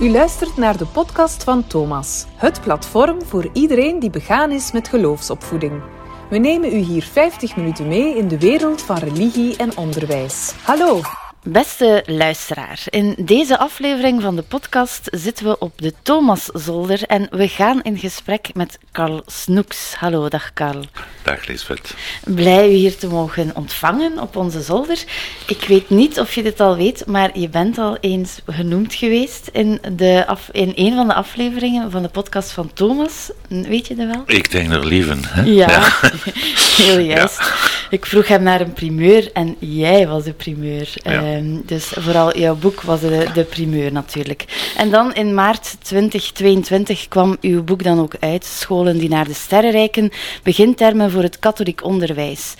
U 0.00 0.10
luistert 0.10 0.56
naar 0.56 0.76
de 0.76 0.86
podcast 0.86 1.44
van 1.44 1.66
Thomas, 1.66 2.26
het 2.34 2.60
platform 2.60 3.22
voor 3.22 3.48
iedereen 3.52 3.98
die 3.98 4.10
begaan 4.10 4.50
is 4.50 4.72
met 4.72 4.88
geloofsopvoeding. 4.88 5.82
We 6.30 6.38
nemen 6.38 6.72
u 6.72 6.76
hier 6.76 7.02
50 7.02 7.56
minuten 7.56 7.88
mee 7.88 8.16
in 8.16 8.28
de 8.28 8.38
wereld 8.38 8.82
van 8.82 8.96
religie 8.96 9.56
en 9.56 9.76
onderwijs. 9.76 10.54
Hallo! 10.62 11.00
Beste 11.46 12.02
luisteraar, 12.06 12.82
in 12.88 13.14
deze 13.18 13.58
aflevering 13.58 14.22
van 14.22 14.36
de 14.36 14.42
podcast 14.42 15.08
zitten 15.10 15.46
we 15.46 15.58
op 15.58 15.72
de 15.76 15.92
Thomaszolder 16.02 17.02
en 17.02 17.26
we 17.30 17.48
gaan 17.48 17.82
in 17.82 17.98
gesprek 17.98 18.54
met 18.54 18.78
Carl 18.92 19.22
Snoeks. 19.26 19.94
Hallo, 19.94 20.28
dag 20.28 20.52
Carl. 20.52 20.84
Dag 21.22 21.46
Lisbeth. 21.46 21.94
Blij 22.24 22.68
u 22.68 22.72
hier 22.72 22.96
te 22.96 23.06
mogen 23.06 23.50
ontvangen 23.54 24.18
op 24.18 24.36
onze 24.36 24.60
zolder. 24.60 25.04
Ik 25.46 25.64
weet 25.68 25.90
niet 25.90 26.20
of 26.20 26.34
je 26.34 26.42
dit 26.42 26.60
al 26.60 26.76
weet, 26.76 27.06
maar 27.06 27.38
je 27.38 27.48
bent 27.48 27.78
al 27.78 27.96
eens 28.00 28.40
genoemd 28.46 28.94
geweest 28.94 29.48
in, 29.52 29.80
de 29.92 30.24
af, 30.26 30.48
in 30.52 30.72
een 30.74 30.94
van 30.94 31.06
de 31.06 31.14
afleveringen 31.14 31.90
van 31.90 32.02
de 32.02 32.08
podcast 32.08 32.50
van 32.50 32.70
Thomas. 32.72 33.30
Weet 33.48 33.86
je 33.86 33.94
dat 33.94 34.06
wel? 34.06 34.22
Ik 34.26 34.50
denk 34.50 34.72
er 34.72 34.86
lieven. 34.86 35.20
Hè? 35.26 35.42
Ja, 35.42 35.70
ja. 35.70 35.92
heel 36.84 36.98
juist. 36.98 37.38
Ja. 37.38 37.54
Ik 37.90 38.06
vroeg 38.06 38.28
hem 38.28 38.42
naar 38.42 38.60
een 38.60 38.72
primeur 38.72 39.32
en 39.32 39.56
jij 39.58 40.06
was 40.08 40.24
de 40.24 40.32
primeur. 40.32 40.92
Ja. 40.94 41.33
Um, 41.36 41.62
dus 41.66 41.84
vooral 41.84 42.38
jouw 42.38 42.54
boek 42.54 42.82
was 42.82 43.00
de, 43.00 43.30
de, 43.34 43.44
primeur 43.44 43.92
natuurlijk. 43.92 44.72
En 44.76 44.90
dan 44.90 45.14
in 45.14 45.34
maart 45.34 45.76
2022 45.82 47.08
kwam 47.08 47.36
uw 47.40 47.64
boek 47.64 47.82
dan 47.82 48.00
ook 48.00 48.14
uit, 48.20 48.44
Scholen 48.44 48.98
die 48.98 49.08
naar 49.08 49.24
de 49.24 49.34
sterren 49.34 49.70
reiken, 49.70 50.10
begintermen 50.42 51.10
voor 51.10 51.22
het 51.22 51.38
katholiek 51.38 51.84
onderwijs. 51.84 52.54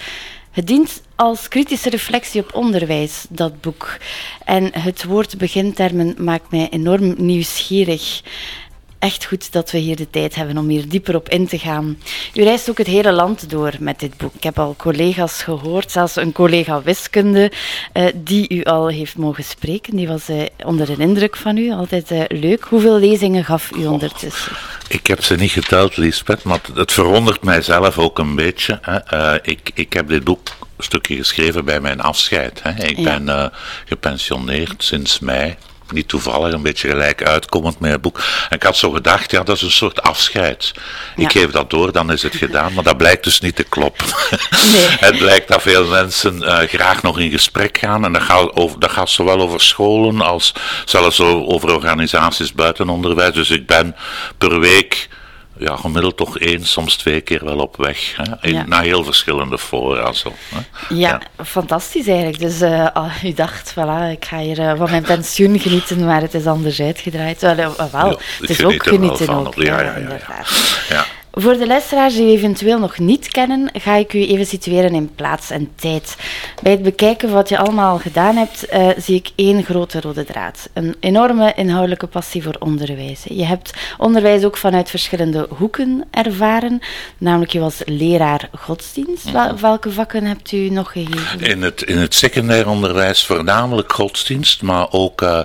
Het 0.51 0.67
dient 0.67 1.03
als 1.17 1.49
kritische 1.49 1.91
reflectie 1.91 2.41
op 2.41 2.55
onderwijs, 2.55 3.27
dat 3.29 3.61
boek. 3.61 3.97
En 4.45 4.71
het 4.79 5.05
woord 5.05 5.39
begintermen 5.39 6.15
maakt 6.19 6.51
mij 6.51 6.69
enorm 6.71 7.15
nieuwsgierig 7.17 8.23
echt 9.05 9.25
goed 9.25 9.53
dat 9.53 9.71
we 9.71 9.79
hier 9.79 9.97
de 9.97 10.11
tijd 10.11 10.35
hebben 10.35 10.59
om 10.59 10.69
hier 10.69 10.89
dieper 10.89 11.15
op 11.15 11.29
in 11.29 11.47
te 11.47 11.59
gaan. 11.59 11.99
U 12.35 12.43
reist 12.43 12.71
ook 12.71 12.79
het 12.79 12.87
hele 12.87 13.13
land 13.13 13.51
door 13.51 13.73
met 13.79 14.01
dit 14.01 14.17
boek. 14.17 14.35
Ik 14.35 14.43
heb 14.43 14.59
al 14.59 14.75
collega's 14.79 15.43
gehoord, 15.43 15.91
zelfs 15.91 16.17
een 16.17 16.33
collega 16.33 16.83
wiskunde, 16.83 17.53
uh, 17.95 18.07
die 18.15 18.49
u 18.49 18.63
al 18.63 18.89
heeft 18.89 19.17
mogen 19.17 19.45
spreken. 19.45 19.97
Die 19.97 20.09
was 20.09 20.29
uh, 20.31 20.43
onder 20.65 20.87
de 20.87 20.97
indruk 20.99 21.37
van 21.37 21.57
u. 21.57 21.73
Altijd 21.73 22.11
uh, 22.11 22.23
leuk. 22.29 22.65
Hoeveel 22.65 22.99
lezingen 22.99 23.45
gaf 23.45 23.71
u 23.77 23.87
ondertussen? 23.87 24.53
Oh, 24.53 24.59
ik 24.89 25.07
heb 25.07 25.23
ze 25.23 25.35
niet 25.35 25.51
geteld, 25.51 25.97
Lisbeth, 25.97 26.43
maar 26.43 26.61
het 26.75 26.93
verwondert 26.93 27.43
mijzelf 27.43 27.99
ook 27.99 28.19
een 28.19 28.35
beetje. 28.35 28.79
Hè. 28.83 29.43
ik, 29.43 29.71
ik 29.75 29.93
heb 29.93 30.09
dit 30.09 30.25
boek 30.25 30.49
een 30.77 30.85
stukje 30.85 31.17
geschreven 31.17 31.65
bij 31.65 31.81
mijn 31.81 32.01
afscheid. 32.01 32.63
Hè. 32.63 32.85
Ik 32.85 32.99
ja. 32.99 33.21
ben 33.21 33.53
gepensioneerd 33.85 34.85
sinds 34.85 35.19
mei 35.19 35.57
niet 35.95 36.09
toevallig, 36.09 36.53
een 36.53 36.63
beetje 36.63 36.89
gelijk 36.89 37.23
uitkomend 37.23 37.81
met 37.81 37.93
het 37.93 38.01
boek. 38.01 38.19
En 38.49 38.57
ik 38.57 38.63
had 38.63 38.77
zo 38.77 38.91
gedacht, 38.91 39.31
ja, 39.31 39.43
dat 39.43 39.57
is 39.57 39.63
een 39.63 39.71
soort 39.71 40.03
afscheid. 40.03 40.73
Ja. 41.17 41.25
Ik 41.25 41.33
geef 41.33 41.51
dat 41.51 41.71
door, 41.71 41.93
dan 41.93 42.13
is 42.13 42.23
het 42.23 42.37
gedaan. 42.37 42.73
Maar 42.73 42.85
dat 42.85 42.97
blijkt 42.97 43.25
dus 43.25 43.41
niet 43.41 43.57
te 43.57 43.63
kloppen. 43.63 44.07
Nee. 44.73 44.87
het 45.09 45.19
blijkt 45.19 45.49
dat 45.49 45.63
veel 45.63 45.85
mensen 45.87 46.43
uh, 46.43 46.59
graag 46.59 47.03
nog 47.03 47.19
in 47.19 47.31
gesprek 47.31 47.79
gaan. 47.79 48.05
En 48.05 48.13
dat 48.13 48.23
gaat, 48.23 48.57
over, 48.57 48.81
dat 48.81 48.91
gaat 48.91 49.11
zowel 49.11 49.41
over 49.41 49.61
scholen 49.61 50.21
als 50.21 50.53
zelfs 50.85 51.21
over 51.21 51.75
organisaties 51.75 52.53
buiten 52.53 52.89
onderwijs. 52.89 53.35
Dus 53.35 53.51
ik 53.51 53.67
ben 53.67 53.97
per 54.39 54.61
week 54.61 55.09
ja, 55.59 55.77
gemiddeld 55.77 56.17
toch 56.17 56.39
één, 56.39 56.67
soms 56.67 56.97
twee 56.97 57.21
keer 57.21 57.45
wel 57.45 57.59
op 57.59 57.77
weg. 57.77 58.17
Hè? 58.17 58.49
In, 58.49 58.55
ja. 58.55 58.67
Na 58.67 58.81
heel 58.81 59.05
verschillende 59.05 59.59
fora. 59.59 60.13
Zo, 60.13 60.33
hè? 60.49 60.59
Ja, 60.95 61.09
ja, 61.09 61.45
fantastisch 61.45 62.07
eigenlijk. 62.07 62.39
Dus 62.39 62.61
uh, 62.61 63.25
u 63.25 63.33
dacht, 63.33 63.73
voilà, 63.73 64.11
ik 64.11 64.25
ga 64.25 64.39
hier 64.39 64.59
uh, 64.59 64.73
van 64.77 64.91
mijn 64.91 65.03
pensioen 65.03 65.59
genieten, 65.59 66.05
maar 66.05 66.21
het 66.21 66.35
is 66.35 66.47
anders 66.47 66.81
uitgedraaid. 66.81 67.41
Wel, 67.41 67.57
uh, 67.59 67.85
wel 67.93 68.11
ja, 68.11 68.17
het 68.41 68.51
is 68.51 68.65
ook 68.65 68.83
genieten. 68.83 69.29
Ook, 69.29 69.55
ja, 69.55 69.81
ja, 69.81 69.97
ja, 69.97 70.19
ja. 70.89 71.05
Voor 71.37 71.57
de 71.57 71.67
luisteraars 71.67 72.15
die 72.15 72.27
u 72.27 72.31
eventueel 72.31 72.79
nog 72.79 72.99
niet 72.99 73.29
kennen, 73.29 73.71
ga 73.73 73.95
ik 73.95 74.13
u 74.13 74.27
even 74.27 74.47
situeren 74.47 74.95
in 74.95 75.15
plaats 75.15 75.51
en 75.51 75.69
tijd. 75.75 76.17
Bij 76.63 76.73
het 76.73 76.83
bekijken 76.83 77.29
van 77.29 77.37
wat 77.37 77.49
je 77.49 77.59
allemaal 77.59 77.99
gedaan 77.99 78.37
hebt, 78.37 78.73
uh, 78.73 78.89
zie 78.97 79.15
ik 79.15 79.31
één 79.35 79.65
grote 79.65 80.01
rode 80.01 80.25
draad. 80.25 80.69
Een 80.73 80.97
enorme 81.01 81.53
inhoudelijke 81.57 82.07
passie 82.07 82.43
voor 82.43 82.57
onderwijs. 82.59 83.23
Je 83.29 83.45
hebt 83.45 83.73
onderwijs 83.99 84.45
ook 84.45 84.57
vanuit 84.57 84.91
verschillende 84.91 85.47
hoeken 85.51 86.05
ervaren. 86.11 86.81
Namelijk, 87.19 87.53
je 87.53 87.61
was 87.61 87.83
leraar 87.85 88.49
godsdienst. 88.59 89.31
Wel, 89.31 89.59
welke 89.59 89.91
vakken 89.91 90.25
hebt 90.25 90.53
u 90.53 90.69
nog 90.69 90.93
gegeven? 90.93 91.41
In 91.41 91.63
het, 91.63 91.83
in 91.83 91.99
het 91.99 92.15
secundair 92.15 92.69
onderwijs 92.69 93.25
voornamelijk 93.25 93.93
godsdienst, 93.93 94.63
maar 94.63 94.93
ook 94.93 95.23
uh, 95.23 95.41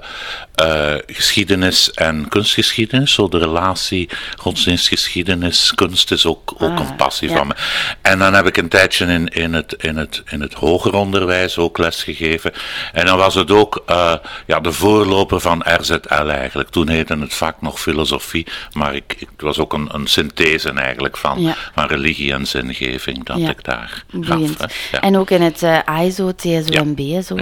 uh, 0.63 0.95
geschiedenis 1.07 1.91
en 1.91 2.27
kunstgeschiedenis. 2.27 3.13
Zo 3.13 3.27
de 3.27 3.38
relatie 3.38 4.09
godsdienstgeschiedenis 4.38 5.73
kunst 5.79 6.12
is 6.12 6.25
ook, 6.25 6.53
ook 6.57 6.79
ah, 6.79 6.79
een 6.79 6.95
passie 6.95 7.29
ja. 7.29 7.35
van 7.35 7.47
me. 7.47 7.53
En 8.01 8.19
dan 8.19 8.34
heb 8.34 8.45
ik 8.45 8.57
een 8.57 8.67
tijdje 8.67 9.06
in, 9.06 9.28
in, 9.28 9.53
het, 9.53 9.73
in, 9.73 9.97
het, 9.97 10.23
in 10.29 10.41
het 10.41 10.53
hoger 10.53 10.94
onderwijs 10.94 11.57
ook 11.57 11.78
lesgegeven. 11.78 12.51
En 12.94 13.06
dan 13.06 13.17
was 13.17 13.35
het 13.35 13.51
ook 13.51 13.84
uh, 13.89 14.13
ja, 14.45 14.59
de 14.59 14.72
voorloper 14.72 15.39
van 15.39 15.63
RZL 15.66 16.28
eigenlijk. 16.28 16.69
Toen 16.69 16.89
heette 16.89 17.18
het 17.18 17.34
vak 17.34 17.62
nog 17.62 17.81
filosofie, 17.81 18.47
maar 18.73 18.95
ik, 18.95 19.16
ik, 19.18 19.28
het 19.31 19.41
was 19.41 19.59
ook 19.59 19.73
een, 19.73 19.89
een 19.91 20.07
synthese 20.07 20.72
eigenlijk 20.72 21.18
van, 21.18 21.41
ja. 21.41 21.56
van 21.73 21.88
religie 21.88 22.34
en 22.34 22.47
zingeving 22.47 23.25
dat 23.25 23.38
ik 23.38 23.63
daar 23.63 24.03
gaf. 24.22 24.56
En 25.01 25.18
ook 25.18 25.29
in 25.29 25.41
het 25.41 25.62
uh, 25.63 25.79
AISO, 25.85 26.31
TSO 26.35 26.73
en 26.73 26.95
BSO. 26.95 27.35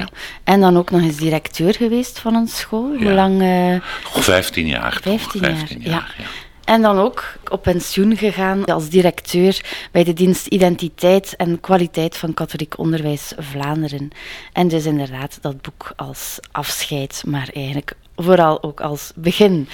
En 0.43 0.61
dan 0.61 0.77
ook 0.77 0.91
nog 0.91 1.01
eens 1.01 1.17
directeur 1.17 1.73
geweest 1.73 2.19
van 2.19 2.35
een 2.35 2.47
school. 2.47 2.95
Hoe 2.97 3.11
lang? 3.11 3.41
Uh... 3.41 3.81
Oh, 4.15 4.21
15 4.21 4.67
jaar. 4.67 4.99
15 5.01 5.41
jaar, 5.41 5.55
15 5.55 5.81
jaar 5.81 6.15
ja. 6.17 6.46
En 6.67 6.81
dan 6.81 6.99
ook 6.99 7.23
op 7.49 7.61
pensioen 7.61 8.17
gegaan 8.17 8.65
als 8.65 8.89
directeur 8.89 9.61
bij 9.91 10.03
de 10.03 10.13
dienst 10.13 10.47
Identiteit 10.47 11.35
en 11.35 11.59
Kwaliteit 11.59 12.17
van 12.17 12.33
Katholiek 12.33 12.77
Onderwijs 12.77 13.33
Vlaanderen. 13.37 14.09
En 14.53 14.67
dus 14.67 14.85
inderdaad 14.85 15.37
dat 15.41 15.61
boek 15.61 15.93
als 15.95 16.39
afscheid, 16.51 17.23
maar 17.27 17.49
eigenlijk 17.53 17.93
vooral 18.15 18.63
ook 18.63 18.81
als 18.81 19.11
begin. 19.15 19.67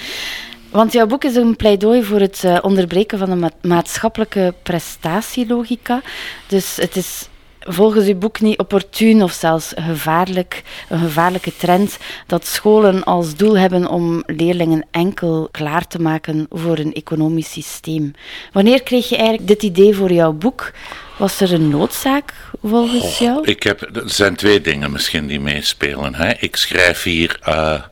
Want 0.70 0.92
jouw 0.92 1.06
boek 1.06 1.24
is 1.24 1.36
een 1.36 1.56
pleidooi 1.56 2.04
voor 2.04 2.20
het 2.20 2.44
onderbreken 2.62 3.18
van 3.18 3.30
de 3.30 3.36
ma 3.36 3.50
maatschappelijke 3.62 4.54
prestatielogica. 4.62 6.02
Dus 6.46 6.76
het 6.76 6.96
is 6.96 7.28
volgens 7.66 8.06
uw 8.06 8.18
boek 8.18 8.40
niet 8.40 8.58
opportun 8.58 9.22
of 9.22 9.32
zelfs 9.32 9.72
gevaarlijk, 9.76 10.62
een 10.88 10.98
gevaarlijke 10.98 11.56
trend 11.56 11.98
dat 12.26 12.46
scholen 12.46 13.04
als 13.04 13.36
doel 13.36 13.58
hebben 13.58 13.88
om 13.88 14.22
leerlingen 14.26 14.86
enkel 14.90 15.48
klaar 15.50 15.86
te 15.86 16.00
maken 16.00 16.46
voor 16.50 16.78
een 16.78 16.92
economisch 16.92 17.50
systeem. 17.50 18.12
Wanneer 18.52 18.82
kreeg 18.82 19.08
je 19.08 19.16
eigenlijk 19.16 19.48
dit 19.48 19.62
idee 19.62 19.94
voor 19.94 20.12
jouw 20.12 20.32
boek? 20.32 20.72
Was 21.16 21.40
er 21.40 21.52
een 21.52 21.68
noodzaak 21.68 22.34
volgens 22.62 23.02
oh, 23.02 23.18
jou? 23.18 23.44
Ik 23.44 23.62
heb, 23.62 23.96
er 23.96 24.10
zijn 24.10 24.36
twee 24.36 24.60
dingen 24.60 24.92
misschien 24.92 25.26
die 25.26 25.40
meespelen. 25.40 26.14
Hè. 26.14 26.32
Ik 26.38 26.56
schrijf 26.56 27.02
hier. 27.02 27.40
Uh, 27.48 27.82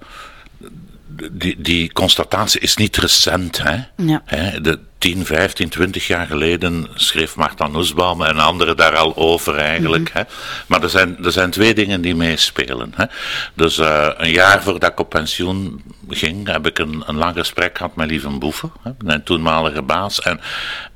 die, 1.32 1.60
die 1.60 1.92
constatatie 1.92 2.60
is 2.60 2.76
niet 2.76 2.96
recent. 2.96 3.62
Hè? 3.62 3.76
Ja. 3.96 4.22
Hè, 4.24 4.60
de, 4.60 4.78
10, 5.02 5.26
15, 5.26 5.68
20 5.68 6.06
jaar 6.06 6.26
geleden 6.26 6.86
schreef 6.94 7.36
Marta 7.36 7.66
Nussbaum 7.66 8.22
en 8.22 8.38
anderen 8.38 8.76
daar 8.76 8.96
al 8.96 9.16
over 9.16 9.56
eigenlijk. 9.56 10.08
Mm 10.08 10.10
-hmm. 10.12 10.26
hè. 10.28 10.34
Maar 10.66 10.82
er 10.82 10.90
zijn, 10.90 11.24
er 11.24 11.32
zijn 11.32 11.50
twee 11.50 11.74
dingen 11.74 12.00
die 12.00 12.14
meespelen. 12.14 12.92
Hè. 12.96 13.04
Dus 13.54 13.78
uh, 13.78 14.08
een 14.16 14.30
jaar 14.30 14.62
voordat 14.62 14.90
ik 14.90 15.00
op 15.00 15.08
pensioen 15.08 15.82
ging, 16.08 16.48
heb 16.48 16.66
ik 16.66 16.78
een, 16.78 17.02
een 17.06 17.16
lang 17.16 17.36
gesprek 17.36 17.76
gehad 17.76 17.96
met 17.96 18.10
Lieven 18.10 18.38
Boeven, 18.38 18.72
hè, 18.82 18.90
mijn 19.04 19.22
toenmalige 19.22 19.82
baas. 19.82 20.20
En, 20.20 20.40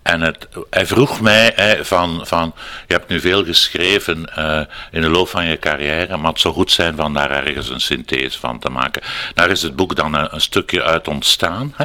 en 0.03 0.21
het, 0.21 0.49
hij 0.71 0.87
vroeg 0.87 1.21
mij 1.21 1.53
hè, 1.55 1.85
van, 1.85 2.21
van, 2.27 2.55
je 2.87 2.95
hebt 2.95 3.09
nu 3.09 3.21
veel 3.21 3.45
geschreven 3.45 4.33
uh, 4.39 4.61
in 4.91 5.01
de 5.01 5.09
loop 5.09 5.29
van 5.29 5.47
je 5.47 5.59
carrière, 5.59 6.17
maar 6.17 6.31
het 6.31 6.41
zou 6.41 6.55
goed 6.55 6.73
zijn 6.73 6.97
van 6.97 7.13
daar 7.13 7.31
ergens 7.31 7.69
een 7.69 7.81
synthese 7.81 8.39
van 8.39 8.59
te 8.59 8.71
maken. 8.71 9.03
Daar 9.35 9.51
is 9.51 9.63
het 9.63 9.77
boek 9.77 9.97
dan 9.97 10.15
een, 10.15 10.35
een 10.35 10.41
stukje 10.41 10.83
uit 10.83 11.09
ontstaan. 11.09 11.75
Hè. 11.77 11.85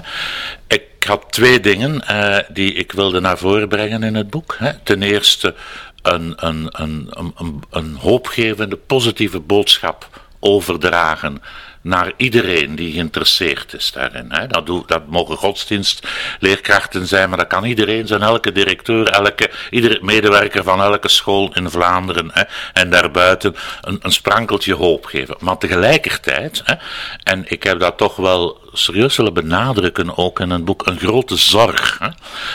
Ik 0.71 1.03
had 1.07 1.31
twee 1.31 1.59
dingen 1.59 2.03
uh, 2.11 2.37
die 2.49 2.73
ik 2.73 2.91
wilde 2.91 3.19
naar 3.19 3.37
voren 3.37 3.67
brengen 3.67 4.03
in 4.03 4.15
het 4.15 4.29
boek. 4.29 4.55
Hè. 4.59 4.71
Ten 4.83 5.03
eerste 5.03 5.55
een, 6.01 6.33
een, 6.35 6.67
een, 6.71 7.63
een 7.69 7.95
hoopgevende, 7.95 8.75
positieve 8.75 9.39
boodschap 9.39 10.29
overdragen 10.41 11.41
naar 11.81 12.11
iedereen 12.17 12.75
die 12.75 12.93
geïnteresseerd 12.93 13.73
is 13.73 13.91
daarin. 13.91 14.25
Hè. 14.29 14.47
Dat, 14.47 14.87
dat 14.87 15.07
mogen 15.07 15.37
godsdienstleerkrachten 15.37 17.07
zijn, 17.07 17.29
maar 17.29 17.37
dat 17.37 17.47
kan 17.47 17.63
iedereen 17.63 18.07
zijn, 18.07 18.21
elke 18.21 18.51
directeur, 18.51 19.09
elke, 19.09 19.51
iedere 19.69 19.99
medewerker 20.01 20.63
van 20.63 20.81
elke 20.81 21.09
school 21.09 21.53
in 21.53 21.69
Vlaanderen 21.69 22.29
hè, 22.33 22.43
en 22.73 22.89
daarbuiten 22.89 23.55
een, 23.81 23.99
een 24.01 24.11
sprankeltje 24.11 24.73
hoop 24.73 25.05
geven. 25.05 25.35
Maar 25.39 25.57
tegelijkertijd, 25.57 26.61
hè, 26.65 26.75
en 27.23 27.43
ik 27.47 27.63
heb 27.63 27.79
dat 27.79 27.97
toch 27.97 28.15
wel 28.15 28.59
serieus 28.73 29.17
willen 29.17 29.33
benadrukken, 29.33 30.17
ook 30.17 30.39
in 30.39 30.49
een 30.49 30.65
boek, 30.65 30.85
een 30.85 30.99
grote 30.99 31.35
zorg. 31.35 31.97
Hè. 31.99 32.07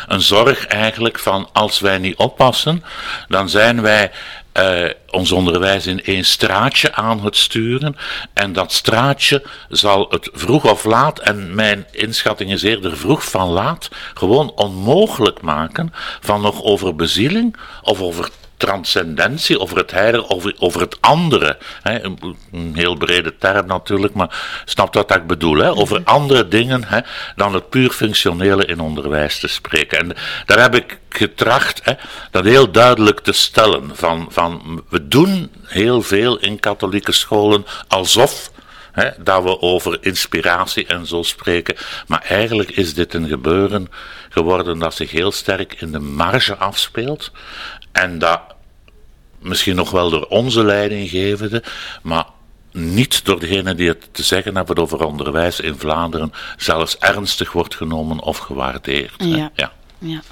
Een 0.08 0.20
zorg 0.20 0.66
eigenlijk 0.66 1.18
van 1.18 1.48
als 1.52 1.80
wij 1.80 1.98
niet 1.98 2.16
oppassen, 2.16 2.84
dan 3.28 3.48
zijn 3.48 3.82
wij 3.82 4.10
uh, 4.58 4.90
ons 5.10 5.32
onderwijs 5.32 5.86
in 5.86 6.04
één 6.04 6.24
straatje 6.24 6.94
aan 6.94 7.24
het 7.24 7.36
sturen. 7.36 7.96
En 8.32 8.52
dat 8.52 8.72
straatje 8.72 9.44
zal 9.68 10.06
het 10.10 10.30
vroeg 10.32 10.70
of 10.70 10.84
laat, 10.84 11.18
en 11.18 11.54
mijn 11.54 11.86
inschatting 11.90 12.50
is 12.50 12.62
eerder 12.62 12.96
vroeg 12.96 13.30
van 13.30 13.48
laat, 13.48 13.88
gewoon 14.14 14.52
onmogelijk 14.54 15.40
maken 15.40 15.92
van 16.20 16.40
nog 16.40 16.62
over 16.62 16.96
bezieling 16.96 17.56
of 17.82 18.00
over 18.00 18.28
transcendentie, 18.56 19.60
over 19.60 19.76
het 19.76 19.90
heilige, 19.90 20.28
over, 20.28 20.54
over 20.58 20.80
het 20.80 21.00
andere. 21.00 21.58
Hè, 21.82 22.04
een, 22.04 22.36
een, 22.52 22.72
heel 22.74 22.96
brede 22.96 23.36
term 23.38 23.66
natuurlijk, 23.66 24.14
maar 24.14 24.62
snap 24.64 24.94
wat 24.94 25.14
ik 25.14 25.26
bedoel? 25.26 25.56
Hè, 25.56 25.70
over 25.70 26.00
mhm. 26.00 26.08
andere 26.08 26.48
dingen 26.48 26.84
hè, 26.84 27.00
dan 27.36 27.54
het 27.54 27.70
puur 27.70 27.90
functionele 27.90 28.64
in 28.64 28.80
onderwijs 28.80 29.40
te 29.40 29.48
spreken. 29.48 29.98
En 29.98 30.16
daar 30.46 30.60
heb 30.60 30.74
ik 30.74 30.98
getracht 31.08 31.80
hè, 31.84 31.92
dat 32.30 32.44
heel 32.44 32.70
duidelijk 32.70 33.20
te 33.20 33.32
stellen. 33.32 33.90
Van, 33.92 34.26
van, 34.30 34.82
we 34.88 35.08
doen 35.08 35.50
heel 35.62 36.02
veel 36.02 36.38
in 36.38 36.60
katholieke 36.60 37.12
scholen 37.12 37.66
alsof 37.88 38.50
dat 39.18 39.42
we 39.42 39.60
over 39.60 39.98
inspiratie 40.00 40.86
en 40.86 41.06
zo 41.06 41.22
spreken. 41.22 41.76
Maar 42.06 42.22
eigenlijk 42.22 42.70
is 42.70 42.94
dit 42.94 43.14
een 43.14 43.28
gebeuren 43.28 43.88
geworden 44.28 44.78
dat 44.78 44.94
zich 44.94 45.10
heel 45.10 45.32
sterk 45.32 45.74
in 45.80 45.92
de 45.92 45.98
marge 45.98 46.56
afspeelt. 46.56 47.30
En 48.02 48.18
dat 48.18 48.40
misschien 49.38 49.76
nog 49.76 49.90
wel 49.90 50.10
door 50.10 50.26
onze 50.26 50.64
leidinggevende, 50.64 51.62
maar 52.02 52.24
niet 52.72 53.24
door 53.24 53.40
degene 53.40 53.74
die 53.74 53.88
het 53.88 54.08
te 54.12 54.22
zeggen 54.22 54.56
hebben 54.56 54.76
over 54.76 55.04
onderwijs 55.04 55.60
in 55.60 55.78
Vlaanderen 55.78 56.32
zelfs 56.56 56.98
ernstig 56.98 57.52
wordt 57.52 57.74
genomen 57.74 58.20
of 58.20 58.38
gewaardeerd. 58.38 59.14
Ja. 59.18 59.50
Ja. 59.54 59.72
Ja. 59.98 60.22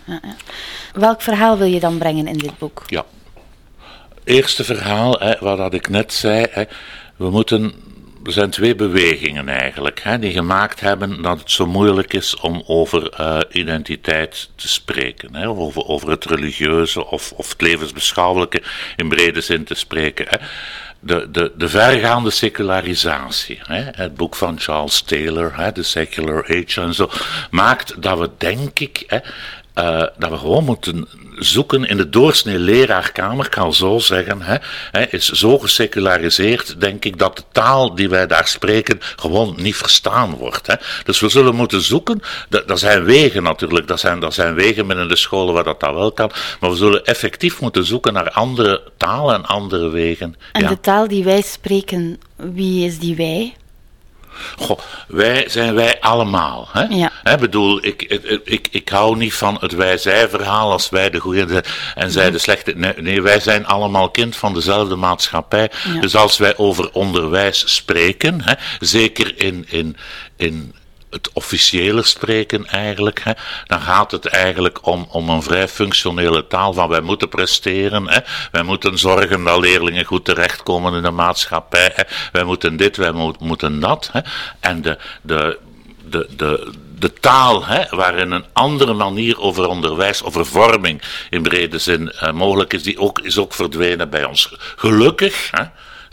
Welk 0.92 1.22
verhaal 1.22 1.58
wil 1.58 1.66
je 1.66 1.80
dan 1.80 1.98
brengen 1.98 2.26
in 2.26 2.38
dit 2.38 2.58
boek? 2.58 2.82
Ja. 2.86 3.04
Eerste 4.24 4.64
verhaal, 4.64 5.18
hè, 5.18 5.34
wat 5.40 5.74
ik 5.74 5.88
net 5.88 6.12
zei, 6.12 6.46
hè, 6.50 6.64
we 7.16 7.30
moeten 7.30 7.72
er 8.24 8.32
zijn 8.32 8.50
twee 8.50 8.74
bewegingen 8.74 9.48
eigenlijk, 9.48 10.00
hè, 10.02 10.18
die 10.18 10.32
gemaakt 10.32 10.80
hebben 10.80 11.22
dat 11.22 11.38
het 11.38 11.50
zo 11.50 11.66
moeilijk 11.66 12.12
is 12.12 12.36
om 12.36 12.62
over 12.66 13.20
uh, 13.20 13.38
identiteit 13.50 14.50
te 14.56 14.68
spreken. 14.68 15.34
Hè, 15.34 15.48
over, 15.48 15.86
over 15.86 16.10
het 16.10 16.24
religieuze 16.24 17.06
of, 17.06 17.32
of 17.32 17.48
het 17.48 17.60
levensbeschouwelijke 17.60 18.62
in 18.96 19.08
brede 19.08 19.40
zin 19.40 19.64
te 19.64 19.74
spreken. 19.74 20.26
Hè. 20.28 20.36
De, 21.00 21.30
de, 21.30 21.52
de 21.56 21.68
vergaande 21.68 22.30
secularisatie, 22.30 23.60
hè, 23.62 23.82
het 23.90 24.14
boek 24.14 24.36
van 24.36 24.60
Charles 24.60 25.00
Taylor, 25.00 25.56
hè, 25.56 25.72
The 25.72 25.82
Secular 25.82 26.42
Age 26.42 26.80
en 26.80 26.94
zo, 26.94 27.10
maakt 27.50 28.02
dat 28.02 28.18
we, 28.18 28.30
denk 28.38 28.80
ik, 28.80 29.04
hè, 29.06 29.18
uh, 29.74 30.02
dat 30.18 30.30
we 30.30 30.36
gewoon 30.36 30.64
moeten 30.64 31.08
zoeken 31.38 31.84
in 31.84 31.96
de 31.96 32.08
doorsnee 32.08 32.58
leraarkamer, 32.58 33.44
ik 33.44 33.50
kan 33.50 33.74
zo 33.74 33.98
zeggen, 33.98 34.42
hè, 34.42 34.56
hè, 34.90 35.04
is 35.10 35.28
zo 35.28 35.58
geseculariseerd, 35.58 36.80
denk 36.80 37.04
ik, 37.04 37.18
dat 37.18 37.36
de 37.36 37.42
taal 37.52 37.94
die 37.94 38.08
wij 38.08 38.26
daar 38.26 38.46
spreken 38.46 38.98
gewoon 39.16 39.54
niet 39.56 39.76
verstaan 39.76 40.34
wordt. 40.34 40.66
Hè. 40.66 40.74
Dus 41.04 41.20
we 41.20 41.28
zullen 41.28 41.54
moeten 41.54 41.80
zoeken, 41.80 42.20
er 42.66 42.78
zijn 42.78 43.04
wegen 43.04 43.42
natuurlijk, 43.42 43.88
dat 43.88 44.00
zijn, 44.00 44.20
dat 44.20 44.34
zijn 44.34 44.54
wegen 44.54 44.86
binnen 44.86 45.08
de 45.08 45.16
scholen 45.16 45.54
waar 45.54 45.64
dat, 45.64 45.80
dat 45.80 45.94
wel 45.94 46.12
kan, 46.12 46.30
maar 46.60 46.70
we 46.70 46.76
zullen 46.76 47.04
effectief 47.04 47.60
moeten 47.60 47.84
zoeken 47.84 48.12
naar 48.12 48.30
andere 48.30 48.82
talen 48.96 49.34
en 49.34 49.46
andere 49.46 49.88
wegen. 49.88 50.36
En 50.52 50.62
ja. 50.62 50.68
de 50.68 50.80
taal 50.80 51.08
die 51.08 51.24
wij 51.24 51.42
spreken, 51.42 52.20
wie 52.36 52.86
is 52.86 52.98
die 52.98 53.16
wij? 53.16 53.54
Goh, 54.56 54.78
wij 55.08 55.44
zijn 55.48 55.74
wij 55.74 56.00
allemaal. 56.00 56.68
Hè? 56.72 56.82
Ja. 56.82 57.12
Hè, 57.22 57.38
bedoel, 57.38 57.84
ik, 57.84 58.02
ik, 58.02 58.40
ik, 58.44 58.68
ik 58.70 58.88
hou 58.88 59.16
niet 59.16 59.34
van 59.34 59.56
het 59.60 59.72
wij-zij-verhaal 59.72 60.72
als 60.72 60.88
wij 60.88 61.10
de 61.10 61.18
goede 61.18 61.64
en 61.94 62.10
zij 62.10 62.30
de 62.30 62.38
slechte. 62.38 62.72
Nee, 62.76 62.92
nee, 62.96 63.22
wij 63.22 63.40
zijn 63.40 63.66
allemaal 63.66 64.10
kind 64.10 64.36
van 64.36 64.54
dezelfde 64.54 64.96
maatschappij. 64.96 65.70
Dus 66.00 66.16
als 66.16 66.38
wij 66.38 66.56
over 66.56 66.90
onderwijs 66.92 67.74
spreken, 67.74 68.42
hè, 68.42 68.54
zeker 68.80 69.42
in, 69.42 69.64
in, 69.68 69.96
in 70.36 70.74
het 71.14 71.30
officiële 71.32 72.02
spreken 72.02 72.66
eigenlijk, 72.66 73.20
hè, 73.24 73.32
dan 73.66 73.80
gaat 73.80 74.10
het 74.10 74.26
eigenlijk 74.26 74.86
om, 74.86 75.06
om 75.10 75.28
een 75.28 75.42
vrij 75.42 75.68
functionele 75.68 76.46
taal 76.46 76.72
van 76.72 76.88
wij 76.88 77.00
moeten 77.00 77.28
presteren, 77.28 78.08
hè, 78.08 78.18
wij 78.50 78.62
moeten 78.62 78.98
zorgen 78.98 79.44
dat 79.44 79.60
leerlingen 79.60 80.04
goed 80.04 80.24
terechtkomen 80.24 80.94
in 80.94 81.02
de 81.02 81.10
maatschappij, 81.10 81.92
hè, 81.94 82.02
wij 82.32 82.44
moeten 82.44 82.76
dit, 82.76 82.96
wij 82.96 83.12
mo 83.12 83.34
moeten 83.38 83.80
dat. 83.80 84.08
Hè, 84.12 84.20
en 84.60 84.82
de, 84.82 84.98
de, 85.22 85.58
de, 86.08 86.28
de, 86.36 86.72
de 86.98 87.12
taal, 87.12 87.66
hè, 87.66 87.84
waarin 87.90 88.30
een 88.30 88.44
andere 88.52 88.92
manier 88.92 89.40
over 89.40 89.68
onderwijs, 89.68 90.22
over 90.22 90.46
vorming 90.46 91.02
in 91.30 91.42
brede 91.42 91.78
zin 91.78 92.12
uh, 92.14 92.32
mogelijk 92.32 92.72
is, 92.72 92.82
die 92.82 92.98
ook, 92.98 93.18
is 93.18 93.38
ook 93.38 93.54
verdwenen 93.54 94.10
bij 94.10 94.24
ons. 94.24 94.54
Gelukkig 94.76 95.48
hè, 95.50 95.64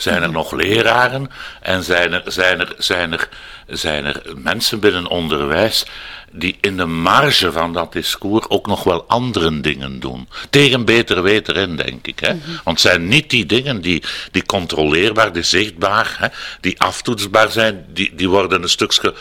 zijn 0.02 0.24
er 0.24 0.32
nog 0.32 0.52
leraren 0.52 1.30
en 1.62 1.84
zijn 1.84 2.14
er, 2.14 2.24
zijn 2.26 2.60
er, 2.60 2.76
zijn 2.78 3.12
er 3.12 3.30
zijn 3.68 4.06
er 4.06 4.22
mensen 4.36 4.80
binnen 4.80 5.08
onderwijs 5.08 5.86
die 6.32 6.58
in 6.62 6.78
de 6.78 6.86
marge 6.86 7.52
van 7.52 7.74
dat 7.74 7.94
discours 7.94 8.50
ook 8.50 8.68
nog 8.68 8.84
wel 8.84 9.06
andere 9.08 9.60
dingen 9.60 10.00
doen. 10.00 10.28
Tegen 10.50 10.86
beter 10.86 11.22
weten 11.22 11.56
in, 11.56 11.76
denk 11.76 12.08
ik. 12.08 12.20
Hè? 12.20 12.34
Mhm. 12.34 12.50
Want 12.64 12.82
het 12.82 12.92
zijn 12.92 13.08
niet 13.08 13.30
die 13.30 13.46
dingen 13.46 13.82
die, 13.82 14.04
die 14.32 14.46
controleerbaar, 14.46 15.34
die 15.34 15.44
zichtbaar, 15.44 16.16
hè, 16.20 16.28
die 16.62 16.80
aftoetsbaar 16.80 17.52
zijn, 17.52 17.86
die, 17.88 18.16
die 18.16 18.30
worden 18.30 18.64
een 18.64 18.70
stukje 18.70 19.14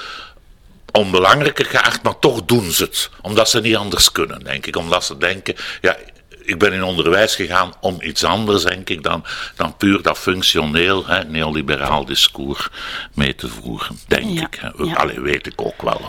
onbelangrijker 0.93 1.65
geacht, 1.65 2.03
maar 2.03 2.19
toch 2.19 2.45
doen 2.45 2.71
ze 2.71 2.83
het. 2.83 3.11
Omdat 3.21 3.51
ze 3.51 3.61
niet 3.61 3.77
anders 3.77 4.13
kunnen, 4.13 4.45
denk 4.45 4.67
ik. 4.67 4.77
Omdat 4.77 5.05
ze 5.05 5.19
denken, 5.19 5.55
ja, 5.81 5.97
ik 6.43 6.59
ben 6.59 6.73
in 6.73 6.83
onderwijs 6.83 7.35
gegaan 7.35 7.73
om 7.81 7.97
iets 8.01 8.25
anders, 8.25 8.63
denk 8.63 8.89
ik, 8.89 9.03
dan, 9.03 9.25
dan 9.57 9.77
puur 9.77 10.03
dat 10.03 10.19
functioneel, 10.19 11.07
hè, 11.07 11.25
neoliberaal 11.25 12.05
discours 12.05 12.69
mee 13.15 13.35
te 13.35 13.49
voeren, 13.49 13.99
denk 14.07 14.41
ik. 14.41 14.59
Hè. 14.61 14.85
Ja. 14.85 14.95
Allee, 14.95 15.21
weet 15.21 15.47
ik 15.47 15.61
ook 15.63 15.83
wel, 15.83 16.01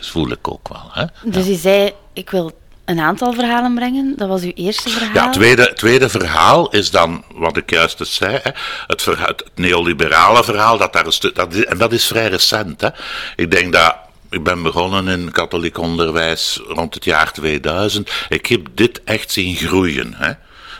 voel 0.00 0.30
ik 0.30 0.48
ook 0.48 0.68
wel. 0.68 0.90
Hè. 0.92 1.04
Dus 1.22 1.46
je 1.46 1.54
zei, 1.54 1.92
ik 2.12 2.30
wil 2.30 2.52
een 2.86 3.00
aantal 3.00 3.32
verhalen 3.32 3.74
brengen. 3.74 4.14
Dat 4.16 4.28
was 4.28 4.42
uw 4.42 4.52
eerste 4.54 4.88
verhaal. 4.88 5.14
Ja, 5.14 5.22
het 5.22 5.32
tweede, 5.32 5.72
tweede 5.72 6.08
verhaal 6.08 6.70
is 6.70 6.90
dan, 6.90 7.24
wat 7.34 7.56
ik 7.56 7.70
juist 7.70 7.98
het 7.98 8.08
zei, 8.08 8.38
hè, 8.42 8.50
het, 8.86 9.04
het, 9.04 9.44
neoliberale 9.54 10.44
verhaal, 10.44 10.78
dat 10.78 10.92
daar 10.92 11.06
een 11.06 11.12
stuk, 11.12 11.34
dat, 11.34 11.54
en 11.54 11.78
dat 11.78 11.92
is 11.92 12.06
vrij 12.06 12.28
recent. 12.28 12.80
Hè. 12.80 12.88
Ik 13.36 13.50
denk 13.50 13.72
dat 13.72 13.96
ik 14.30 14.42
ben 14.42 14.62
begonnen 14.62 15.08
in 15.08 15.32
katholiek 15.32 15.78
onderwijs 15.78 16.60
rond 16.66 16.94
het 16.94 17.04
jaar 17.04 17.32
2000. 17.32 18.10
Ik 18.28 18.46
heb 18.46 18.68
dit 18.74 19.00
echt 19.04 19.30
zien 19.30 19.56
groeien. 19.56 20.14
Hè. 20.14 20.32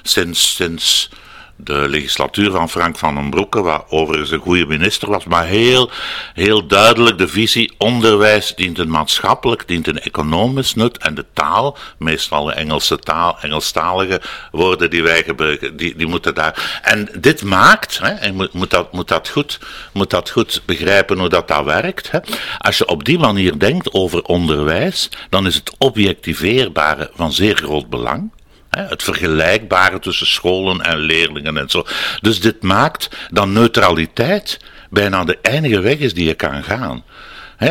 Sinds, 0.02 0.54
sinds 0.54 1.10
de 1.56 1.88
legislatuur 1.88 2.50
van 2.50 2.68
Frank 2.68 2.98
van 2.98 3.14
den 3.14 3.30
Broeke, 3.30 3.62
waar 3.62 3.82
overigens 3.88 4.30
een 4.30 4.40
goede 4.40 4.66
minister 4.66 5.10
was, 5.10 5.24
maar 5.24 5.44
heel, 5.44 5.90
heel 6.34 6.66
duidelijk 6.66 7.18
de 7.18 7.28
visie, 7.28 7.74
onderwijs 7.78 8.54
dient 8.54 8.78
een 8.78 8.90
maatschappelijk, 8.90 9.68
dient 9.68 9.86
een 9.86 10.00
economisch 10.00 10.74
nut 10.74 10.98
en 10.98 11.14
de 11.14 11.24
taal, 11.32 11.76
meestal 11.98 12.44
de 12.44 12.52
Engelse 12.52 12.98
taal, 12.98 13.38
Engelstalige 13.40 14.20
woorden 14.50 14.90
die 14.90 15.02
wij 15.02 15.22
gebruiken, 15.22 15.76
die, 15.76 15.96
die 15.96 16.06
moeten 16.06 16.34
daar. 16.34 16.80
En 16.82 17.08
dit 17.18 17.42
maakt, 17.42 17.98
hè, 17.98 18.10
en 18.10 18.34
moet, 18.34 18.52
moet, 18.52 18.70
dat, 18.70 18.92
moet, 18.92 19.08
dat 19.08 19.28
goed, 19.28 19.58
moet 19.92 20.10
dat 20.10 20.30
goed 20.30 20.62
begrijpen 20.64 21.18
hoe 21.18 21.28
dat, 21.28 21.48
dat 21.48 21.64
werkt, 21.64 22.10
hè. 22.10 22.18
als 22.58 22.78
je 22.78 22.86
op 22.86 23.04
die 23.04 23.18
manier 23.18 23.58
denkt 23.58 23.92
over 23.92 24.22
onderwijs, 24.22 25.10
dan 25.30 25.46
is 25.46 25.54
het 25.54 25.74
objectiveerbare 25.78 27.10
van 27.14 27.32
zeer 27.32 27.56
groot 27.56 27.88
belang. 27.90 28.30
Het 28.76 29.02
vergelijkbare 29.02 29.98
tussen 29.98 30.26
scholen 30.26 30.80
en 30.80 30.98
leerlingen 30.98 31.56
en 31.56 31.70
zo. 31.70 31.84
Dus 32.20 32.40
dit 32.40 32.62
maakt 32.62 33.08
dat 33.30 33.46
neutraliteit 33.46 34.58
bijna 34.90 35.24
de 35.24 35.38
enige 35.42 35.80
weg 35.80 35.98
is 35.98 36.14
die 36.14 36.26
je 36.26 36.34
kan 36.34 36.64
gaan. 36.64 37.04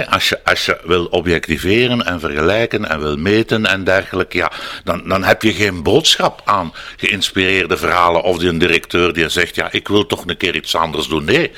als, 0.09 0.29
je, 0.29 0.43
als 0.43 0.65
je 0.65 0.79
wil 0.83 1.05
objectiveren 1.05 2.05
en 2.05 2.19
vergelijken 2.19 2.89
en 2.89 3.01
wil 3.01 3.17
meten 3.17 3.65
en 3.65 3.83
dergelijke, 3.83 4.37
ja, 4.37 4.51
dan, 4.83 5.07
dan 5.07 5.23
heb 5.23 5.41
je 5.41 5.53
geen 5.53 5.83
boodschap 5.83 6.41
aan 6.45 6.73
geïnspireerde 6.97 7.77
verhalen 7.77 8.23
of 8.23 8.37
die 8.37 8.49
een 8.49 8.57
directeur 8.57 9.13
die 9.13 9.29
zegt, 9.29 9.55
ja, 9.55 9.71
ik 9.71 9.87
wil 9.87 10.05
toch 10.05 10.23
een 10.25 10.37
keer 10.37 10.55
iets 10.55 10.75
anders 10.75 11.07
doen. 11.07 11.25
Nee, 11.25 11.51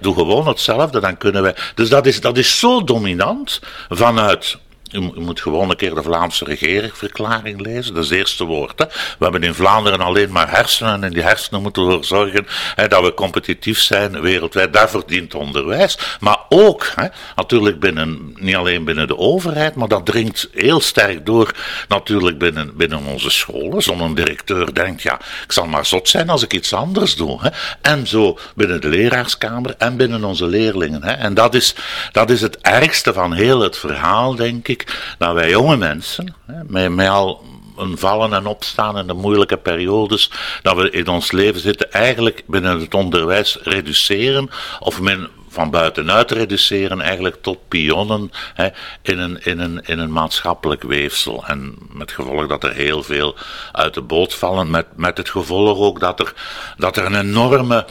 doe 0.00 0.14
gewoon 0.14 0.48
hetzelfde, 0.48 1.00
dan 1.00 1.16
kunnen 1.16 1.42
wij. 1.42 1.54
Dus 1.74 1.88
dat 1.88 2.06
is, 2.06 2.20
dat 2.20 2.38
is 2.38 2.58
zo 2.58 2.84
dominant 2.84 3.60
vanuit 3.88 4.58
u, 4.94 5.20
moet 5.20 5.40
gewoon 5.40 5.70
een 5.70 5.76
keer 5.76 5.94
de 5.94 6.02
Vlaamse 6.02 6.44
regeringsverklaring 6.44 7.60
lezen, 7.60 7.94
dat 7.94 8.04
is 8.04 8.10
het 8.10 8.18
eerste 8.18 8.44
woord. 8.44 8.78
Hè. 8.78 8.84
We 8.86 9.24
hebben 9.24 9.42
in 9.42 9.54
Vlaanderen 9.54 10.00
alleen 10.00 10.32
maar 10.32 10.50
hersenen 10.50 11.04
en 11.04 11.12
die 11.12 11.22
hersenen 11.22 11.62
moeten 11.62 11.82
ervoor 11.82 12.04
zorgen 12.04 12.46
hè, 12.74 12.88
dat 12.88 13.02
we 13.02 13.14
competitief 13.14 13.80
zijn 13.80 14.20
wereldwijd. 14.20 14.72
Daarvoor 14.72 15.02
dient 15.06 15.34
onderwijs. 15.34 15.98
Maar 16.20 16.38
ook, 16.48 16.92
hè, 16.94 17.06
natuurlijk 17.36 17.80
binnen, 17.80 18.34
niet 18.34 18.56
alleen 18.56 18.84
binnen 18.84 19.06
de 19.06 19.18
overheid, 19.18 19.74
maar 19.74 19.88
dat 19.88 20.06
dringt 20.06 20.48
heel 20.52 20.80
sterk 20.80 21.26
door 21.26 21.54
natuurlijk 21.88 22.38
binnen, 22.38 22.76
binnen 22.76 23.04
onze 23.04 23.30
scholen. 23.30 23.82
Zo'n 23.82 24.14
directeur 24.14 24.74
denkt, 24.74 25.02
ja, 25.02 25.14
ik 25.44 25.52
zal 25.52 25.66
maar 25.66 25.86
zot 25.86 26.08
zijn 26.08 26.28
als 26.28 26.42
ik 26.42 26.52
iets 26.52 26.72
anders 26.72 27.16
doe. 27.16 27.42
Hè. 27.42 27.48
En 27.80 28.06
zo 28.06 28.38
binnen 28.54 28.80
de 28.80 28.88
leraarskamer 28.88 29.74
en 29.78 29.96
binnen 29.96 30.24
onze 30.24 30.46
leerlingen. 30.46 31.02
Hè. 31.04 31.12
En 31.12 31.34
dat 31.34 31.54
is, 31.54 31.74
dat 32.12 32.30
is 32.30 32.40
het 32.40 32.58
ergste 32.60 33.12
van 33.12 33.32
heel 33.32 33.60
het 33.60 33.76
verhaal, 33.76 34.34
denk 34.34 34.68
ik 34.68 34.83
dat 35.18 35.34
wij 35.34 35.50
jonge 35.50 35.76
mensen, 35.76 36.34
met, 36.66 36.94
met 36.94 37.08
al 37.08 37.44
een 37.76 37.98
vallen 37.98 38.32
en 38.32 38.46
opstaan 38.46 38.98
in 38.98 39.06
de 39.06 39.12
moeilijke 39.12 39.56
periodes 39.56 40.30
dat 40.62 40.76
we 40.76 40.90
in 40.90 41.08
ons 41.08 41.32
leven 41.32 41.60
zitten, 41.60 41.92
eigenlijk 41.92 42.42
binnen 42.46 42.80
het 42.80 42.94
onderwijs 42.94 43.58
reduceren 43.62 44.50
of 44.80 45.00
men 45.00 45.28
van 45.54 45.70
buitenuit 45.70 46.30
reduceren 46.30 47.00
eigenlijk 47.00 47.42
tot 47.42 47.68
pionnen 47.68 48.30
hè, 48.54 48.68
in, 49.02 49.18
een, 49.18 49.38
in, 49.42 49.58
een, 49.58 49.80
in 49.84 49.98
een 49.98 50.12
maatschappelijk 50.12 50.82
weefsel. 50.82 51.44
En 51.46 51.74
met 51.92 52.12
gevolg 52.12 52.46
dat 52.46 52.64
er 52.64 52.72
heel 52.72 53.02
veel 53.02 53.36
uit 53.72 53.94
de 53.94 54.02
boot 54.02 54.34
vallen, 54.34 54.70
met, 54.70 54.86
met 54.96 55.16
het 55.16 55.30
gevolg 55.30 55.78
ook 55.78 56.00
dat 56.00 56.20
er, 56.20 56.34
dat 56.76 56.96
er 56.96 57.04
een 57.04 57.20
enorme 57.20 57.86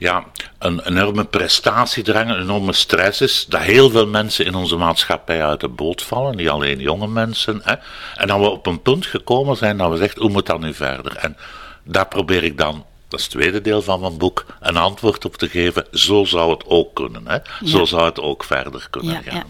ja, 0.00 0.24
een 0.58 0.80
enorme 0.86 1.24
prestatiedrang, 1.24 2.30
een 2.30 2.40
enorme 2.40 2.72
stress 2.72 3.20
is, 3.20 3.46
dat 3.48 3.60
heel 3.60 3.90
veel 3.90 4.06
mensen 4.06 4.44
in 4.44 4.54
onze 4.54 4.76
maatschappij 4.76 5.44
uit 5.44 5.60
de 5.60 5.68
boot 5.68 6.02
vallen, 6.02 6.36
niet 6.36 6.48
alleen 6.48 6.78
jonge 6.78 7.08
mensen. 7.08 7.60
Hè, 7.64 7.74
en 8.14 8.26
dat 8.26 8.38
we 8.38 8.48
op 8.48 8.66
een 8.66 8.82
punt 8.82 9.06
gekomen 9.06 9.56
zijn 9.56 9.76
dat 9.76 9.90
we 9.90 9.96
zeggen, 9.96 10.20
hoe 10.20 10.30
moet 10.30 10.46
dat 10.46 10.60
nu 10.60 10.74
verder? 10.74 11.16
En 11.16 11.36
daar 11.84 12.08
probeer 12.08 12.44
ik 12.44 12.58
dan 12.58 12.84
dat 13.08 13.18
is 13.18 13.24
het 13.24 13.34
tweede 13.34 13.60
deel 13.60 13.82
van 13.82 14.00
mijn 14.00 14.18
boek, 14.18 14.46
een 14.60 14.76
antwoord 14.76 15.24
op 15.24 15.36
te 15.36 15.48
geven. 15.48 15.86
Zo 15.92 16.24
zou 16.24 16.50
het 16.50 16.64
ook 16.66 16.94
kunnen. 16.94 17.22
Hè? 17.26 17.38
Zo 17.64 17.84
zou 17.84 18.04
het 18.04 18.20
ook 18.20 18.44
verder 18.44 18.86
kunnen 18.90 19.12
ja, 19.12 19.22
gaan. 19.22 19.34
Ja. 19.34 19.44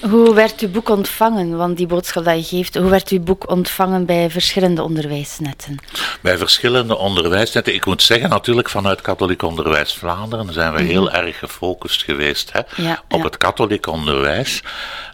Hoe 0.00 0.34
werd 0.34 0.60
uw 0.60 0.68
boek 0.68 0.88
ontvangen? 0.88 1.56
Want 1.56 1.76
die 1.76 1.86
boodschap 1.86 2.24
dat 2.24 2.48
je 2.50 2.56
geeft, 2.56 2.74
hoe 2.74 2.90
werd 2.90 3.08
uw 3.08 3.20
boek 3.20 3.50
ontvangen 3.50 4.06
bij 4.06 4.30
verschillende 4.30 4.82
onderwijsnetten? 4.82 5.76
Bij 6.20 6.38
verschillende 6.38 6.96
onderwijsnetten. 6.96 7.74
Ik 7.74 7.86
moet 7.86 8.02
zeggen, 8.02 8.28
natuurlijk 8.28 8.68
vanuit 8.68 9.00
Katholiek 9.00 9.42
Onderwijs 9.42 9.94
Vlaanderen 9.94 10.52
zijn 10.52 10.72
we 10.72 10.82
heel 10.82 11.04
mhm. 11.04 11.14
erg 11.14 11.38
gefocust 11.38 12.02
geweest 12.02 12.52
hè, 12.52 12.92
op 13.08 13.22
het 13.22 13.36
katholiek 13.36 13.86
onderwijs. 13.86 14.62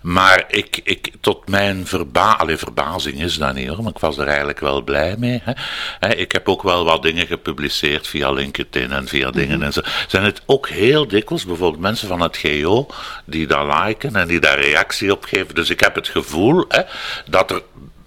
Maar 0.03 0.45
ik, 0.49 0.81
ik, 0.85 1.13
tot 1.21 1.49
mijn 1.49 1.87
verba 1.87 2.33
Allee, 2.33 2.57
verbazing 2.57 3.23
is 3.23 3.39
dat 3.39 3.55
niet 3.55 3.69
hoor, 3.69 3.83
maar 3.83 3.93
ik 3.93 3.99
was 3.99 4.19
er 4.19 4.27
eigenlijk 4.27 4.61
wel 4.61 4.83
blij 4.83 5.15
mee. 5.19 5.43
Hè. 5.45 6.15
Ik 6.15 6.33
heb 6.33 6.49
ook 6.49 6.63
wel 6.63 6.85
wat 6.85 7.03
dingen 7.03 7.27
gepubliceerd 7.27 8.07
via 8.07 8.31
LinkedIn 8.31 8.93
en 8.93 9.09
via 9.09 9.31
dingen 9.31 9.57
mhm. 9.57 9.67
en 9.67 9.73
zo. 9.73 9.81
Zijn 10.09 10.25
het 10.25 10.43
ook 10.47 10.69
heel 10.69 11.09
dikwijls 11.09 11.45
bijvoorbeeld 11.45 11.83
mensen 11.83 12.09
van 12.09 12.21
het 12.21 12.37
GO 12.37 12.87
die 13.25 13.47
dat 13.47 13.85
liken 13.85 14.17
en 14.17 14.29
die 14.29 14.36
daar 14.41 14.61
reactie 14.61 15.13
op 15.13 15.25
geven. 15.25 15.55
Dus 15.55 15.71
ik 15.71 15.81
heb 15.81 15.95
het 15.95 16.09
gevoel 16.09 16.65
hè, 16.69 16.83
dat 17.27 17.51
er 17.51 17.63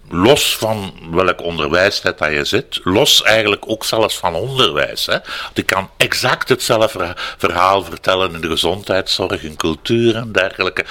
los 0.09 0.57
van 0.57 0.93
welk 1.11 1.41
onderwijs 1.41 2.01
dat 2.01 2.19
je 2.19 2.45
zit, 2.45 2.79
los 2.83 3.23
eigenlijk 3.23 3.63
ook 3.67 3.85
zelfs 3.85 4.17
van 4.17 4.35
onderwijs. 4.35 5.05
Hè. 5.05 5.19
Want 5.43 5.57
ik 5.57 5.65
kan 5.65 5.89
exact 5.97 6.49
hetzelfde 6.49 7.13
verhaal 7.37 7.83
vertellen 7.83 8.33
in 8.33 8.41
de 8.41 8.47
gezondheidszorg, 8.47 9.43
in 9.43 9.55
cultuur 9.55 10.15
en 10.15 10.31
dergelijke. 10.31 10.85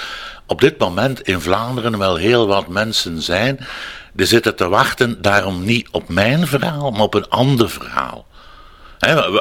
Op 0.45 0.61
dit 0.61 0.77
moment 0.77 1.21
in 1.21 1.41
Vlaanderen 1.41 1.97
wel 1.97 2.15
heel 2.15 2.47
wat 2.47 2.67
mensen 2.67 3.21
zijn 3.21 3.67
die 4.13 4.25
zitten 4.25 4.55
te 4.55 4.69
wachten, 4.69 5.21
daarom 5.21 5.65
niet 5.65 5.87
op 5.91 6.09
mijn 6.09 6.47
verhaal, 6.47 6.91
maar 6.91 7.01
op 7.01 7.13
een 7.13 7.29
ander 7.29 7.69
verhaal. 7.69 8.27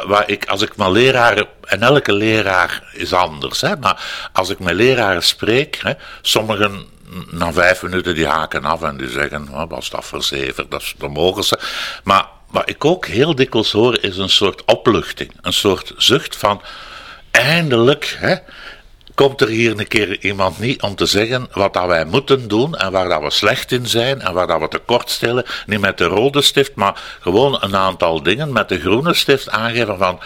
Waar 0.06 0.30
ik, 0.30 0.46
als 0.46 0.62
ik 0.62 0.76
mijn 0.76 0.92
leraren, 0.92 1.46
en 1.64 1.82
elke 1.82 2.12
leraar 2.12 2.82
is 2.92 3.12
anders, 3.12 3.62
maar 3.80 4.28
als 4.32 4.50
ik 4.50 4.58
mijn 4.58 4.76
leraren 4.76 5.22
spreek, 5.22 5.82
sommigen 6.22 6.86
na 7.30 7.52
vijf 7.52 7.82
minuten 7.82 8.14
die 8.14 8.26
haken 8.26 8.64
af 8.64 8.82
en 8.82 8.96
die 8.96 9.08
zeggen, 9.08 9.50
wat 9.50 9.68
was 9.68 9.90
dat 9.90 10.04
voor 10.04 10.22
zever, 10.22 10.68
dat, 10.68 10.94
dat 10.98 11.10
mogen 11.10 11.44
ze. 11.44 11.58
Maar 12.04 12.26
wat 12.50 12.68
ik 12.68 12.84
ook 12.84 13.06
heel 13.06 13.34
dikwijls 13.34 13.72
hoor, 13.72 13.98
is 14.00 14.16
een 14.16 14.28
soort 14.28 14.64
opluchting, 14.64 15.32
een 15.40 15.52
soort 15.52 15.92
zucht 15.96 16.36
van, 16.36 16.62
eindelijk, 17.30 18.18
komt 19.18 19.40
er 19.40 19.48
hier 19.48 19.70
een 19.70 19.88
keer 19.88 20.24
iemand 20.24 20.58
niet 20.58 20.82
om 20.82 20.94
te 20.94 21.06
zeggen 21.06 21.48
wat 21.52 21.74
dat 21.74 21.86
wij 21.86 22.04
moeten 22.04 22.48
doen 22.48 22.74
en 22.74 22.92
waar 22.92 23.08
dat 23.08 23.22
we 23.22 23.30
slecht 23.30 23.72
in 23.72 23.86
zijn 23.86 24.20
en 24.20 24.32
waar 24.32 24.46
dat 24.46 24.60
we 24.60 24.68
tekort 24.68 25.10
stellen. 25.10 25.44
Niet 25.66 25.80
met 25.80 25.98
de 25.98 26.04
rode 26.04 26.42
stift, 26.42 26.74
maar 26.74 27.18
gewoon 27.20 27.58
een 27.60 27.76
aantal 27.76 28.22
dingen 28.22 28.52
met 28.52 28.68
de 28.68 28.80
groene 28.80 29.14
stift 29.14 29.50
aangeven 29.50 29.98
van 29.98 30.20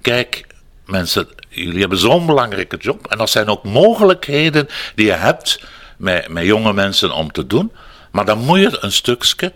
kijk 0.00 0.46
mensen, 0.86 1.28
jullie 1.48 1.80
hebben 1.80 1.98
zo'n 1.98 2.26
belangrijke 2.26 2.76
job 2.76 3.06
en 3.06 3.18
dat 3.18 3.30
zijn 3.30 3.48
ook 3.48 3.64
mogelijkheden 3.64 4.68
die 4.94 5.06
je 5.06 5.12
hebt 5.12 5.60
met, 5.96 6.28
met 6.28 6.44
jonge 6.44 6.72
mensen 6.72 7.12
om 7.12 7.32
te 7.32 7.46
doen. 7.46 7.72
Maar 8.10 8.24
dan 8.24 8.38
moet 8.38 8.58
je 8.58 8.76
een 8.80 8.92
stukje 8.92 9.52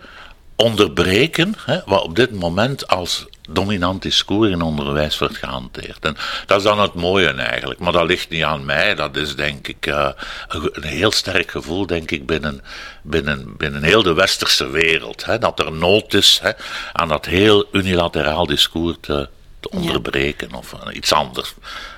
onderbreken 0.55 1.55
hè, 1.65 1.79
wat 1.85 2.03
op 2.03 2.15
dit 2.15 2.31
moment 2.31 2.87
als 2.87 3.25
dominant 3.53 4.01
discours 4.01 4.51
in 4.51 4.61
onderwijs 4.61 5.17
wordt 5.17 5.37
gehanteerd. 5.37 6.05
En 6.05 6.15
dat 6.45 6.57
is 6.57 6.63
dan 6.63 6.79
het 6.79 6.93
mooie 6.93 7.31
eigenlijk, 7.31 7.79
maar 7.79 7.91
dat 7.91 8.05
ligt 8.05 8.29
niet 8.29 8.43
aan 8.43 8.65
mij. 8.65 8.95
Dat 8.95 9.15
is 9.15 9.35
denk 9.35 9.67
ik 9.67 9.85
uh, 9.87 10.09
een 10.47 10.83
heel 10.83 11.11
sterk 11.11 11.51
gevoel, 11.51 11.85
denk 11.85 12.11
ik, 12.11 12.25
binnen, 12.25 12.61
binnen, 13.01 13.57
binnen 13.57 13.83
heel 13.83 14.03
de 14.03 14.13
westerse 14.13 14.69
wereld. 14.69 15.25
Hè, 15.25 15.37
dat 15.37 15.59
er 15.59 15.71
nood 15.71 16.13
is 16.13 16.39
hè, 16.41 16.51
aan 16.93 17.07
dat 17.07 17.25
heel 17.25 17.65
unilateraal 17.71 18.45
discours 18.45 18.97
te, 19.01 19.29
te 19.59 19.69
onderbreken 19.69 20.53
of 20.53 20.73
uh, 20.73 20.95
iets 20.95 21.13
anders. 21.13 21.53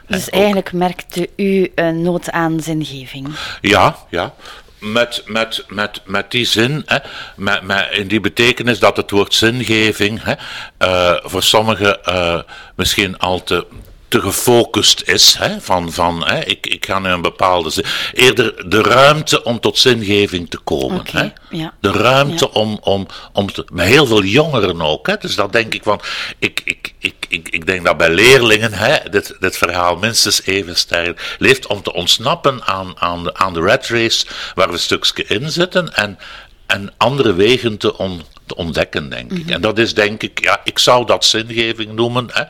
Dus 0.08 0.30
eigenlijk 0.30 0.74
merkte 0.74 1.30
u 1.36 1.72
een 1.76 2.02
nood 2.02 2.32
aan 2.32 2.60
zingeving? 2.60 3.36
Ja, 3.62 3.98
ja 4.10 4.34
met, 4.82 5.24
met, 5.26 5.66
met, 5.68 6.02
met 6.06 6.32
die 6.32 6.46
zin, 6.46 6.84
hè, 6.86 6.98
met, 7.36 7.62
met, 7.62 7.88
in 7.92 8.08
die 8.08 8.20
betekenis 8.20 8.80
dat 8.80 8.98
het 8.98 9.12
woord 9.12 9.34
zingeving 9.34 10.24
hè, 10.24 10.34
uh, 10.80 11.18
voor 11.24 11.44
sommigen 11.44 12.00
uh, 12.10 12.42
misschien 12.76 13.18
al 13.18 13.44
te 13.44 13.66
te 14.12 14.22
gefocust 14.22 15.02
is. 15.06 15.36
Hè, 15.38 15.62
van, 15.62 15.92
van, 15.92 16.26
hè, 16.26 16.40
ik, 16.40 16.68
ik 16.68 16.86
ga 16.86 17.00
nu 17.00 17.10
een 17.10 17.22
bepaalde 17.22 17.70
zin. 17.70 17.86
Eerder 18.14 18.70
de 18.70 18.82
ruimte 18.82 19.44
om 19.44 19.60
tot 19.60 19.78
zingeving 19.78 20.50
te 20.50 20.58
komen. 20.58 21.02
hè? 21.12 21.30
Ja. 21.50 21.74
De 21.80 21.92
ruimte 21.92 22.52
om, 22.52 22.78
om, 22.82 23.08
om 23.34 23.52
te, 23.52 23.66
heel 23.76 24.06
veel 24.06 24.24
jongeren 24.24 24.82
ook. 24.82 25.08
Hè, 25.08 25.18
dus 25.18 25.36
dat 25.36 25.54
denk 25.54 25.74
ik 25.74 25.84
van. 25.84 26.02
Ik, 26.40 26.62
ik, 26.64 26.94
ik, 27.00 27.16
ik, 27.28 27.50
ik 27.50 27.66
denk 27.66 27.86
dat 27.86 27.98
bij 27.98 28.10
leerlingen 28.10 28.74
hè, 28.74 29.10
dit, 29.10 29.36
dit 29.40 29.58
verhaal 29.58 29.96
minstens 29.96 30.46
even 30.46 30.76
sterk 30.76 31.36
leeft 31.40 31.68
om 31.68 31.82
te 31.82 31.94
ontsnappen 31.94 32.64
aan, 32.64 32.94
aan, 33.00 33.24
de, 33.24 33.34
aan 33.34 33.54
de 33.54 33.62
red 33.62 33.88
race 33.88 34.26
waar 34.56 34.68
we 34.68 34.74
een 34.74 34.80
stukje 34.80 35.24
in 35.24 35.52
zitten. 35.52 35.96
En, 35.96 36.20
en 36.66 36.94
andere 36.98 37.34
wegen 37.34 37.78
te, 37.78 37.98
on, 37.98 38.22
te 38.46 38.56
ontdekken, 38.56 39.10
denk 39.10 39.32
ik. 39.32 39.44
Mhm. 39.44 39.54
En 39.54 39.62
dat 39.62 39.78
is 39.78 39.94
denk 39.94 40.24
ik, 40.24 40.44
ja, 40.44 40.62
ik 40.64 40.80
zou 40.80 41.06
dat 41.06 41.26
zingeving 41.26 41.94
noemen. 41.94 42.30
Hè 42.32 42.44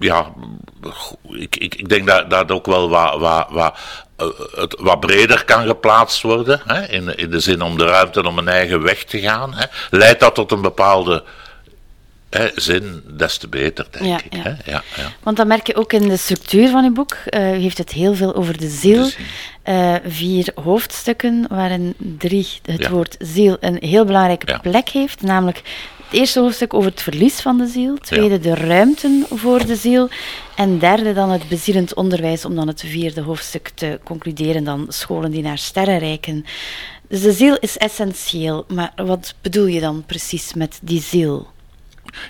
ja, 0.00 0.32
ik, 1.30 1.56
ik, 1.56 1.74
ik 1.74 1.88
denk 1.88 2.06
dat 2.06 2.30
dat 2.30 2.50
ook 2.50 2.66
wel 2.66 2.88
wat, 2.88 3.18
wat, 3.18 3.46
wat, 3.50 3.78
uh, 4.20 4.26
het 4.54 4.76
wat 4.78 5.00
breder 5.00 5.44
kan 5.44 5.66
geplaatst 5.66 6.22
worden. 6.22 6.60
Hè, 6.64 6.86
in, 6.88 7.16
in 7.16 7.30
de 7.30 7.40
zin 7.40 7.62
om 7.62 7.78
de 7.78 7.84
ruimte 7.84 8.26
om 8.26 8.38
een 8.38 8.48
eigen 8.48 8.82
weg 8.82 9.04
te 9.04 9.20
gaan. 9.20 9.54
Hè. 9.54 9.64
Leidt 9.90 10.20
dat 10.20 10.34
tot 10.34 10.52
een 10.52 10.62
bepaalde 10.62 11.24
zin, 12.54 13.02
des 13.06 13.36
te 13.36 13.48
beter, 13.48 13.86
denk 13.90 14.20
ik. 14.20 14.34
Ja, 14.34 14.56
ja. 14.64 14.82
Want 15.22 15.36
dan 15.36 15.46
merk 15.46 15.66
je 15.66 15.76
ook 15.76 15.92
in 15.92 16.08
de 16.08 16.16
structuur 16.16 16.68
van 16.68 16.84
je 16.84 16.90
boek. 16.90 17.16
Uh, 17.30 17.54
u 17.54 17.60
heeft 17.60 17.78
het 17.78 17.90
heel 17.90 18.14
veel 18.14 18.34
over 18.34 18.58
de 18.58 18.68
ziel. 18.68 19.10
Uh, 19.68 19.94
vier 20.06 20.52
hoofdstukken, 20.54 21.46
waarin 21.48 21.94
drie 21.98 22.48
het 22.62 22.88
woord 22.88 23.16
ziel 23.18 23.56
een 23.60 23.76
heel 23.80 24.04
belangrijke 24.04 24.58
plek 24.62 24.88
heeft. 24.88 25.22
Namelijk 25.22 25.62
het 26.04 26.12
eerste 26.20 26.40
hoofdstuk 26.40 26.74
over 26.74 26.90
het 26.90 27.02
verlies 27.02 27.40
van 27.40 27.58
de 27.58 27.66
ziel. 27.66 27.96
Tweede, 27.98 28.38
de 28.38 28.54
ruimten 28.54 29.26
voor 29.30 29.66
de 29.66 29.76
ziel. 29.76 30.08
En 30.56 30.78
derde, 30.78 31.12
dan 31.12 31.30
het 31.30 31.48
bezielend 31.48 31.94
onderwijs, 31.94 32.44
om 32.44 32.54
dan 32.54 32.68
het 32.68 32.80
vierde 32.80 33.20
hoofdstuk 33.20 33.68
te 33.68 34.00
concluderen. 34.04 34.64
Dan 34.64 34.86
scholen 34.88 35.30
die 35.30 35.42
naar 35.42 35.58
sterren 35.58 35.98
reiken. 35.98 36.44
Dus 37.08 37.22
de 37.22 37.32
ziel 37.32 37.56
is 37.60 37.76
essentieel. 37.76 38.64
Maar 38.68 38.92
wat 38.96 39.34
bedoel 39.40 39.66
je 39.66 39.80
dan 39.80 40.04
precies 40.06 40.54
met 40.54 40.78
die 40.82 41.00
ziel? 41.00 41.52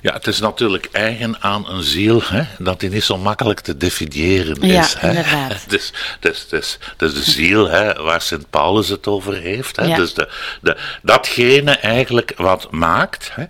Ja, 0.03 0.13
het 0.13 0.27
is 0.27 0.41
natuurlijk 0.41 0.89
eigen 0.93 1.43
aan 1.43 1.69
een 1.69 1.83
ziel 1.83 2.23
hè, 2.25 2.43
dat 2.59 2.81
die 2.81 2.91
niet 2.91 3.05
zo 3.05 3.19
makkelijk 3.19 3.61
te 3.61 3.77
definiëren 3.77 4.61
is. 4.61 4.93
Ja, 4.93 4.99
hè. 4.99 5.09
inderdaad. 5.09 5.65
Dus, 5.75 5.93
dus, 6.21 6.49
dus, 6.49 6.79
dus 6.97 7.15
de 7.15 7.31
ziel 7.31 7.69
hè, 7.69 8.03
waar 8.03 8.21
Sint 8.21 8.51
Paulus 8.51 8.89
het 8.89 9.07
over 9.07 9.35
heeft. 9.35 9.77
Hè. 9.77 9.95
Dus 9.95 10.15
de, 10.15 10.29
de, 10.61 10.77
datgene 11.03 11.71
eigenlijk 11.71 12.33
wat 12.37 12.71
maakt 12.71 13.31
hè, 13.35 13.45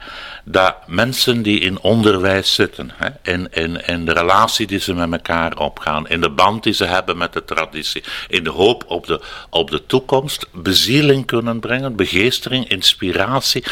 dat 0.45 0.77
mensen 0.87 1.43
die 1.43 1.61
in 1.61 1.81
onderwijs 1.81 2.55
zitten, 2.55 2.91
hè, 2.95 3.09
in, 3.33 3.49
in, 3.53 3.87
in 3.87 4.05
de 4.05 4.13
relatie 4.13 4.67
die 4.67 4.79
ze 4.79 4.95
met 4.95 5.13
elkaar 5.13 5.57
opgaan, 5.57 6.09
in 6.09 6.21
de 6.21 6.31
band 6.31 6.63
die 6.63 6.73
ze 6.73 6.85
hebben 6.85 7.17
met 7.17 7.33
de 7.33 7.45
traditie, 7.45 8.05
in 8.29 8.45
de 8.45 8.51
hoop 8.51 8.85
op 8.87 9.07
de, 9.07 9.21
op 9.51 9.71
de 9.71 9.87
toekomst, 9.87 10.47
bezieling 10.53 11.27
kunnen 11.27 11.61
brengen, 11.61 11.97
begeestering, 11.97 12.69
inspiratie 12.69 13.65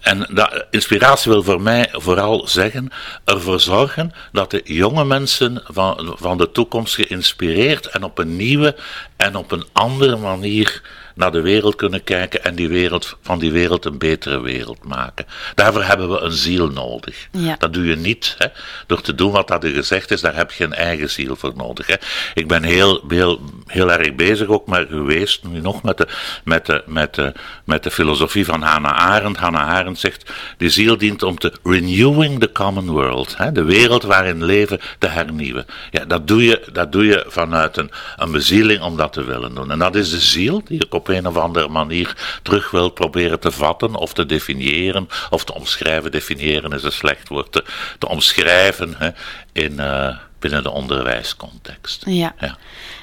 en 0.00 0.26
dat, 0.30 0.64
inspiratie 0.70 1.30
wil 1.30 1.42
voor 1.42 1.60
mij 1.60 1.88
vooral 1.92 2.48
zeggen, 2.48 2.90
ervoor 3.24 3.60
zorgen 3.60 4.12
dat 4.32 4.50
de 4.50 4.60
jonge 4.64 5.04
mensen 5.04 5.62
van, 5.66 6.14
van 6.18 6.38
de 6.38 6.52
toekomst 6.52 6.94
geïnspireerd 6.94 7.86
en 7.86 8.04
op 8.04 8.18
een 8.18 8.36
nieuwe 8.36 8.76
en 9.16 9.36
op 9.36 9.52
een 9.52 9.64
andere 9.72 10.16
manier 10.16 10.82
naar 11.14 11.32
de 11.32 11.40
wereld 11.40 11.74
kunnen 11.74 12.04
kijken 12.04 12.44
en 12.44 12.54
die 12.54 12.68
wereld, 12.68 13.16
van 13.22 13.38
die 13.38 13.52
wereld 13.52 13.84
een 13.84 13.98
betere 13.98 14.40
wereld 14.40 14.84
maken. 14.84 15.26
Daarvoor 15.54 15.82
hebben 15.82 16.10
we 16.10 16.20
een 16.20 16.32
ziel 16.32 16.68
nodig. 16.68 17.28
Ja. 17.30 17.56
Dat 17.58 17.72
doe 17.72 17.86
je 17.86 17.96
niet 17.96 18.34
hè, 18.38 18.46
door 18.86 19.00
te 19.00 19.14
doen 19.14 19.32
wat 19.32 19.48
dat 19.48 19.64
er 19.64 19.70
gezegd 19.70 20.10
is, 20.10 20.20
daar 20.20 20.36
heb 20.36 20.52
je 20.52 20.64
een 20.64 20.74
eigen 20.74 21.10
ziel 21.10 21.36
voor 21.36 21.52
nodig. 21.56 21.86
Hè. 21.86 21.94
Ik 22.34 22.48
ben 22.48 22.62
heel, 22.62 23.04
heel, 23.08 23.40
heel 23.66 23.92
erg 23.92 24.14
bezig 24.14 24.48
ook 24.48 24.66
maar 24.66 24.86
geweest, 24.86 25.44
nu 25.44 25.60
nog 25.60 25.82
met 25.82 25.98
de, 25.98 26.08
met, 26.44 26.66
de, 26.66 26.82
met, 26.86 27.14
de, 27.14 27.32
met 27.64 27.82
de 27.82 27.90
filosofie 27.90 28.44
van 28.44 28.62
Hannah 28.62 28.96
Arendt. 28.96 29.38
Hannah 29.38 29.68
Arendt 29.68 30.00
zegt, 30.00 30.30
die 30.56 30.70
ziel 30.70 30.96
dient 30.96 31.22
om 31.22 31.38
te 31.38 31.52
renewing 31.62 32.40
the 32.40 32.52
common 32.52 32.90
world, 32.90 33.36
hè, 33.36 33.52
de 33.52 33.64
wereld 33.64 34.02
waarin 34.02 34.44
leven 34.44 34.80
te 34.98 35.06
hernieuwen. 35.06 35.66
Ja, 35.90 36.04
dat 36.04 36.28
doe 36.28 36.44
je, 36.44 36.62
dat 36.72 36.92
doe 36.92 37.04
je 37.04 37.24
vanuit 37.28 37.76
een, 37.76 37.90
een 38.16 38.30
bezieling 38.30 38.82
om 38.82 38.96
dat 38.96 39.12
te 39.12 39.24
willen 39.24 39.54
doen. 39.54 39.70
En 39.70 39.78
dat 39.78 39.94
is 39.94 40.10
de 40.10 40.20
ziel 40.20 40.62
die 40.64 40.84
ik 40.84 40.94
op 41.00 41.08
een 41.08 41.26
of 41.26 41.36
andere 41.36 41.68
manier 41.68 42.16
terug 42.42 42.70
wil 42.70 42.88
proberen 42.88 43.40
te 43.40 43.50
vatten 43.50 43.94
of 43.94 44.12
te 44.12 44.26
definiëren 44.26 45.08
of 45.30 45.44
te 45.44 45.54
omschrijven. 45.54 46.10
Definiëren 46.10 46.72
is 46.72 46.82
een 46.82 46.92
slecht 46.92 47.28
woord. 47.28 47.52
Te, 47.52 47.64
te 47.98 48.08
omschrijven 48.08 48.94
hè, 48.98 49.10
in, 49.52 49.72
uh, 49.72 50.16
binnen 50.38 50.62
de 50.62 50.70
onderwijscontext. 50.70 52.02
Ja. 52.06 52.34
ja. 52.38 52.56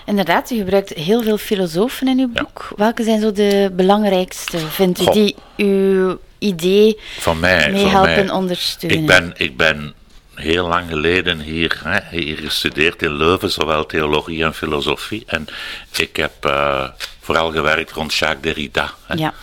Inderdaad, 0.06 0.52
u 0.52 0.58
gebruikt 0.58 0.94
heel 0.94 1.24
veel 1.24 1.38
filosofen 1.38 2.08
in 2.08 2.20
uw 2.20 2.28
boek. 2.28 2.68
Ja. 2.70 2.76
Welke 2.76 3.04
zijn 3.04 3.22
zo 3.22 3.32
de 3.32 3.72
belangrijkste, 3.74 4.58
vindt 4.58 5.02
u, 5.02 5.04
Goh. 5.04 5.14
die 5.14 5.36
uw 5.58 6.20
idee 6.38 7.00
van 7.20 7.40
mij, 7.40 7.72
mee 7.72 7.86
helpen 7.86 8.26
mij. 8.26 8.30
ondersteunen? 8.30 9.00
Ik 9.00 9.06
ben, 9.06 9.34
ik 9.38 9.58
ben 9.58 9.94
heel 10.38 10.68
lang 10.68 10.90
geleden 10.90 11.40
hier, 11.40 11.80
hè, 11.84 12.18
hier 12.18 12.38
gestudeerd 12.38 13.02
in 13.02 13.12
Leuven, 13.12 13.52
zowel 13.52 13.86
theologie 13.86 14.44
en 14.44 14.54
filosofie. 14.54 15.24
En 15.28 15.48
ik 15.96 16.16
heb 16.16 16.46
uh, 16.46 16.90
vooral 17.22 17.52
gewerkt 17.52 17.92
rond 17.92 18.14
Jacques 18.14 18.42
Derrida. 18.42 18.94
Hè. 19.06 19.16
Ja. 19.16 19.34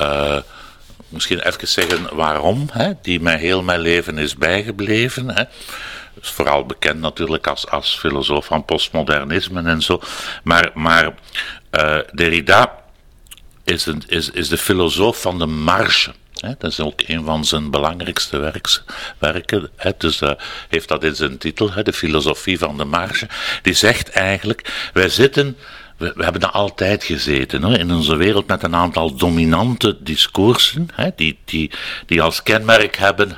Uh, 0.00 0.42
misschien 1.08 1.40
even 1.40 1.68
zeggen 1.68 2.16
waarom, 2.16 2.68
hè, 2.72 2.92
die 3.02 3.20
mij 3.20 3.38
heel 3.38 3.62
mijn 3.62 3.80
leven 3.80 4.18
is 4.18 4.34
bijgebleven. 4.34 5.30
Hè. 5.36 5.42
Is 6.20 6.30
vooral 6.30 6.66
bekend 6.66 7.00
natuurlijk 7.00 7.46
als, 7.46 7.68
als 7.68 7.98
filosoof 7.98 8.46
van 8.46 8.64
postmodernisme 8.64 9.62
en 9.62 9.82
zo. 9.82 10.00
Maar, 10.42 10.70
maar 10.74 11.14
uh, 11.72 11.98
Derrida 12.14 12.74
is, 13.64 13.86
een, 13.86 14.02
is, 14.06 14.30
is 14.30 14.48
de 14.48 14.58
filosoof 14.58 15.20
van 15.20 15.38
de 15.38 15.46
marge. 15.46 16.10
Dat 16.40 16.70
is 16.70 16.80
ook 16.80 17.00
een 17.06 17.24
van 17.24 17.44
zijn 17.44 17.70
belangrijkste 17.70 18.38
werken. 19.18 19.70
Dus 19.98 20.20
uh, 20.20 20.30
heeft 20.68 20.88
dat 20.88 21.04
in 21.04 21.14
zijn 21.14 21.38
titel, 21.38 21.70
de 21.82 21.92
filosofie 21.92 22.58
van 22.58 22.76
de 22.76 22.84
marge. 22.84 23.28
Die 23.62 23.74
zegt 23.74 24.10
eigenlijk, 24.10 24.90
wij 24.92 25.08
zitten, 25.08 25.56
we, 25.96 26.12
hebben 26.16 26.40
daar 26.40 26.50
altijd 26.50 27.04
gezeten, 27.04 27.64
in 27.64 27.92
onze 27.92 28.16
wereld 28.16 28.46
met 28.46 28.62
een 28.62 28.74
aantal 28.74 29.14
dominante 29.14 29.96
discoursen, 30.00 30.88
die, 31.16 31.38
die, 31.44 31.70
die 32.06 32.22
als 32.22 32.42
kenmerk 32.42 32.96
hebben 32.96 33.36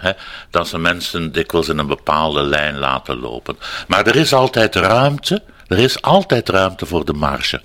dat 0.51 0.69
ze 0.69 0.79
mensen 0.79 1.33
dikwijls 1.33 1.69
in 1.69 1.79
een 1.79 1.87
bepaalde 1.87 2.43
lijn 2.43 2.79
laten 2.79 3.21
lopen. 3.21 3.59
Maar 3.89 4.07
er 4.07 4.17
is 4.17 4.33
altijd 4.33 4.75
ruimte, 4.75 5.43
er 5.67 5.79
is 5.79 6.03
altijd 6.03 6.49
ruimte 6.49 6.87
voor 6.87 7.05
de 7.05 7.13
marge. 7.13 7.61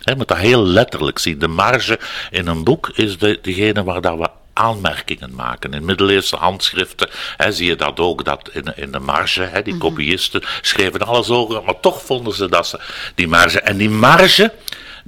Je 0.00 0.16
moet 0.16 0.28
dat 0.28 0.36
heel 0.36 0.66
letterlijk 0.66 1.18
zien. 1.18 1.38
De 1.38 1.48
marge 1.48 1.98
in 2.30 2.46
een 2.46 2.64
boek 2.64 2.90
is 2.94 3.18
de, 3.18 3.38
degene 3.42 3.84
waar 3.84 4.00
dat 4.00 4.18
we 4.18 4.28
aanmerkingen 4.58 5.34
maken. 5.34 5.72
In 5.72 5.84
middeleeuwse 5.84 6.36
handschriften 6.36 7.08
hè, 7.36 7.52
zie 7.52 7.66
je 7.66 7.76
dat 7.76 8.00
ook, 8.00 8.24
dat 8.24 8.50
in, 8.52 8.72
in 8.76 8.92
de 8.92 8.98
marge, 8.98 9.42
hè, 9.42 9.62
die 9.62 9.78
kopiisten 9.78 10.42
schreven 10.60 11.00
alles 11.06 11.30
over, 11.30 11.62
maar 11.62 11.80
toch 11.80 12.02
vonden 12.02 12.34
ze 12.34 12.48
dat 12.48 12.66
ze 12.66 12.80
die 13.14 13.28
marge. 13.28 13.60
En 13.60 13.76
die 13.76 13.90
marge, 13.90 14.52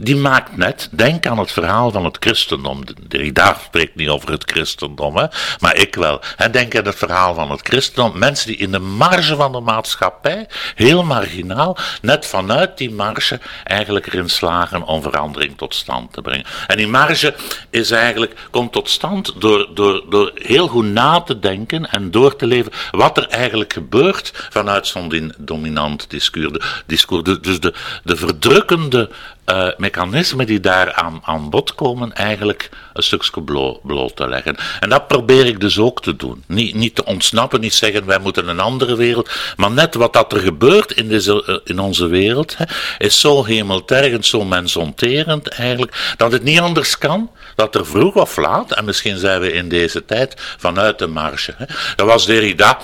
die 0.02 0.16
maakt 0.16 0.56
net, 0.56 0.88
denk 0.90 1.26
aan 1.26 1.38
het 1.38 1.52
verhaal 1.52 1.90
van 1.90 2.04
het 2.04 2.16
christendom. 2.20 2.82
Derrida 3.08 3.56
spreekt 3.64 3.94
niet 3.94 4.08
over 4.08 4.30
het 4.30 4.50
christendom, 4.50 5.16
hè, 5.16 5.26
maar 5.58 5.76
ik 5.76 5.94
wel. 5.94 6.20
En 6.36 6.52
denk 6.52 6.76
aan 6.76 6.84
het 6.84 6.96
verhaal 6.96 7.34
van 7.34 7.50
het 7.50 7.60
christendom. 7.62 8.18
Mensen 8.18 8.46
die 8.46 8.56
in 8.56 8.72
de 8.72 8.78
marge 8.78 9.36
van 9.36 9.52
de 9.52 9.60
maatschappij, 9.60 10.46
heel 10.74 11.04
marginaal, 11.04 11.76
net 12.02 12.26
vanuit 12.26 12.78
die 12.78 12.90
marge 12.90 13.40
eigenlijk 13.64 14.06
erin 14.06 14.28
slagen 14.28 14.82
om 14.82 15.02
verandering 15.02 15.56
tot 15.56 15.74
stand 15.74 16.12
te 16.12 16.22
brengen. 16.22 16.46
En 16.66 16.76
die 16.76 16.88
marge 16.88 17.34
is 17.70 17.90
eigenlijk, 17.90 18.34
komt 18.50 18.72
tot 18.72 18.88
stand 18.88 19.40
door, 19.40 19.68
door, 19.74 20.04
door 20.08 20.32
heel 20.34 20.68
goed 20.68 20.84
na 20.84 21.20
te 21.20 21.38
denken 21.38 21.90
en 21.90 22.10
door 22.10 22.36
te 22.36 22.46
leven 22.46 22.72
wat 22.90 23.16
er 23.16 23.28
eigenlijk 23.28 23.72
gebeurt 23.72 24.32
vanuit 24.50 24.86
zo'n 24.86 25.32
dominant 25.38 26.10
discours. 26.10 26.82
discours. 26.86 27.40
Dus 27.40 27.60
de, 27.60 27.74
de 28.04 28.16
verdrukkende 28.16 29.10
uh, 29.46 29.68
mechanismen 29.76 30.46
die 30.46 30.60
daar 30.60 30.92
aan, 31.22 31.50
bod 31.50 31.74
komen, 31.74 32.12
eigenlijk 32.12 32.68
een 32.92 33.02
stukje 33.02 33.42
blo 33.42 33.80
bloot 33.82 34.16
te 34.16 34.28
leggen. 34.28 34.56
En 34.80 34.88
dat 34.88 35.06
probeer 35.06 35.46
ik 35.46 35.60
dus 35.60 35.78
ook 35.78 36.02
te 36.02 36.16
doen. 36.16 36.44
Niet, 36.46 36.74
niet 36.74 36.94
te 36.94 37.04
ontsnappen, 37.04 37.60
niet 37.60 37.74
zeggen 37.74 38.06
wij 38.06 38.18
moeten 38.18 38.48
een 38.48 38.60
andere 38.60 38.96
wereld, 38.96 39.30
maar 39.56 39.70
net 39.70 39.94
wat 39.94 40.12
dat 40.12 40.32
er 40.32 40.40
gebeurt 40.40 40.92
in, 40.92 41.08
deze, 41.08 41.44
uh, 41.46 41.56
in 41.64 41.78
onze 41.78 42.06
wereld, 42.06 42.56
hè, 42.56 42.64
is 42.98 43.20
zo 43.20 43.44
hemeltergend, 43.44 44.26
zo 44.26 44.44
mensonterend 44.44 45.48
eigenlijk, 45.48 46.14
dat 46.16 46.32
het 46.32 46.42
niet 46.42 46.60
anders 46.60 46.98
kan 46.98 47.30
dat 47.54 47.74
er 47.74 47.86
vroeg 47.86 48.14
of 48.14 48.36
laat, 48.36 48.72
en 48.72 48.84
misschien 48.84 49.18
zijn 49.18 49.40
we 49.40 49.52
in 49.52 49.68
deze 49.68 50.04
tijd 50.04 50.34
vanuit 50.58 50.98
de 50.98 51.06
marge. 51.06 51.54
Dat 51.96 52.06
was 52.06 52.26
Derrida, 52.26 52.78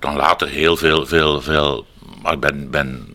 dan 0.00 0.16
later 0.16 0.48
heel 0.48 0.76
veel, 0.76 1.06
veel, 1.06 1.40
veel, 1.40 1.86
maar 2.22 2.32
ik 2.32 2.40
ben, 2.40 2.70
ben 2.70 3.14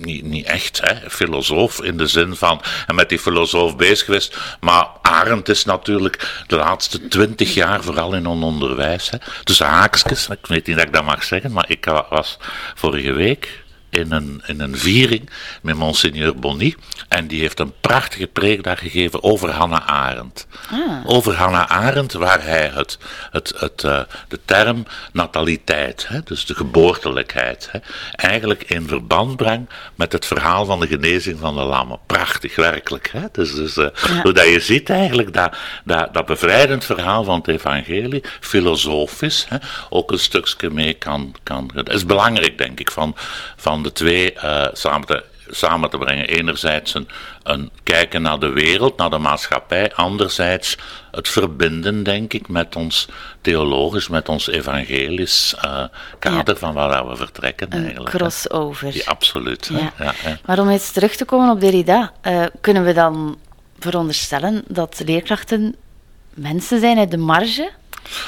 niet, 0.00 0.24
niet 0.24 0.46
echt 0.46 0.80
hè, 0.82 1.10
filosoof 1.10 1.82
in 1.82 1.96
de 1.96 2.06
zin 2.06 2.36
van 2.36 2.62
en 2.86 2.94
met 2.94 3.08
die 3.08 3.18
filosoof 3.18 3.76
bezig 3.76 4.04
geweest. 4.04 4.36
Maar 4.60 4.86
Arendt 5.02 5.48
is 5.48 5.64
natuurlijk 5.64 6.42
de 6.46 6.56
laatste 6.56 7.08
twintig 7.08 7.54
jaar 7.54 7.82
vooral 7.82 8.14
in 8.14 8.26
ons 8.26 8.44
onderwijs. 8.44 9.10
Hè. 9.10 9.18
Dus 9.44 9.58
haakjes, 9.58 10.28
ik 10.28 10.46
weet 10.46 10.66
niet 10.66 10.76
dat 10.76 10.86
ik 10.86 10.92
dat 10.92 11.04
mag 11.04 11.24
zeggen, 11.24 11.52
maar 11.52 11.64
ik 11.68 11.84
was 12.08 12.38
vorige 12.74 13.12
week 13.12 13.59
in 13.90 14.12
een, 14.12 14.42
in 14.46 14.60
een 14.60 14.78
viering 14.78 15.30
met 15.62 15.76
Monseigneur 15.76 16.36
Bonny. 16.36 16.74
En 17.08 17.26
die 17.26 17.40
heeft 17.40 17.60
een 17.60 17.72
prachtige 17.80 18.26
preek 18.26 18.62
daar 18.62 18.76
gegeven 18.76 19.22
over 19.22 19.50
Hannah 19.50 19.86
Arendt. 19.86 20.46
Ah. 20.70 20.80
Over 21.04 21.34
Hannah 21.34 21.70
Arendt, 21.70 22.12
waar 22.12 22.44
hij 22.44 22.70
het, 22.74 22.98
het, 23.30 23.52
het, 23.56 23.82
uh, 23.82 24.00
de 24.28 24.40
term 24.44 24.84
nataliteit, 25.12 26.08
hè, 26.08 26.20
dus 26.24 26.46
de 26.46 26.54
geboortelijkheid, 26.54 27.68
hè, 27.70 27.78
eigenlijk 28.10 28.62
in 28.62 28.88
verband 28.88 29.36
brengt 29.36 29.72
met 29.94 30.12
het 30.12 30.26
verhaal 30.26 30.64
van 30.64 30.80
de 30.80 30.86
genezing 30.86 31.38
van 31.38 31.54
de 31.54 31.62
lammen. 31.62 31.98
Prachtig, 32.06 32.56
werkelijk. 32.56 33.10
Hè? 33.12 33.26
Dus, 33.32 33.54
dus 33.54 33.76
uh, 33.76 33.86
ja. 34.08 34.22
hoe 34.22 34.32
dat 34.32 34.48
je 34.48 34.60
ziet 34.60 34.90
eigenlijk 34.90 35.32
dat, 35.32 35.56
dat, 35.84 36.14
dat 36.14 36.26
bevrijdend 36.26 36.84
verhaal 36.84 37.24
van 37.24 37.36
het 37.38 37.48
evangelie, 37.48 38.24
filosofisch, 38.40 39.46
hè, 39.48 39.56
ook 39.88 40.12
een 40.12 40.18
stukje 40.18 40.70
mee 40.70 40.94
kan... 40.94 41.34
kan 41.42 41.70
dat 41.74 41.92
is 41.92 42.06
belangrijk, 42.06 42.58
denk 42.58 42.80
ik, 42.80 42.90
van, 42.90 43.16
van 43.56 43.79
de 43.82 43.92
twee 43.92 44.34
uh, 44.34 44.66
samen, 44.72 45.06
te, 45.06 45.24
samen 45.48 45.90
te 45.90 45.98
brengen. 45.98 46.28
Enerzijds 46.28 46.94
een, 46.94 47.08
een 47.42 47.70
kijken 47.82 48.22
naar 48.22 48.38
de 48.38 48.48
wereld, 48.48 48.96
naar 48.96 49.10
de 49.10 49.18
maatschappij. 49.18 49.92
Anderzijds 49.94 50.76
het 51.10 51.28
verbinden, 51.28 52.02
denk 52.02 52.32
ik, 52.32 52.48
met 52.48 52.76
ons 52.76 53.08
theologisch, 53.40 54.08
met 54.08 54.28
ons 54.28 54.48
evangelisch 54.48 55.54
uh, 55.64 55.84
kader 56.18 56.54
ja. 56.54 56.60
van 56.60 56.74
waar 56.74 57.08
we 57.08 57.16
vertrekken. 57.16 57.66
Een 57.70 57.84
eigenlijk, 57.84 58.16
crossover. 58.16 58.96
Ja, 58.96 59.02
absoluut. 59.04 59.70
Ja. 59.72 59.92
Ja, 59.98 60.14
ja. 60.24 60.38
Maar 60.44 60.58
om 60.58 60.68
eens 60.68 60.90
terug 60.90 61.16
te 61.16 61.24
komen 61.24 61.50
op 61.50 61.60
Derrida, 61.60 62.12
uh, 62.26 62.44
kunnen 62.60 62.84
we 62.84 62.92
dan 62.92 63.38
veronderstellen 63.78 64.64
dat 64.68 65.02
leerkrachten 65.04 65.76
mensen 66.34 66.80
zijn 66.80 66.98
uit 66.98 67.10
de 67.10 67.16
marge 67.16 67.70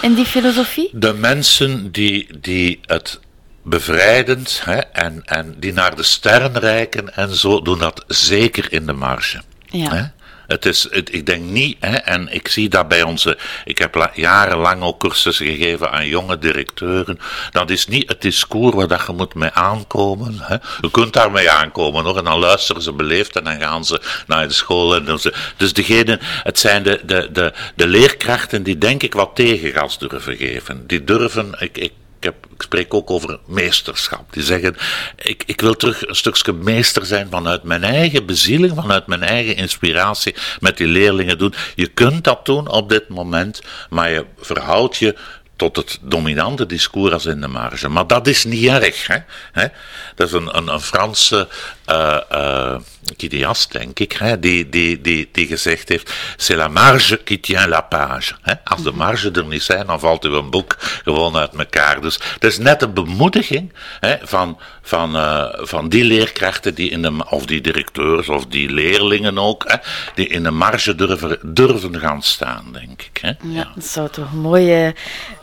in 0.01 0.15
die 0.15 0.25
filosofie? 0.25 0.91
De 0.93 1.13
mensen 1.13 1.93
die, 1.93 2.39
die 2.41 2.81
het 2.87 3.21
bevrijdend 3.63 4.61
hè, 4.65 4.79
en, 4.79 5.23
en 5.25 5.55
die 5.59 5.73
naar 5.73 5.97
de 5.97 6.03
sterren 6.03 6.59
reiken 6.59 7.15
en 7.17 7.35
zo 7.35 7.63
doen 7.63 7.79
dat 7.79 8.05
zeker 8.07 8.73
in 8.73 8.87
de 8.87 8.93
marge. 8.93 9.43
Ja. 9.67 9.95
Hè? 9.95 10.03
Het 10.47 10.67
is, 10.67 10.87
het, 10.91 11.15
ik 11.15 11.27
denk 11.27 11.45
niet, 11.45 11.77
hè, 11.81 11.97
en 11.97 12.29
ik 12.33 12.49
zie 12.49 12.69
dat 12.69 12.89
bij 12.89 13.03
onze. 13.03 13.39
Ik 13.65 13.79
heb 13.79 13.95
la, 13.95 14.11
jarenlang 14.15 14.83
ook 14.83 15.01
cursussen 15.01 15.47
gegeven 15.47 15.91
aan 15.91 16.07
jonge 16.07 16.39
directeuren. 16.39 17.19
Dat 17.51 17.71
is 17.71 17.87
niet 17.87 18.09
het 18.09 18.21
discours 18.21 18.75
waar 18.75 18.89
dat 18.89 19.07
je 19.07 19.13
moet 19.13 19.35
mee 19.35 19.51
aankomen. 19.51 20.35
Hè. 20.41 20.57
Je 20.81 20.91
kunt 20.91 21.13
daarmee 21.13 21.51
aankomen 21.51 22.05
hoor, 22.05 22.19
en 22.19 22.25
dan 22.25 22.39
luisteren 22.39 22.83
ze 22.83 22.93
beleefd 22.93 23.37
en 23.37 23.45
dan 23.45 23.61
gaan 23.61 23.85
ze 23.85 24.01
naar 24.27 24.49
de 24.49 24.55
school. 24.55 24.95
En 24.95 25.19
ze, 25.19 25.35
dus 25.57 25.73
degene, 25.73 26.19
het 26.23 26.59
zijn 26.59 26.83
de, 26.83 27.01
de, 27.05 27.29
de, 27.33 27.53
de 27.75 27.87
leerkrachten 27.87 28.63
die, 28.63 28.79
denk 28.79 29.03
ik, 29.03 29.15
wat 29.15 29.31
tegengas 29.35 29.99
durven 29.99 30.37
geven. 30.37 30.87
Die 30.87 31.05
durven, 31.05 31.55
ik, 31.59 31.79
ik 31.79 31.93
ik, 32.25 32.35
spreek 32.59 32.95
ook 32.95 33.11
over 33.11 33.39
meesterschap. 33.47 34.33
Die 34.33 34.43
zeggen, 34.43 34.77
ik, 35.17 35.43
ik 35.47 35.61
wil 35.61 35.75
terug 35.75 36.07
een 36.07 36.15
stukje 36.15 36.53
meester 36.53 37.07
zijn 37.07 37.29
vanuit 37.31 37.63
mijn 37.63 37.85
eigen 37.85 38.27
bezieling, 38.27 38.75
vanuit 38.75 39.07
mijn 39.07 39.23
eigen 39.23 39.57
inspiratie 39.57 40.35
met 40.61 40.77
die 40.77 40.87
leerlingen 40.87 41.39
doen. 41.39 41.55
Je 41.75 41.87
kunt 41.87 42.25
dat 42.25 42.47
doen 42.47 42.69
op 42.69 42.89
dit 42.89 43.09
moment, 43.09 43.63
maar 43.91 44.11
je 44.11 44.27
verhoudt 44.39 44.97
je 44.97 45.17
tot 45.57 45.77
het 45.77 45.99
dominante 46.01 46.67
discours 46.67 47.27
in 47.27 47.41
de 47.41 47.49
marge. 47.49 47.89
Maar 47.89 48.07
dat 48.07 48.27
is 48.27 48.45
niet 48.45 48.67
erg. 48.67 49.07
Hè? 49.53 49.67
Dat 50.15 50.27
is 50.27 50.33
een, 50.33 50.57
een, 50.57 50.69
een 50.69 50.81
Franse 50.81 51.49
uh, 51.87 52.21
uh, 52.33 52.75
Kidias, 53.17 53.69
denk 53.69 53.99
ik, 53.99 54.13
hè, 54.13 54.39
die, 54.39 54.69
die, 54.69 55.01
die, 55.01 55.29
die 55.33 55.47
gezegd 55.47 55.89
heeft, 55.89 56.13
c'est 56.37 56.57
la 56.57 56.69
marge 56.69 57.17
qui 57.25 57.41
tient 57.41 57.67
la 57.67 57.81
page. 57.81 58.35
Hè. 58.43 58.55
Als 58.65 58.83
de 58.83 58.89
mhm. 58.89 58.99
marge 58.99 59.31
er 59.31 59.45
niet 59.45 59.63
zijn, 59.63 59.87
dan 59.87 60.01
valt 60.01 60.25
uw 60.25 60.49
boek 60.49 60.77
gewoon 61.05 61.37
uit 61.37 61.55
elkaar. 61.55 62.01
Dus 62.01 62.19
het 62.35 62.45
is 62.45 62.59
net 62.59 62.83
een 62.83 62.93
bemoediging 62.93 63.73
hè, 64.01 64.17
van, 64.23 64.59
van, 64.83 65.17
uh, 65.17 65.45
van 65.53 65.89
die 65.89 66.05
leerkrachten 66.05 66.75
die 66.75 66.91
in 66.91 67.03
de, 67.03 67.25
of 67.31 67.47
die 67.47 67.61
directeurs 67.61 68.29
of 68.29 68.47
die 68.47 68.71
leerlingen 68.71 69.39
ook, 69.39 69.65
hè, 69.67 69.77
die 70.15 70.29
in 70.29 70.43
de 70.43 70.51
marge 70.51 70.95
durven, 70.95 71.39
durven 71.43 71.99
gaan 71.99 72.23
staan, 72.23 72.65
denk 72.73 73.03
ik. 73.03 73.19
Hè. 73.21 73.29
Ja, 73.29 73.37
ja. 73.43 73.73
dat 73.75 73.85
zou 73.85 74.09
toch 74.09 74.33
een 74.33 74.41
mooie 74.41 74.95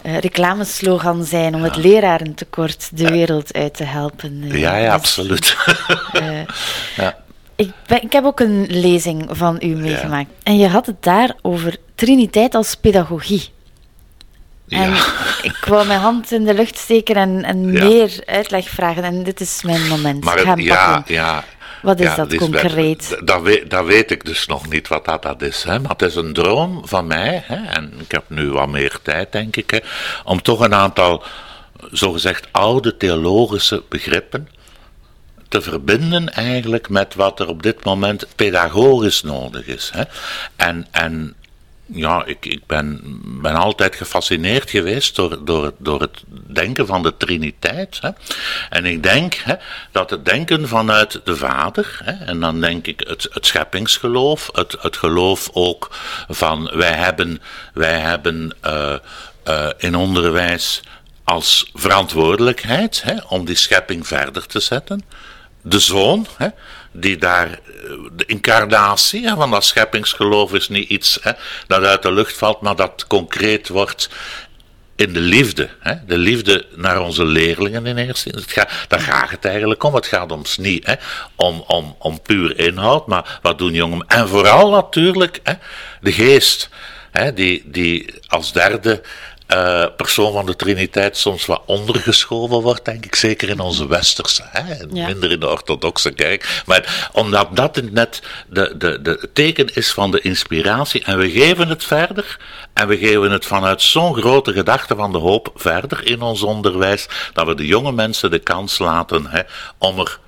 uh, 0.04 0.18
reclameslogan 0.18 1.24
zijn 1.24 1.56
om 1.56 1.64
het 1.64 1.76
lerarentekort 1.76 2.98
de 2.98 3.10
wereld 3.10 3.54
uit 3.54 3.74
te 3.74 3.84
helpen. 3.84 4.44
Uh, 4.44 4.60
ja, 4.60 4.78
ja, 4.78 4.94
absoluut. 4.94 5.58
Ja. 6.96 7.18
Ik, 7.56 7.72
ben, 7.88 8.04
ik 8.04 8.12
heb 8.12 8.24
ook 8.24 8.40
een 8.40 8.66
lezing 8.70 9.28
van 9.30 9.58
u 9.62 9.68
meegemaakt. 9.68 10.30
En 10.44 10.58
je 10.58 10.68
had 10.68 10.86
het 10.86 11.04
daar 11.04 11.36
over 11.42 11.78
Triniteit 11.96 12.56
als 12.56 12.76
pedagogie. 12.76 13.50
En 14.68 14.94
ik 15.42 15.66
wou 15.68 15.88
mijn 15.88 16.00
hand 16.00 16.32
in 16.32 16.46
de 16.46 16.54
lucht 16.54 16.78
steken 16.78 17.16
en, 17.16 17.44
en 17.44 17.72
meer 17.72 18.24
uitleg 18.26 18.70
vragen. 18.70 19.04
En 19.04 19.24
dit 19.24 19.40
is 19.40 19.64
mijn 19.64 19.88
moment. 19.88 20.24
Maar 20.24 20.60
ja, 20.60 21.04
ja, 21.06 21.44
wat 21.82 22.00
is 22.00 22.16
dat 22.16 22.36
concreet? 22.36 23.18
dat, 23.24 23.42
weet, 23.42 23.70
dat 23.70 23.86
weet 23.86 24.12
ik 24.12 24.26
dus 24.26 24.46
nog 24.46 24.70
niet 24.70 24.88
wat 24.88 25.06
dat, 25.06 25.22
dat 25.22 25.42
is. 25.42 25.64
Hè. 25.64 25.80
Maar 25.80 25.92
het 25.92 26.02
is 26.02 26.16
een 26.16 26.34
droom 26.34 26.88
van 26.88 27.08
mij, 27.08 27.44
hè, 27.46 27.66
en 27.66 27.94
ik 28.00 28.12
heb 28.12 28.24
nu 28.28 28.52
wat 28.52 28.70
meer 28.70 29.00
tijd, 29.02 29.32
denk 29.32 29.56
ik, 29.56 29.70
hè, 29.70 29.80
om 30.24 30.42
toch 30.42 30.60
een 30.60 30.76
aantal, 30.76 31.24
zogezegd, 31.92 32.48
oude 32.52 32.98
theologische 32.98 33.84
begrippen 33.90 34.48
te 35.50 35.62
verbinden 35.62 36.34
eigenlijk 36.34 36.90
met 36.90 37.16
wat 37.16 37.40
er 37.40 37.48
op 37.48 37.64
dit 37.64 37.84
moment 37.84 38.28
pedagogisch 38.36 39.22
nodig 39.22 39.66
is. 39.66 39.92
Hè. 39.94 40.04
En, 40.56 40.88
en 40.92 41.36
ja, 41.92 42.26
ik, 42.26 42.46
ik 42.46 42.66
ben, 42.66 43.02
ben 43.42 43.56
altijd 43.56 43.96
gefascineerd 43.96 44.70
geweest 44.70 45.16
door, 45.16 45.46
door, 45.46 45.74
door 45.78 46.02
het 46.02 46.24
denken 46.28 46.88
van 46.88 47.04
de 47.04 47.18
Triniteit. 47.18 47.98
Hè. 48.02 48.10
En 48.70 48.86
ik 48.86 49.04
denk 49.04 49.34
hè, 49.34 49.56
dat 49.92 50.10
het 50.10 50.26
denken 50.26 50.68
vanuit 50.68 51.22
de 51.24 51.36
Vader, 51.36 52.00
hè, 52.04 52.26
en 52.26 52.40
dan 52.40 52.62
denk 52.62 52.88
ik 52.88 53.04
het, 53.08 53.28
het 53.32 53.46
scheppingsgeloof, 53.46 54.50
het, 54.54 54.76
het 54.80 54.98
geloof 54.98 55.50
ook 55.54 55.88
van 56.28 56.72
wij 56.74 56.94
hebben, 56.94 57.42
wij 57.74 58.00
hebben 58.00 58.56
uh, 58.66 58.96
uh, 59.48 59.70
in 59.78 59.96
onderwijs 59.96 60.82
als 61.24 61.72
verantwoordelijkheid 61.74 63.02
hè, 63.04 63.16
om 63.28 63.46
die 63.46 63.56
schepping 63.56 64.08
verder 64.08 64.46
te 64.46 64.60
zetten 64.60 65.04
de 65.62 65.80
zoon, 65.80 66.28
hè, 66.38 66.48
die 66.92 67.18
daar, 67.18 67.48
eh, 67.48 67.60
de 68.12 68.26
incarnatie 68.26 69.30
van 69.30 69.52
dat 69.52 69.66
scheppingsgeloof 69.66 70.54
is 70.54 70.70
niet 70.70 70.90
iets 70.90 71.20
hè, 71.22 71.32
dat 71.68 71.84
uit 71.84 72.02
de 72.02 72.12
lucht 72.12 72.38
valt, 72.38 72.62
maar 72.62 72.76
dat 72.76 73.06
concreet 73.08 73.68
wordt 73.68 74.10
in 75.00 75.14
de 75.14 75.20
liefde. 75.20 75.70
Hè? 75.80 75.94
De 76.06 76.18
liefde 76.18 76.66
naar 76.76 77.02
onze 77.02 77.26
leerlingen 77.26 77.86
in 77.86 77.98
eerste 77.98 78.32
instantie. 78.32 78.74
Daar 78.88 79.00
gaat 79.00 79.30
het 79.30 79.46
eigenlijk 79.46 79.84
om. 79.84 79.96
Het 79.96 80.08
gaat 80.08 80.32
ons 80.32 80.58
niet 80.58 80.86
hè? 80.86 80.94
Om, 81.36 81.64
om, 81.68 81.96
om 82.00 82.22
puur 82.22 82.60
inhoud, 82.60 83.08
maar 83.08 83.40
wat 83.42 83.58
doen 83.58 83.74
jongen. 83.74 84.06
En 84.08 84.28
vooral 84.28 84.72
natuurlijk 84.72 85.40
hè, 85.44 85.54
de 86.02 86.12
geest, 86.12 86.70
hè, 87.12 87.34
die, 87.34 87.64
die 87.66 88.14
als 88.28 88.54
derde 88.54 89.02
uh, 89.54 89.86
persoon 89.98 90.34
van 90.34 90.46
de 90.46 90.56
Triniteit 90.56 91.18
soms 91.18 91.46
wat 91.46 91.62
ondergeschoven 91.66 92.62
wordt, 92.62 92.86
denk 92.86 93.06
ik, 93.06 93.16
zeker 93.16 93.50
in 93.50 93.60
onze 93.60 93.88
westerse, 93.88 94.44
hè, 94.46 94.86
minder 94.88 95.32
in 95.32 95.40
de 95.40 95.50
orthodoxe 95.50 96.12
kerk. 96.12 96.64
Maar 96.66 97.10
omdat 97.14 97.56
dat 97.56 97.82
net 97.92 98.22
de, 98.50 98.78
de, 98.78 99.02
de 99.02 99.30
teken 99.34 99.76
is 99.76 99.92
van 99.92 100.12
de 100.12 100.22
inspiratie 100.22 101.04
en 101.04 101.18
we 101.18 101.30
geven 101.30 101.68
het 101.68 101.84
verder 101.84 102.40
en 102.74 102.88
we 102.88 102.98
geven 102.98 103.32
het 103.32 103.46
vanuit 103.46 103.82
zo'n 103.82 104.16
grote 104.16 104.54
gedachte 104.54 104.96
van 104.96 105.12
de 105.12 105.18
hoop 105.18 105.52
verder 105.56 106.08
in 106.08 106.22
ons 106.22 106.44
onderwijs, 106.44 107.08
dat 107.34 107.48
we 107.48 107.56
de 107.56 107.66
jonge 107.66 107.92
mensen 107.92 108.32
de 108.32 108.40
kans 108.40 108.80
laten 108.80 109.26
hè, 109.28 109.42
om 109.78 110.00
er 110.00 110.20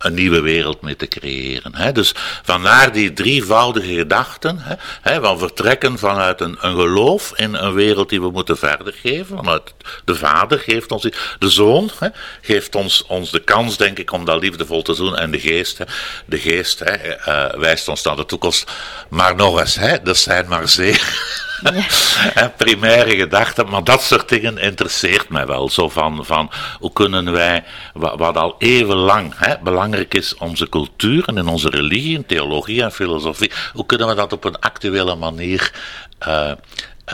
een 0.00 0.14
nieuwe 0.14 0.40
wereld 0.40 0.80
mee 0.80 0.96
te 0.96 1.08
creëren. 1.08 1.74
Hè. 1.76 1.92
Dus 1.92 2.14
vandaar 2.42 2.92
die 2.92 3.12
drievoudige 3.12 3.94
gedachten, 3.94 4.58
hè, 5.02 5.20
van 5.20 5.38
vertrekken 5.38 5.98
vanuit 5.98 6.40
een, 6.40 6.56
een 6.60 6.74
geloof 6.74 7.32
in 7.36 7.54
een 7.54 7.74
wereld 7.74 8.08
die 8.08 8.20
we 8.20 8.30
moeten 8.30 8.58
verder 8.58 8.92
geven. 8.92 9.36
Vanuit 9.36 9.74
de 10.04 10.14
Vader 10.14 10.58
geeft 10.58 10.92
ons, 10.92 11.02
de 11.38 11.50
Zoon 11.50 11.90
hè, 11.98 12.08
geeft 12.40 12.74
ons, 12.74 13.04
ons 13.06 13.30
de 13.30 13.40
kans, 13.40 13.76
denk 13.76 13.98
ik, 13.98 14.12
om 14.12 14.24
dat 14.24 14.42
liefdevol 14.42 14.82
te 14.82 14.94
doen. 14.94 15.16
En 15.16 15.30
de 15.30 15.40
Geest, 15.40 15.78
hè, 15.78 15.84
de 16.26 16.38
geest 16.38 16.78
hè, 16.78 17.08
uh, 17.28 17.60
wijst 17.60 17.88
ons 17.88 18.02
naar 18.02 18.16
de 18.16 18.26
toekomst. 18.26 18.70
Maar 19.08 19.36
nog 19.36 19.60
eens, 19.60 19.74
hè, 19.74 19.96
er 19.96 20.16
zijn 20.16 20.48
maar 20.48 20.68
zeer 20.68 21.48
ja. 21.62 22.48
primaire 22.56 23.16
gedachten, 23.16 23.68
maar 23.68 23.84
dat 23.84 24.02
soort 24.02 24.28
dingen 24.28 24.58
interesseert 24.58 25.28
mij 25.28 25.46
wel. 25.46 25.68
Zo 25.68 25.88
van, 25.88 26.24
van 26.24 26.50
hoe 26.78 26.92
kunnen 26.92 27.32
wij, 27.32 27.64
wat, 27.94 28.36
al 28.36 28.54
even 28.58 28.96
lang 28.96 29.32
hè, 29.36 29.58
belangrijk 29.58 30.14
is, 30.14 30.36
onze 30.36 30.68
cultuur 30.68 31.24
en 31.28 31.36
in 31.36 31.48
onze 31.48 31.70
religie, 31.70 32.26
theologie 32.26 32.82
en 32.82 32.92
filosofie, 32.92 33.52
hoe 33.72 33.86
kunnen 33.86 34.08
we 34.08 34.14
dat 34.14 34.32
op 34.32 34.44
een 34.44 34.58
actuele 34.58 35.14
manier 35.14 35.72
uh, 36.28 36.50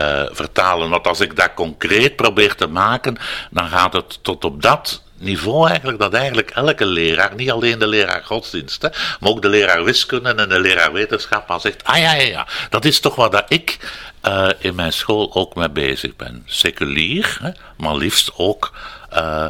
uh, 0.01 0.23
vertalen? 0.31 0.91
Want 0.91 1.07
als 1.07 1.21
ik 1.21 1.37
dat 1.37 1.55
concreet 1.55 2.17
probeer 2.17 2.55
te 2.55 2.67
maken, 2.67 3.17
dan 3.51 3.69
gaat 3.69 3.93
het 3.93 4.19
tot 4.23 4.45
op 4.45 4.63
dat 4.63 5.05
niveau 5.19 5.69
eigenlijk 5.69 5.99
dat 5.99 6.13
eigenlijk 6.13 6.51
elke 6.51 6.87
leraar, 6.87 7.35
niet 7.35 7.51
alleen 7.51 7.79
de 7.79 7.87
leraar 7.87 8.23
godsdienst, 8.25 8.83
hè, 8.83 8.89
maar 9.21 9.31
ook 9.31 9.43
de 9.43 9.49
leraar 9.49 9.85
wiskunde 9.85 10.35
en 10.35 10.49
de 10.49 10.61
leraar 10.61 10.93
wetenschap, 10.93 11.51
al 11.51 11.61
zegt, 11.61 11.85
ah 11.85 11.99
ja, 11.99 12.15
ja, 12.15 12.23
ja, 12.23 12.47
dat 12.71 12.85
is 12.85 13.01
toch 13.01 13.15
wat 13.15 13.33
dat 13.33 13.45
ik 13.49 13.79
uh, 14.27 14.49
in 14.59 14.75
mijn 14.75 14.93
school 14.93 15.35
ook 15.35 15.55
mee 15.55 15.71
bezig 15.71 16.17
ben. 16.17 16.43
Seculier, 16.47 17.39
hè, 17.43 17.51
maar 17.77 17.97
liefst 17.97 18.31
ook 18.37 18.73
uh, 19.15 19.47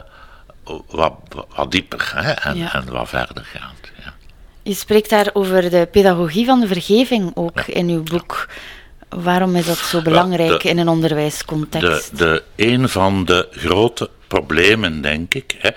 wat, 0.87 1.13
wat 1.55 1.71
dieper 1.71 2.13
hè, 2.15 2.31
en, 2.31 2.57
ja. 2.57 2.75
en 2.75 2.93
wat 2.93 3.09
verder 3.09 3.45
gaand. 3.45 3.91
Ja. 4.05 4.15
Je 4.63 4.75
spreekt 4.75 5.11
daar 5.11 5.31
over 5.33 5.71
de 5.71 5.89
pedagogie 5.91 6.47
van 6.47 6.61
de 6.61 6.67
vergeving 6.67 7.31
ook 7.35 7.61
ja. 7.67 7.75
in 7.75 7.89
uw 7.89 8.03
boek. 8.03 8.49
Waarom 9.09 9.57
is 9.57 9.67
dat 9.67 9.77
zo 9.77 10.03
belangrijk 10.03 10.63
de, 10.63 10.69
in 10.69 10.79
een 10.79 10.89
onderwijscontext? 10.89 12.19
De, 12.19 12.43
de, 12.57 12.65
een 12.65 12.89
van 12.89 13.25
de 13.25 13.49
grote 13.51 14.11
problemen, 14.29 15.01
denk 15.01 15.35
ik, 15.35 15.57
hè, 15.59 15.71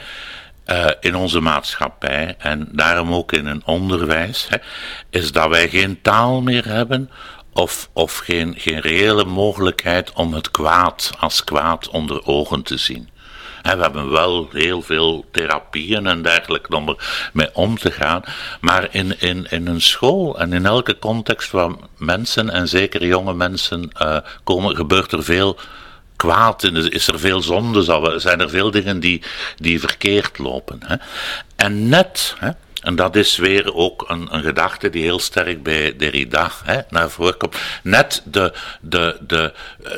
uh, 0.70 0.92
in 1.00 1.16
onze 1.16 1.40
maatschappij 1.40 2.36
en 2.38 2.70
daarom 2.72 3.14
ook 3.14 3.32
in 3.32 3.46
een 3.46 3.62
onderwijs, 3.66 4.48
hè, 4.50 4.58
is 5.10 5.32
dat 5.32 5.50
wij 5.50 5.70
geen 5.70 6.02
taal 6.02 6.42
meer 6.42 6.66
hebben 6.66 7.10
of, 7.54 7.90
of 7.94 8.18
geen, 8.18 8.54
geen 8.58 8.80
reële 8.80 9.26
mogelijkheid 9.26 10.14
om 10.14 10.34
het 10.34 10.52
kwaad 10.52 11.12
als 11.20 11.44
kwaad 11.44 11.90
onder 11.90 12.26
ogen 12.26 12.64
te 12.64 12.78
zien. 12.78 13.10
En 13.62 13.78
we 13.78 13.84
hebben 13.84 14.12
wel 14.12 14.50
heel 14.52 14.82
veel 14.82 15.26
therapieën 15.32 16.08
en 16.08 16.22
dergelijke 16.22 16.76
om 16.76 16.90
er 16.90 17.30
mee 17.34 17.50
om 17.54 17.78
te 17.78 17.92
gaan. 17.92 18.24
Maar 18.62 18.88
in, 18.92 19.20
in, 19.20 19.46
in 19.50 19.68
een 19.68 19.82
school 19.82 20.40
en 20.40 20.54
in 20.54 20.66
elke 20.66 21.00
context 21.00 21.52
waar 21.52 21.72
mensen, 21.98 22.50
en 22.50 22.68
zeker 22.68 23.06
jonge 23.06 23.34
mensen, 23.34 23.90
uh, 24.02 24.18
komen, 24.44 24.76
gebeurt 24.76 25.12
er 25.12 25.24
veel 25.24 25.58
kwaad. 26.20 26.64
Is 26.64 27.08
er 27.08 27.20
veel 27.20 27.42
zonde, 27.42 28.20
zijn 28.20 28.42
er 28.42 28.50
veel 28.50 28.72
dingen 28.72 29.00
die, 29.00 29.22
die 29.58 29.80
verkeerd 29.80 30.38
lopen. 30.38 30.80
Hè. 30.86 30.96
En 31.56 31.90
net. 31.90 32.36
Hè, 32.38 32.50
en 32.82 32.96
dat 32.96 33.16
is 33.16 33.38
weer 33.38 33.74
ook 33.74 34.06
een, 34.08 34.28
een 34.32 34.44
gedachte 34.44 34.90
die 34.90 35.04
heel 35.04 35.20
sterk 35.20 35.64
bij 35.64 35.96
Derrida 35.96 36.52
hè, 36.64 36.80
naar 36.90 37.10
voren 37.10 37.38
komt. 37.38 37.56
Net 37.84 38.22
de, 38.26 38.54
de, 38.82 39.18
de, 39.28 39.54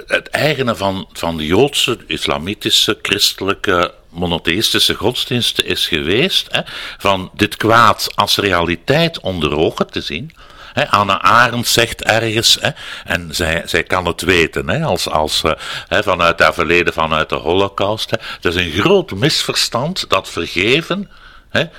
het 0.07 0.29
eigene 0.29 0.75
van, 0.75 1.07
van 1.13 1.37
de 1.37 1.45
Joodse, 1.45 1.97
islamitische, 2.07 2.99
christelijke, 3.01 3.93
monotheïstische 4.09 4.93
godsdiensten 4.93 5.65
is 5.65 5.87
geweest 5.87 6.47
hè, 6.51 6.61
van 6.97 7.31
dit 7.33 7.55
kwaad 7.55 8.11
als 8.15 8.37
realiteit 8.37 9.19
onder 9.19 9.57
ogen 9.57 9.87
te 9.91 10.01
zien. 10.01 10.31
He, 10.73 10.89
Anna 10.89 11.21
Arendt 11.21 11.67
zegt 11.67 12.03
ergens, 12.03 12.57
he, 12.61 12.69
en 13.05 13.35
zij, 13.35 13.61
zij 13.65 13.83
kan 13.83 14.05
het 14.05 14.21
weten, 14.21 14.69
he, 14.69 14.83
als, 14.83 15.09
als, 15.09 15.41
he, 15.87 16.03
vanuit 16.03 16.39
haar 16.39 16.53
verleden, 16.53 16.93
vanuit 16.93 17.29
de 17.29 17.35
Holocaust. 17.35 18.11
Het 18.11 18.45
is 18.45 18.55
een 18.55 18.71
groot 18.71 19.11
misverstand 19.11 20.09
dat 20.09 20.29
vergeven 20.29 21.09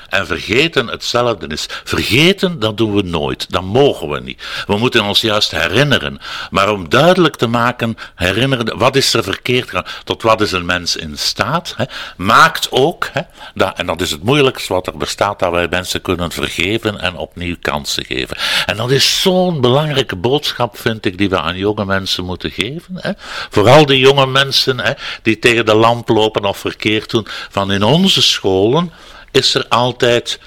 en 0.09 0.27
vergeten 0.27 0.87
hetzelfde 0.87 1.47
is. 1.47 1.67
Vergeten, 1.85 2.59
dat 2.59 2.77
doen 2.77 2.95
we 2.95 3.03
nooit. 3.03 3.51
Dat 3.51 3.63
mogen 3.63 4.09
we 4.09 4.21
niet. 4.21 4.43
We 4.67 4.77
moeten 4.77 5.05
ons 5.05 5.21
juist 5.21 5.51
herinneren. 5.51 6.21
Maar 6.51 6.71
om 6.71 6.89
duidelijk 6.89 7.37
te 7.37 7.47
maken, 7.47 7.97
herinneren, 8.15 8.79
wat 8.79 8.97
is 8.97 9.15
er 9.15 9.23
verkeerd 9.23 9.69
gegaan? 9.69 9.87
Tot 10.05 10.23
wat 10.23 10.41
is 10.41 10.53
een 10.53 10.67
mens 10.67 10.97
in 10.97 11.19
staat? 11.19 11.77
maakt 12.17 12.67
ook, 12.71 13.11
en 13.75 13.87
dat 13.87 14.01
is 14.01 14.11
het 14.11 14.23
moeilijkste 14.23 14.73
wat 14.73 14.87
er 14.87 14.97
bestaat, 14.97 15.39
dat 15.39 15.51
wij 15.51 15.67
mensen 15.71 16.03
kunnen 16.03 16.31
vergeven 16.33 17.01
en 17.01 17.17
opnieuw 17.17 17.57
kansen 17.61 18.05
geven. 18.05 18.37
En 18.67 18.77
dat 18.77 18.91
is 18.91 19.21
zo'n 19.21 19.61
belangrijke 19.61 20.17
boodschap, 20.17 20.79
vind 20.79 21.05
ik, 21.05 21.19
die 21.19 21.29
we 21.29 21.41
aan 21.41 21.57
jonge 21.57 21.85
mensen 21.85 22.25
moeten 22.25 22.51
geven. 22.51 23.17
Vooral 23.51 23.87
die 23.87 23.99
jonge 23.99 24.27
mensen 24.27 24.97
die 25.23 25.39
tegen 25.39 25.67
de 25.67 25.75
lamp 25.75 26.09
lopen 26.09 26.45
of 26.45 26.59
verkeerd 26.59 27.11
doen, 27.11 27.27
van 27.51 27.73
in 27.73 27.83
onze 27.83 28.23
scholen 28.23 28.93
is 29.33 29.55
er 29.55 29.67
altijd 29.69 30.39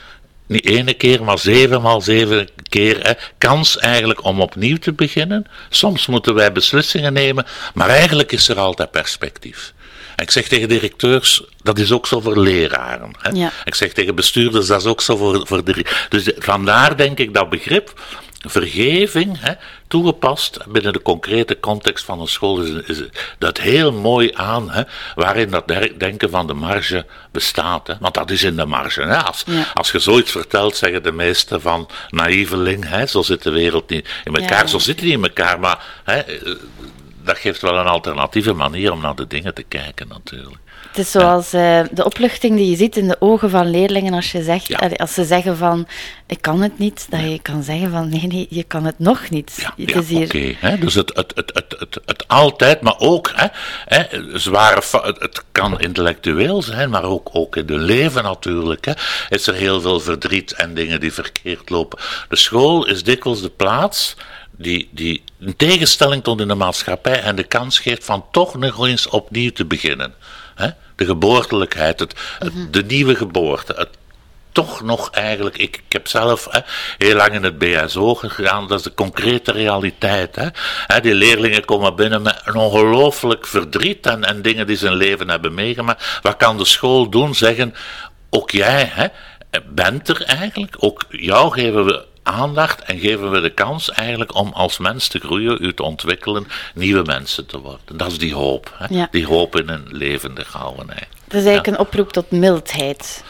niet 0.47 0.65
ene 0.65 0.93
keer, 0.93 1.23
maar 1.23 1.39
zevenmaal 1.39 2.01
zeven 2.01 2.49
keer, 2.69 3.07
hè, 3.07 3.11
kans 3.37 3.77
eigenlijk 3.77 4.23
om 4.23 4.41
opnieuw 4.41 4.77
te 4.77 4.93
beginnen. 4.93 5.45
Soms 5.69 6.05
moeten 6.07 6.33
wij 6.33 6.51
beslissingen 6.51 7.13
nemen, 7.13 7.45
maar 7.73 7.89
eigenlijk 7.89 8.31
is 8.31 8.49
er 8.49 8.59
altijd 8.59 8.91
perspectief. 8.91 9.73
En 10.15 10.23
ik 10.23 10.31
zeg 10.31 10.47
tegen 10.47 10.69
directeurs, 10.69 11.43
dat 11.61 11.79
is 11.79 11.91
ook 11.91 12.07
zo 12.07 12.19
voor 12.19 12.39
leraren. 12.39 13.11
Hè. 13.19 13.29
Ja. 13.29 13.51
Ik 13.63 13.75
zeg 13.75 13.93
tegen 13.93 14.15
bestuurders, 14.15 14.67
dat 14.67 14.81
is 14.81 14.87
ook 14.87 15.01
zo 15.01 15.17
voor, 15.17 15.47
voor 15.47 15.63
de... 15.63 15.85
Dus 16.09 16.31
vandaar 16.37 16.97
denk 16.97 17.19
ik 17.19 17.33
dat 17.33 17.49
begrip 17.49 18.01
vergeving, 18.47 19.37
hè, 19.39 19.53
toegepast 19.95 20.59
binnen 20.67 20.93
de 20.93 21.01
concrete 21.01 21.59
context 21.59 22.05
van 22.05 22.19
een 22.21 22.27
school, 22.27 22.61
is, 22.61 22.69
is 22.99 23.03
dat 23.37 23.57
heel 23.57 23.91
mooi 23.93 24.31
aan, 24.33 24.71
hè, 24.71 24.81
waarin 25.15 25.49
dat 25.49 25.67
denken 25.97 26.29
van 26.29 26.47
de 26.47 26.53
marge 26.53 27.05
bestaat. 27.31 27.87
Hè. 27.87 27.93
Want 27.99 28.13
dat 28.13 28.29
is 28.31 28.43
in 28.43 28.55
de 28.55 28.65
marge. 28.65 29.01
Hè. 29.01 29.17
Als, 29.23 29.43
Ja. 29.45 29.65
als 29.73 29.91
je 29.91 29.99
zoiets 29.99 30.31
vertelt, 30.31 30.75
zeggen 30.75 31.03
de 31.03 31.11
meesten 31.11 31.61
van 31.61 31.89
naïveling, 32.09 32.89
hè, 32.89 33.05
zo 33.05 33.21
zit 33.21 33.43
de 33.43 33.49
wereld 33.51 33.89
niet 33.89 34.09
in 34.23 34.35
elkaar, 34.35 34.61
Ja. 34.61 34.67
zo 34.67 34.79
zit 34.79 34.99
die 34.99 35.11
in 35.11 35.23
elkaar, 35.23 35.59
maar 35.59 35.83
hè, 36.03 36.19
eh, 36.19 36.55
dat 37.23 37.37
geeft 37.37 37.61
wel 37.61 37.77
een 37.77 37.85
alternatieve 37.87 38.53
manier 38.53 38.91
om 38.91 39.01
naar 39.01 39.15
de 39.15 39.27
dingen 39.27 39.53
te 39.53 39.63
kijken 39.63 40.07
natuurlijk. 40.07 40.57
Het 40.95 41.05
is 41.05 41.11
zoals 41.11 41.53
eh, 41.53 41.81
de 41.91 42.05
opluchting 42.05 42.57
die 42.57 42.69
je 42.69 42.75
ziet 42.75 42.97
in 42.97 43.07
de 43.07 43.15
ogen 43.19 43.49
van 43.49 43.69
leerlingen 43.69 44.13
als, 44.13 44.31
je 44.31 44.43
zegt, 44.43 44.67
Ja. 44.67 44.89
als 44.95 45.13
ze 45.13 45.23
zeggen 45.23 45.57
van 45.57 45.87
ik 46.27 46.41
kan 46.41 46.61
het 46.61 46.79
niet, 46.79 47.07
dat 47.09 47.19
je 47.19 47.39
kan 47.41 47.63
zeggen 47.63 47.91
van 47.91 48.09
nee, 48.09 48.27
nee, 48.27 48.47
je 48.49 48.63
kan 48.63 48.85
het 48.85 48.99
nog 48.99 49.29
niet. 49.29 49.53
Ja, 49.55 49.73
het 49.77 49.89
ja 49.89 49.99
is 49.99 50.07
hier, 50.07 50.25
oké. 50.25 50.77
dus 50.79 50.93
het, 50.93 51.11
het, 51.15 51.31
het, 51.35 51.51
het, 51.53 51.75
het, 51.79 51.99
het 52.05 52.27
altijd, 52.27 52.81
maar 52.81 52.95
ook, 52.97 53.31
hè, 53.35 53.47
hè, 53.85 54.05
zware, 54.39 54.81
het, 55.01 55.19
het 55.19 55.43
kan 55.51 55.79
intellectueel 55.79 56.61
zijn, 56.61 56.89
maar 56.89 57.03
ook, 57.03 57.29
ook 57.33 57.55
in 57.55 57.67
het 57.67 57.81
leven 57.81 58.23
natuurlijk. 58.23 58.85
Hè, 58.85 58.93
is 59.29 59.47
er 59.47 59.53
heel 59.53 59.81
veel 59.81 59.99
verdriet 59.99 60.51
en 60.53 60.73
dingen 60.73 60.99
die 60.99 61.13
verkeerd 61.13 61.69
lopen. 61.69 61.99
De 62.29 62.35
school 62.35 62.85
is 62.87 63.03
dikwijls 63.03 63.41
de 63.41 63.49
plaats 63.49 64.15
die, 64.57 64.89
die 64.91 65.23
in 65.39 65.55
tegenstelling 65.55 66.23
tot 66.23 66.41
in 66.41 66.47
de 66.47 66.55
maatschappij 66.55 67.21
en 67.21 67.35
de 67.35 67.43
kans 67.43 67.79
geeft 67.79 68.05
van 68.05 68.25
toch 68.31 68.57
nog 68.57 68.87
eens 68.87 69.07
opnieuw 69.09 69.51
te 69.51 69.65
beginnen. 69.65 70.13
Hè. 70.55 70.69
De 70.95 71.05
geboortelijkheid, 71.05 71.99
het, 71.99 72.13
het- 72.39 72.73
de 72.73 72.83
nieuwe 72.83 73.15
geboorte, 73.15 73.73
het 73.77 73.89
toch 74.51 74.81
nog 74.81 75.09
eigenlijk, 75.11 75.57
ik, 75.57 75.75
ik 75.87 75.93
heb 75.93 76.07
zelf 76.07 76.47
hè, 76.49 76.59
heel 76.97 77.15
lang 77.15 77.33
in 77.33 77.43
het 77.43 77.57
BSO 77.57 78.15
gegaan, 78.15 78.67
dat 78.67 78.77
is 78.79 78.83
de 78.85 78.93
concrete 78.93 79.51
realiteit. 79.51 80.35
Hè. 80.35 80.47
Hè, 80.87 81.01
die 81.01 81.13
leerlingen 81.13 81.65
komen 81.65 81.95
binnen 81.95 82.21
met 82.21 82.41
een 82.45 82.55
ongelooflijk 82.55 83.47
verdriet 83.47 84.05
en, 84.05 84.23
en 84.23 84.41
dingen 84.41 84.67
die 84.67 84.75
ze 84.75 84.83
in 84.85 84.91
hun 84.91 84.99
leven 84.99 85.29
hebben 85.29 85.53
meegemaakt. 85.53 86.19
Wat 86.21 86.37
kan 86.37 86.57
de 86.57 86.65
school 86.65 87.09
doen? 87.09 87.35
Zeggen, 87.35 87.75
ook 88.29 88.51
jij 88.51 88.89
hè, 88.93 89.07
bent 89.65 90.09
er 90.09 90.21
eigenlijk, 90.23 90.75
ook 90.79 91.05
jou 91.09 91.51
geven 91.53 91.85
we 91.85 92.05
aandacht 92.25 92.81
en 92.81 92.99
geven 92.99 93.31
we 93.31 93.39
de 93.39 93.53
kans 93.53 93.91
eigenlijk 93.91 94.35
om 94.35 94.51
als 94.53 94.77
mens 94.77 95.07
te 95.07 95.19
groeien, 95.19 95.57
u 95.61 95.73
te 95.73 95.83
ontwikkelen, 95.83 96.47
nieuwe 96.73 97.03
mensen 97.03 97.45
te 97.45 97.59
worden. 97.59 97.97
Dat 97.97 98.11
is 98.11 98.17
die 98.17 98.33
hoop. 98.33 98.73
Hè. 98.77 98.85
Ja. 98.89 99.07
Die 99.11 99.25
hoop 99.25 99.55
in 99.55 99.69
een 99.69 99.87
levendig 99.91 100.51
houden 100.53 100.87
het 100.89 101.33
is 101.33 101.45
eigenlijk 101.45 101.67
een 101.67 101.85
oproep 101.85 102.11
tot 102.11 102.31
mildheid, 102.31 103.23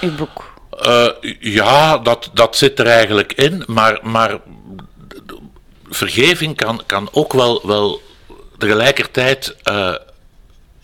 uw 0.00 0.14
boek. 0.14 0.52
Eh, 0.80 1.06
ja, 1.40 1.98
dat, 1.98 2.30
dat 2.32 2.56
zit 2.56 2.78
er 2.78 2.86
eigenlijk 2.86 3.32
in, 3.32 3.62
maar, 3.66 3.98
maar 4.02 4.38
vergeving 5.88 6.56
kan, 6.56 6.82
kan 6.86 7.08
ook 7.12 7.32
wel, 7.32 7.66
wel 7.66 8.00
tegelijkertijd. 8.58 9.56
eh, 9.62 9.94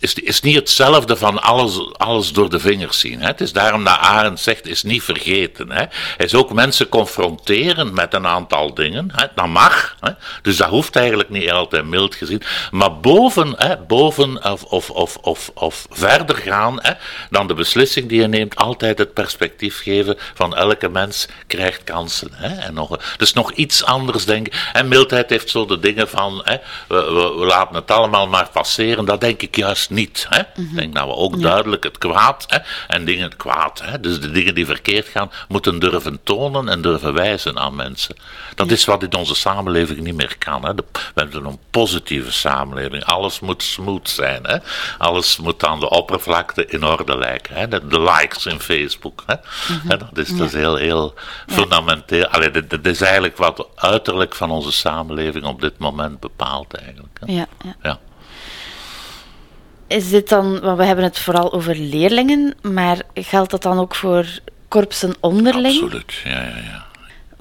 is, 0.05 0.13
is 0.13 0.41
niet 0.41 0.55
hetzelfde 0.55 1.15
van 1.15 1.41
alles, 1.41 1.93
alles 1.97 2.31
door 2.33 2.49
de 2.49 2.59
vingers 2.59 2.99
zien. 2.99 3.21
Hè. 3.21 3.27
Het 3.27 3.41
is 3.41 3.53
daarom 3.53 3.83
dat 3.83 3.97
Arendt 3.97 4.39
zegt, 4.39 4.67
is 4.67 4.83
niet 4.83 5.03
vergeten. 5.03 5.71
Hè. 5.71 5.85
Hij 6.17 6.25
is 6.25 6.35
ook 6.35 6.53
mensen 6.53 6.89
confronteren 6.89 7.93
met 7.93 8.13
een 8.13 8.27
aantal 8.27 8.73
dingen. 8.73 9.11
Hè. 9.15 9.25
Dat 9.35 9.47
mag. 9.47 9.95
Hè. 9.99 10.11
Dus 10.41 10.57
dat 10.57 10.69
hoeft 10.69 10.95
eigenlijk 10.95 11.29
niet 11.29 11.51
altijd 11.51 11.85
mild 11.85 12.15
gezien. 12.15 12.41
Maar 12.71 12.99
boven, 12.99 13.53
hè, 13.57 13.77
boven 13.77 14.43
of, 14.43 14.63
of, 14.63 14.89
of, 14.89 15.17
of, 15.21 15.51
of 15.53 15.85
verder 15.89 16.35
gaan 16.35 16.79
hè, 16.81 16.91
dan 17.29 17.47
de 17.47 17.53
beslissing 17.53 18.09
die 18.09 18.21
je 18.21 18.27
neemt, 18.27 18.55
altijd 18.55 18.97
het 18.97 19.13
perspectief 19.13 19.81
geven 19.81 20.17
van 20.33 20.55
elke 20.55 20.89
mens 20.89 21.27
krijgt 21.47 21.83
kansen. 21.83 22.29
Hè. 22.33 22.55
En 22.55 22.73
nog, 22.73 22.99
dus 23.17 23.33
nog 23.33 23.51
iets 23.51 23.83
anders 23.83 24.25
denken. 24.25 24.53
En 24.73 24.87
mildheid 24.87 25.29
heeft 25.29 25.49
zo 25.49 25.65
de 25.65 25.79
dingen 25.79 26.09
van, 26.09 26.41
hè, 26.43 26.55
we, 26.87 26.95
we, 27.13 27.39
we 27.39 27.45
laten 27.45 27.75
het 27.75 27.91
allemaal 27.91 28.27
maar 28.27 28.49
passeren. 28.49 29.05
Dat 29.05 29.21
denk 29.21 29.41
ik 29.41 29.55
juist 29.55 29.89
niet. 29.89 29.94
Hè. 30.03 30.39
Ik 30.39 30.75
denk 30.75 30.95
dat 30.95 31.05
we 31.05 31.13
ook 31.13 31.41
duidelijk 31.41 31.83
het 31.83 31.97
kwaad 31.97 32.45
hè, 32.47 32.57
en 32.87 33.05
dingen 33.05 33.23
het 33.23 33.35
kwaad. 33.35 33.81
Hè, 33.83 33.99
dus 33.99 34.19
de 34.19 34.31
dingen 34.31 34.55
die 34.55 34.65
verkeerd 34.65 35.07
gaan, 35.07 35.31
moeten 35.47 35.79
durven 35.79 36.19
tonen 36.23 36.69
en 36.69 36.81
durven 36.81 37.13
wijzen 37.13 37.59
aan 37.59 37.75
mensen. 37.75 38.15
Dat 38.55 38.71
is 38.71 38.85
wat 38.85 39.03
in 39.03 39.13
onze 39.15 39.35
samenleving 39.35 39.99
niet 39.99 40.15
meer 40.15 40.35
kan. 40.37 40.65
Hè. 40.65 40.75
De- 40.75 40.83
we 40.91 40.99
hebben 41.21 41.45
een 41.45 41.59
positieve 41.69 42.31
samenleving. 42.31 43.03
Alles 43.03 43.39
moet 43.39 43.63
smooth 43.63 44.09
zijn. 44.09 44.43
Hè. 44.43 44.57
Alles 44.97 45.37
moet 45.37 45.65
aan 45.65 45.79
de 45.79 45.89
oppervlakte 45.89 46.65
in 46.65 46.83
orde 46.85 47.17
lijken. 47.17 47.55
Hè. 47.55 47.67
De, 47.67 47.87
de 47.87 48.01
likes 48.01 48.45
in 48.45 48.59
Facebook. 48.59 49.23
Hè. 49.25 49.35
Hè, 49.87 49.97
dat 49.97 50.17
is, 50.17 50.31
is 50.31 50.53
heel, 50.53 50.75
heel 50.75 51.13
fundamenteel. 51.47 52.25
Allee, 52.27 52.51
dat, 52.51 52.69
dat 52.69 52.85
is 52.85 53.01
eigenlijk 53.01 53.37
wat 53.37 53.67
uiterlijk 53.75 54.35
van 54.35 54.51
onze 54.51 54.71
samenleving 54.71 55.45
op 55.45 55.61
dit 55.61 55.77
moment 55.77 56.19
bepaalt 56.19 56.73
eigenlijk. 56.73 57.17
Hè. 57.25 57.33
Ja, 57.33 57.47
ja. 57.83 57.99
Is 59.87 60.09
dit 60.09 60.29
dan, 60.29 60.59
want 60.59 60.77
we 60.77 60.83
hebben 60.85 61.03
het 61.05 61.19
vooral 61.19 61.53
over 61.53 61.75
leerlingen, 61.75 62.55
maar 62.61 62.97
geldt 63.13 63.51
dat 63.51 63.61
dan 63.61 63.79
ook 63.79 63.95
voor 63.95 64.25
korpsen 64.67 65.15
onderling? 65.19 65.83
Absoluut, 65.83 66.13
ja, 66.23 66.41
ja, 66.41 66.57
ja. 66.57 66.85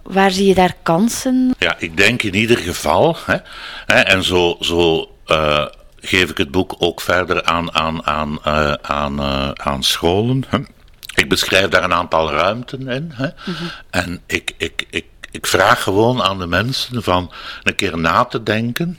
Waar 0.03 0.31
zie 0.31 0.47
je 0.47 0.55
daar 0.55 0.75
kansen? 0.83 1.55
Ja, 1.59 1.75
ik 1.79 1.97
denk 1.97 2.23
in 2.23 2.35
ieder 2.35 2.59
geval, 2.59 3.17
hè, 3.25 3.37
hè, 3.87 4.01
en 4.01 4.23
zo, 4.23 4.57
zo 4.61 5.11
eh, 5.27 5.67
geef 6.01 6.31
ik 6.31 6.39
het 6.39 6.51
boek 6.51 6.75
ook 6.79 7.01
verder 7.01 7.43
aan, 7.45 7.75
aan, 7.75 8.07
aan, 8.07 8.39
eh, 8.43 8.73
aan, 8.73 9.21
eh, 9.21 9.51
aan 9.51 9.83
scholen. 9.83 10.45
Hè. 10.49 10.59
Ik 11.15 11.29
beschrijf 11.29 11.69
daar 11.69 11.85
een 11.85 11.93
aantal 11.93 12.31
ruimten 12.31 12.89
in. 12.89 13.13
Hè, 13.15 13.29
En 13.91 14.21
ik, 14.27 14.55
ik, 14.57 14.87
ik, 14.91 15.05
ik 15.31 15.47
vraag 15.47 15.83
gewoon 15.83 16.23
aan 16.23 16.39
de 16.39 16.47
mensen 16.47 17.03
van 17.03 17.33
een 17.63 17.75
keer 17.75 17.99
na 17.99 18.25
te 18.25 18.43
denken. 18.43 18.99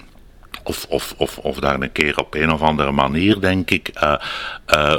Of, 0.68 0.86
of, 0.90 1.14
of, 1.18 1.38
of 1.38 1.60
daar 1.60 1.82
een 1.82 1.92
keer 1.92 2.18
op 2.18 2.34
een 2.34 2.52
of 2.52 2.62
andere 2.62 2.92
manier, 2.92 3.40
denk 3.40 3.72
ik, 3.72 3.88
eh, 3.88 4.16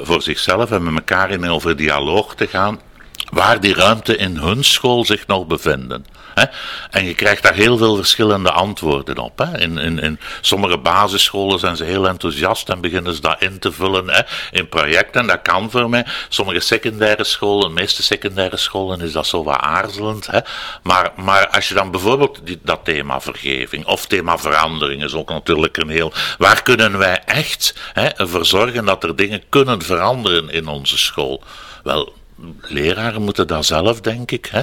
voor 0.03 0.23
zichzelf 0.23 0.71
en 0.71 0.83
met 0.83 0.95
elkaar 0.95 1.31
in 1.31 1.49
over 1.49 1.77
dialoog 1.77 2.35
te 2.35 2.47
gaan 2.47 2.81
waar 3.31 3.61
die 3.61 3.75
ruimte 3.75 4.17
in 4.17 4.37
hun 4.37 4.65
school 4.65 5.05
zich 5.05 5.27
nog 5.27 5.47
bevinden. 5.47 6.07
Hè? 6.35 6.45
En 6.91 7.05
je 7.05 7.15
krijgt 7.15 7.43
daar 7.43 7.55
heel 7.55 7.77
veel 7.77 7.97
verschillende 7.97 8.51
antwoorden 8.51 9.19
op. 9.19 9.41
In, 9.41 9.79
in, 9.79 9.99
in 9.99 10.21
sommige 10.41 10.79
basisscholen 10.79 11.59
zijn 11.59 11.77
ze 11.77 11.85
heel 11.85 12.09
enthousiast 12.09 12.69
en 12.69 12.81
beginnen 12.81 13.15
ze 13.15 13.21
dat 13.21 13.43
in 13.43 13.59
te 13.59 13.73
vullen 13.73 14.27
in 14.51 14.69
projecten. 14.69 15.27
Dat 15.27 15.43
kan 15.43 15.71
voor 15.71 15.91
mij. 15.91 16.07
Sommige 16.29 16.61
secundaire 16.61 17.25
scholen, 17.25 17.69
de 17.69 17.75
meeste 17.75 18.03
secundaire 18.03 18.57
scholen, 18.57 19.01
is 19.01 19.13
dat 19.13 19.27
zo 19.27 19.45
wat 19.45 19.61
aarzelend. 19.61 20.27
Hè? 20.27 20.41
Maar, 20.83 21.13
maar 21.17 21.49
als 21.49 21.69
je 21.69 21.75
dan 21.75 21.91
bijvoorbeeld 21.91 22.41
dat 22.63 22.85
thema 22.85 23.21
vergeving 23.21 23.87
of 23.87 24.07
thema 24.07 24.39
verandering 24.39 25.05
is 25.05 25.15
ook 25.15 25.29
natuurlijk 25.29 25.77
een 25.77 25.89
heel. 25.89 26.13
Waar 26.39 26.63
kunnen 26.63 26.99
wij 26.99 27.23
echt 27.25 27.75
hè, 27.93 28.09
zorgen 28.45 28.85
dat 28.85 29.05
er 29.05 29.17
dingen 29.17 29.43
kunnen 29.49 29.83
veranderen 29.83 30.51
in 30.51 30.69
onze 30.69 30.99
school? 30.99 31.43
Wel, 31.83 32.13
leraren 32.61 33.23
moeten 33.23 33.47
daar 33.47 33.65
zelf, 33.65 34.01
denk 34.01 34.31
ik, 34.31 34.47
hè, 34.47 34.61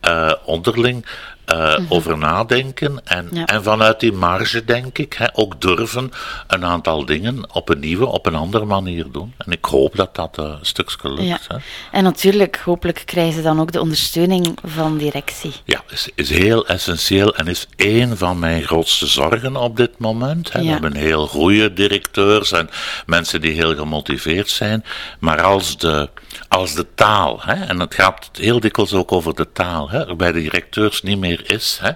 eh, 0.00 0.32
onderling 0.44 1.06
eh, 1.44 1.78
over 1.88 2.18
nadenken. 2.18 3.00
En, 3.04 3.28
Ja. 3.32 3.44
en 3.44 3.62
vanuit 3.62 4.00
die 4.00 4.12
marge, 4.12 4.64
denk 4.64 4.98
ik, 4.98 5.12
hè, 5.12 5.26
ook 5.32 5.60
durven 5.60 6.12
een 6.46 6.64
aantal 6.64 7.04
dingen 7.04 7.54
op 7.54 7.68
een 7.68 7.78
nieuwe, 7.78 8.06
op 8.06 8.26
een 8.26 8.34
andere 8.34 8.64
manier 8.64 9.06
doen. 9.12 9.34
En 9.38 9.52
ik 9.52 9.64
hoop 9.64 9.96
dat 9.96 10.14
dat 10.14 10.38
eh, 10.38 10.44
een 10.44 10.58
stukje 10.66 11.08
lukt. 11.12 11.22
Ja. 11.22 11.38
Hè. 11.48 11.56
En 11.92 12.04
natuurlijk, 12.04 12.60
hopelijk 12.64 13.02
krijgen 13.04 13.32
ze 13.34 13.42
dan 13.42 13.60
ook 13.60 13.72
de 13.72 13.80
ondersteuning 13.80 14.58
van 14.64 14.96
directie. 14.98 15.52
Ja, 15.64 15.82
is, 15.90 16.08
is 16.14 16.30
heel 16.30 16.66
essentieel 16.66 17.36
en 17.36 17.46
is 17.46 17.66
één 17.76 18.18
van 18.18 18.38
mijn 18.38 18.62
grootste 18.62 19.06
zorgen 19.06 19.56
op 19.56 19.76
dit 19.76 19.98
moment. 19.98 20.52
Hè. 20.52 20.60
We 20.60 20.66
hebben 20.66 20.96
heel 20.96 21.26
goede 21.26 21.72
directeurs 21.72 22.52
en 22.52 22.70
mensen 23.06 23.40
die 23.40 23.52
heel 23.52 23.74
gemotiveerd 23.76 24.50
zijn. 24.50 24.84
Maar 25.18 25.42
als 25.42 25.78
de, 25.78 26.08
als 26.48 26.74
de 26.74 26.86
taal, 26.94 27.40
hè, 27.42 27.64
en 27.64 27.80
het 27.80 27.94
gaat 27.94 28.30
heel 28.32 28.60
dikwijls 28.60 28.92
ook 28.92 29.12
over 29.12 29.34
de 29.34 29.52
taal, 29.52 29.90
hè, 29.90 30.16
bij 30.16 30.32
de 30.32 30.40
directeurs 30.40 31.02
niet 31.02 31.18
meer 31.18 31.52
is, 31.52 31.78
hè, 31.82 31.92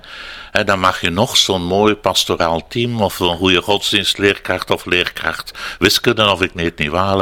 dan 0.65 0.81
mag 0.81 1.01
je 1.01 1.11
nog 1.11 1.37
zo'n 1.37 1.65
mooi 1.65 1.95
pastoraal 1.95 2.67
team 2.69 3.03
of 3.03 3.21
een 3.21 3.37
goede 3.37 3.63
godsdienstleerkracht 3.63 4.71
of 4.71 4.85
leerkracht 4.85 5.53
wiskunde 5.79 6.31
of 6.31 6.43
ik 6.43 6.51
weet 6.55 6.79
niet 6.79 6.91
waar. 6.91 7.15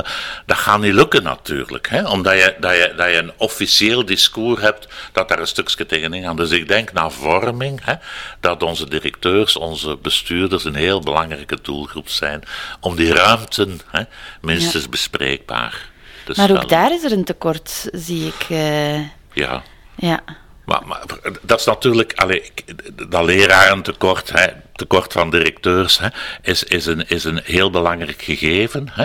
Dat 0.47 0.57
gaat 0.57 0.81
niet 0.81 0.93
lukken 0.93 1.23
natuurlijk, 1.23 1.89
hè, 1.89 2.09
omdat 2.09 2.35
je, 2.35 2.55
dat, 2.61 2.73
je, 2.73 2.93
dat 2.97 3.11
je 3.11 3.17
een 3.17 3.33
officieel 3.37 4.05
discours 4.05 4.61
hebt 4.61 4.89
dat 5.13 5.29
daar 5.29 5.39
een 5.39 5.47
stukje 5.47 5.87
tegenin 5.87 6.23
gaat. 6.23 6.37
Dus 6.37 6.51
ik 6.51 6.69
denk 6.69 6.93
naar 6.93 7.11
vorming, 7.11 7.81
hè, 7.85 7.95
dat 8.41 8.63
onze 8.63 8.89
directeurs, 8.89 9.57
onze 9.57 9.97
bestuurders 10.03 10.65
een 10.65 10.75
heel 10.75 11.01
belangrijke 11.01 11.59
doelgroep 11.63 12.09
zijn 12.09 12.43
om 12.81 12.97
die 12.97 13.13
ruimten 13.13 13.81
hè, 13.91 14.03
minstens 14.41 14.89
bespreekbaar 14.89 15.93
Maar 16.37 16.51
ook 16.51 16.69
daar 16.69 16.93
is 16.93 17.05
er 17.05 17.13
een 17.13 17.25
tekort, 17.25 17.89
zie 17.93 18.27
ik. 18.27 18.47
eh. 18.49 18.99
Ja, 19.33 19.63
Ja. 19.97 20.21
Maar, 20.65 20.81
maar 20.87 21.03
dat 21.43 21.59
is 21.61 21.67
natuurlijk, 21.67 22.13
allee, 22.17 22.53
dat 23.09 23.25
lerarentekort, 23.25 24.31
hè, 24.33 24.47
tekort 24.73 25.13
van 25.13 25.31
directeurs, 25.31 25.99
hè, 25.99 26.09
is, 26.43 26.65
is, 26.65 26.87
een, 26.87 27.09
is 27.09 27.25
een 27.25 27.41
heel 27.45 27.71
belangrijk 27.71 28.23
gegeven. 28.23 28.89
Hè. 28.93 29.05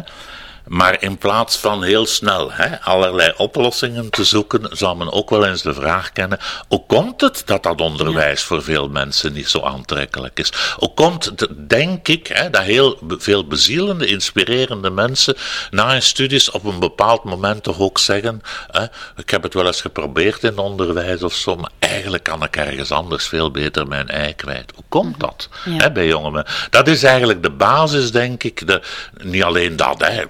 Maar 0.69 1.01
in 1.01 1.17
plaats 1.17 1.57
van 1.57 1.83
heel 1.83 2.05
snel 2.05 2.51
hè, 2.51 2.81
allerlei 2.81 3.33
oplossingen 3.37 4.09
te 4.09 4.23
zoeken, 4.23 4.77
zou 4.77 4.97
men 4.97 5.11
ook 5.11 5.29
wel 5.29 5.45
eens 5.45 5.61
de 5.61 5.73
vraag 5.73 6.11
kennen: 6.11 6.39
hoe 6.67 6.85
komt 6.87 7.21
het 7.21 7.41
dat 7.45 7.63
dat 7.63 7.81
onderwijs 7.81 8.43
voor 8.43 8.63
veel 8.63 8.89
mensen 8.89 9.33
niet 9.33 9.49
zo 9.49 9.61
aantrekkelijk 9.61 10.39
is? 10.39 10.53
Hoe 10.75 10.93
komt 10.93 11.25
het, 11.25 11.47
denk 11.57 12.07
ik, 12.07 12.27
hè, 12.27 12.49
dat 12.49 12.61
heel 12.61 12.99
veel 13.07 13.47
bezielende, 13.47 14.05
inspirerende 14.05 14.89
mensen 14.89 15.35
na 15.69 15.91
hun 15.91 16.01
studies 16.01 16.51
op 16.51 16.63
een 16.63 16.79
bepaald 16.79 17.23
moment 17.23 17.63
toch 17.63 17.79
ook 17.79 17.99
zeggen: 17.99 18.41
hè, 18.71 18.83
ik 19.15 19.29
heb 19.29 19.43
het 19.43 19.53
wel 19.53 19.65
eens 19.65 19.81
geprobeerd 19.81 20.43
in 20.43 20.57
onderwijs 20.57 21.23
of 21.23 21.33
zo, 21.33 21.55
maar 21.55 21.71
eigenlijk 21.79 22.23
kan 22.23 22.43
ik 22.43 22.55
ergens 22.55 22.91
anders 22.91 23.27
veel 23.27 23.51
beter 23.51 23.87
mijn 23.87 24.07
ei 24.07 24.35
kwijt. 24.35 24.71
Hoe 24.75 24.83
komt 24.89 25.17
mhm. 25.17 25.19
dat 25.19 25.49
hè, 25.63 25.91
bij 25.91 26.07
jonge 26.07 26.31
mensen? 26.31 26.55
Dat 26.69 26.87
is 26.87 27.03
eigenlijk 27.03 27.43
de 27.43 27.51
basis, 27.51 28.11
denk 28.11 28.43
ik. 28.43 28.67
De, 28.67 28.81
niet 29.23 29.43
alleen 29.43 29.75
dat, 29.75 30.07
hè 30.07 30.23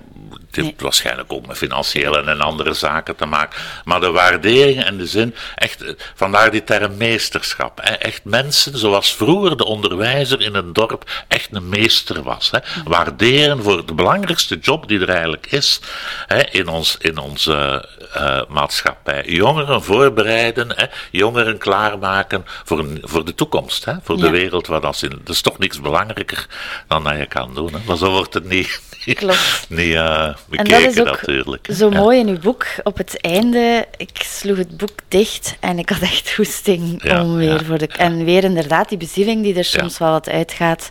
het 0.51 0.65
heeft 0.65 0.81
waarschijnlijk 0.81 1.33
ook 1.33 1.47
met 1.47 1.57
financiële 1.57 2.23
en 2.23 2.41
andere 2.41 2.73
zaken 2.73 3.15
te 3.15 3.25
maken. 3.25 3.59
Maar 3.85 3.99
de 3.99 4.11
waardering 4.11 4.83
en 4.83 4.97
de 4.97 5.05
zin, 5.05 5.35
echt, 5.55 5.83
eh, 5.83 5.93
vandaar 6.15 6.51
die 6.51 6.63
term 6.63 6.97
meesterschap. 6.97 7.79
Hè. 7.81 7.93
Echt 7.93 8.23
mensen 8.23 8.77
zoals 8.77 9.15
vroeger 9.15 9.57
de 9.57 9.65
onderwijzer 9.65 10.41
in 10.41 10.55
een 10.55 10.73
dorp 10.73 11.09
echt 11.27 11.47
een 11.51 11.69
meester 11.69 12.23
was. 12.23 12.51
Hè. 12.51 12.59
Waarderen 12.83 13.63
voor 13.63 13.85
de 13.85 13.93
belangrijkste 13.93 14.57
job 14.57 14.87
die 14.87 14.99
er 14.99 15.09
eigenlijk 15.09 15.47
is 15.51 15.79
hè, 16.27 16.41
in, 16.51 16.67
ons, 16.67 16.97
in 16.99 17.17
onze 17.17 17.87
uh, 18.17 18.41
maatschappij. 18.47 19.23
Jongeren 19.25 19.83
voorbereiden, 19.83 20.71
hè, 20.75 20.85
jongeren 21.11 21.57
klaarmaken 21.57 22.45
voor, 22.63 22.85
voor 23.01 23.25
de 23.25 23.35
toekomst, 23.35 23.85
hè, 23.85 23.93
voor 24.03 24.17
de 24.17 24.29
wereld 24.29 24.67
waar 24.67 24.81
dat 24.81 25.01
in. 25.01 25.09
Dat 25.23 25.35
is 25.35 25.41
toch 25.41 25.57
niks 25.57 25.81
belangrijker 25.81 26.47
dan 26.87 27.03
dat 27.03 27.17
je 27.17 27.25
kan 27.25 27.53
doen. 27.53 27.73
Hè. 27.73 27.79
Maar 27.85 27.97
zo 27.97 28.11
wordt 28.11 28.33
het 28.33 28.49
niet 28.49 28.81
Klopt. 29.19 29.67
Uh, 29.69 30.35
en 30.49 30.65
dat 30.65 30.81
is 30.81 30.99
ook 30.99 31.05
natuurlijk. 31.05 31.67
Zo 31.71 31.89
mooi 31.89 32.19
in 32.19 32.27
uw 32.27 32.39
boek. 32.39 32.65
Op 32.83 32.97
het 32.97 33.21
einde, 33.21 33.87
ik 33.97 34.21
sloeg 34.25 34.57
het 34.57 34.77
boek 34.77 34.99
dicht 35.07 35.57
en 35.59 35.79
ik 35.79 35.89
had 35.89 36.01
echt 36.01 36.33
goesting 36.33 37.11
om 37.19 37.35
weer 37.35 37.65
voor 37.65 37.77
de... 37.77 37.87
En 37.87 38.25
weer 38.25 38.43
inderdaad 38.43 38.89
die 38.89 38.97
bezieling 38.97 39.43
die 39.43 39.55
er 39.55 39.65
soms 39.65 39.97
wel 39.97 40.11
wat 40.11 40.29
uitgaat 40.29 40.89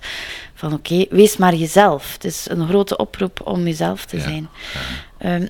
van 0.54 0.72
oké, 0.72 1.06
wees 1.10 1.36
maar 1.36 1.54
jezelf. 1.54 2.12
Het 2.12 2.24
is 2.24 2.46
een 2.48 2.68
grote 2.68 2.96
oproep 2.96 3.40
om 3.44 3.64
jezelf 3.64 4.04
te 4.04 4.20
zijn. 4.20 4.48
Um, 5.24 5.48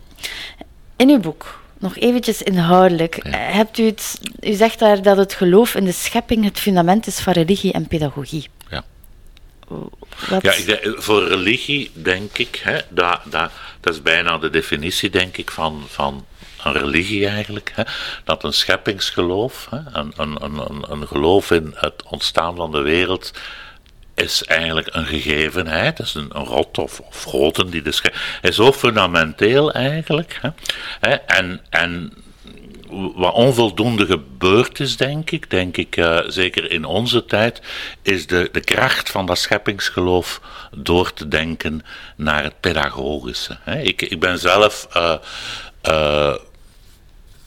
in 0.96 1.08
uw 1.08 1.20
boek, 1.20 1.60
nog 1.78 1.96
eventjes 1.96 2.42
inhoudelijk. 2.42 3.18
Hebt 3.30 3.78
u, 3.78 3.84
het, 3.84 4.20
u 4.40 4.52
zegt 4.52 4.78
daar 4.78 5.02
dat 5.02 5.16
het 5.16 5.34
geloof 5.34 5.74
in 5.74 5.84
de 5.84 5.92
schepping 5.92 6.44
het 6.44 6.60
fundament 6.60 7.06
is 7.06 7.20
van 7.20 7.32
religie 7.32 7.72
en 7.72 7.86
pedagogie. 7.86 8.48
Ja, 8.70 8.84
voor 10.96 11.28
religie 11.28 11.90
denk 11.92 12.38
ik, 12.38 12.60
hè, 12.64 12.78
dat, 12.88 13.20
dat, 13.24 13.50
dat 13.80 13.94
is 13.94 14.02
bijna 14.02 14.38
de 14.38 14.50
definitie, 14.50 15.10
denk 15.10 15.36
ik, 15.36 15.50
van, 15.50 15.84
van 15.88 16.26
een 16.64 16.72
religie 16.72 17.28
eigenlijk. 17.28 17.72
Hè, 17.74 17.82
dat 18.24 18.44
een 18.44 18.52
scheppingsgeloof, 18.52 19.68
hè, 19.70 19.78
een, 19.92 20.12
een, 20.16 20.42
een, 20.42 20.84
een 20.90 21.06
geloof 21.06 21.50
in 21.50 21.72
het 21.74 22.02
ontstaan 22.02 22.56
van 22.56 22.72
de 22.72 22.80
wereld, 22.80 23.32
is 24.14 24.44
eigenlijk 24.44 24.88
een 24.90 25.06
gegevenheid, 25.06 25.96
dat 25.96 26.06
is 26.06 26.14
een, 26.14 26.30
rot 26.32 26.78
of, 26.78 27.00
of 27.00 27.22
goten 27.22 27.70
die 27.70 27.82
de 27.82 27.92
schep... 27.92 28.14
is 28.42 28.56
zo 28.56 28.72
fundamenteel 28.72 29.72
eigenlijk. 29.72 30.40
Hè, 31.00 31.10
en, 31.10 31.60
en 31.70 32.12
wat 33.14 33.34
onvoldoende 33.34 34.06
gebeurd 34.06 34.80
is, 34.80 34.96
denk 34.96 35.30
ik, 35.30 35.50
denk 35.50 35.76
ik 35.76 35.96
uh, 35.96 36.18
zeker 36.26 36.70
in 36.70 36.84
onze 36.84 37.24
tijd, 37.24 37.60
is 38.02 38.26
de, 38.26 38.48
de 38.52 38.60
kracht 38.60 39.10
van 39.10 39.26
dat 39.26 39.38
scheppingsgeloof 39.38 40.40
door 40.76 41.12
te 41.12 41.28
denken 41.28 41.82
naar 42.16 42.42
het 42.42 42.60
pedagogische. 42.60 43.58
Hè. 43.60 43.80
Ik, 43.80 44.02
ik 44.02 44.20
ben 44.20 44.38
zelf. 44.38 44.88
Uh, 44.96 45.14
uh, 45.88 46.34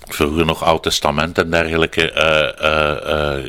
vroeger 0.08 0.46
nog 0.46 0.64
Oud 0.64 0.84
Testament 0.84 1.38
en 1.38 1.50
dergelijke 1.52 2.14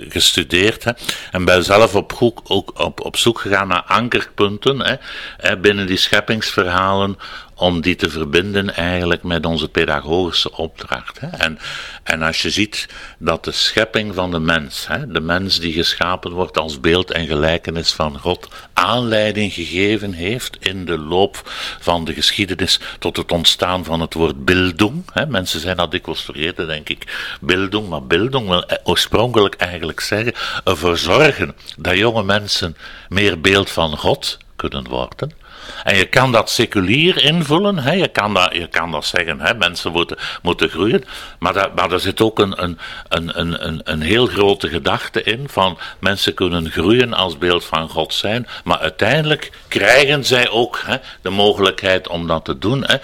gestudeerd. 0.08 0.84
Hè, 0.84 0.90
en 1.30 1.44
ben 1.44 1.64
zelf 1.64 1.94
op, 1.94 2.16
ook 2.18 2.80
op, 2.80 3.00
op 3.00 3.16
zoek 3.16 3.40
gegaan 3.40 3.68
naar 3.68 3.82
ankerpunten 3.82 5.00
hè, 5.36 5.56
binnen 5.56 5.86
die 5.86 5.96
scheppingsverhalen 5.96 7.18
om 7.54 7.80
die 7.80 7.96
te 7.96 8.10
verbinden 8.10 8.74
eigenlijk 8.74 9.22
met 9.22 9.46
onze 9.46 9.68
pedagogische 9.68 10.56
opdracht. 10.56 11.20
Hè. 11.20 11.26
En, 11.26 11.58
en 12.02 12.22
als 12.22 12.42
je 12.42 12.50
ziet 12.50 12.88
dat 13.18 13.44
de 13.44 13.52
schepping 13.52 14.14
van 14.14 14.30
de 14.30 14.38
mens, 14.38 14.86
hè, 14.86 15.06
de 15.06 15.20
mens 15.20 15.60
die 15.60 15.72
geschapen 15.72 16.32
wordt 16.32 16.58
als 16.58 16.80
beeld 16.80 17.10
en 17.10 17.26
gelijkenis 17.26 17.92
van 17.92 18.18
God, 18.18 18.48
aanleiding 18.72 19.52
gegeven 19.52 20.12
heeft 20.12 20.56
in 20.60 20.84
de 20.84 20.98
loop 20.98 21.42
van 21.80 22.04
de 22.04 22.12
geschiedenis 22.12 22.80
tot 22.98 23.16
het 23.16 23.32
ontstaan 23.32 23.84
van 23.84 24.00
het 24.00 24.14
woord 24.14 24.44
bildung. 24.44 25.02
Hè. 25.12 25.26
Mensen 25.26 25.60
zijn 25.60 25.76
dat 25.76 25.90
dikwijls 25.90 26.22
vergeten, 26.22 26.66
denk 26.66 26.88
ik. 26.88 27.36
Bildung, 27.40 27.88
maar 27.88 28.06
bildung 28.06 28.48
wil 28.48 28.64
oorspronkelijk 28.84 29.54
eigenlijk 29.54 30.00
zeggen 30.00 30.32
ervoor 30.64 30.98
zorgen 30.98 31.54
dat 31.76 31.96
jonge 31.96 32.22
mensen 32.22 32.76
meer 33.08 33.40
beeld 33.40 33.70
van 33.70 33.96
God 33.96 34.38
kunnen 34.56 34.88
worden. 34.88 35.41
En 35.84 35.96
je 35.96 36.04
kan 36.04 36.32
dat 36.32 36.50
seculier 36.50 37.22
invullen, 37.22 37.78
hè? 37.78 37.92
Je, 37.92 38.08
kan 38.08 38.34
dat, 38.34 38.52
je 38.52 38.66
kan 38.66 38.90
dat 38.90 39.04
zeggen, 39.04 39.40
hè? 39.40 39.54
mensen 39.54 39.92
moeten, 39.92 40.16
moeten 40.42 40.68
groeien, 40.68 41.04
maar, 41.38 41.52
dat, 41.52 41.74
maar 41.74 41.92
er 41.92 42.00
zit 42.00 42.20
ook 42.20 42.38
een, 42.38 42.62
een, 42.62 42.78
een, 43.08 43.66
een, 43.66 43.80
een 43.84 44.02
heel 44.02 44.26
grote 44.26 44.68
gedachte 44.68 45.22
in 45.22 45.48
van 45.48 45.78
mensen 45.98 46.34
kunnen 46.34 46.70
groeien 46.70 47.14
als 47.14 47.38
beeld 47.38 47.64
van 47.64 47.88
God 47.88 48.14
zijn, 48.14 48.46
maar 48.64 48.78
uiteindelijk 48.78 49.50
krijgen 49.68 50.24
zij 50.24 50.48
ook 50.48 50.80
hè, 50.84 50.96
de 51.22 51.30
mogelijkheid 51.30 52.08
om 52.08 52.26
dat 52.26 52.44
te 52.44 52.58
doen. 52.58 52.84
Hè? 52.86 52.96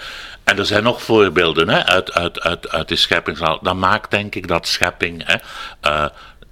En 0.43 0.57
er 0.57 0.65
zijn 0.65 0.83
nog 0.83 1.01
voorbeelden 1.01 1.69
hè, 1.69 1.85
uit, 1.85 2.13
uit, 2.13 2.41
uit, 2.41 2.69
uit 2.69 2.87
die 2.87 2.97
scheppingsaal. 2.97 3.59
Dat 3.61 3.75
maakt 3.75 4.11
denk 4.11 4.35
ik 4.35 4.47
dat 4.47 4.67
schepping 4.67 5.23
hè, 5.25 5.35
uh, 5.91 6.05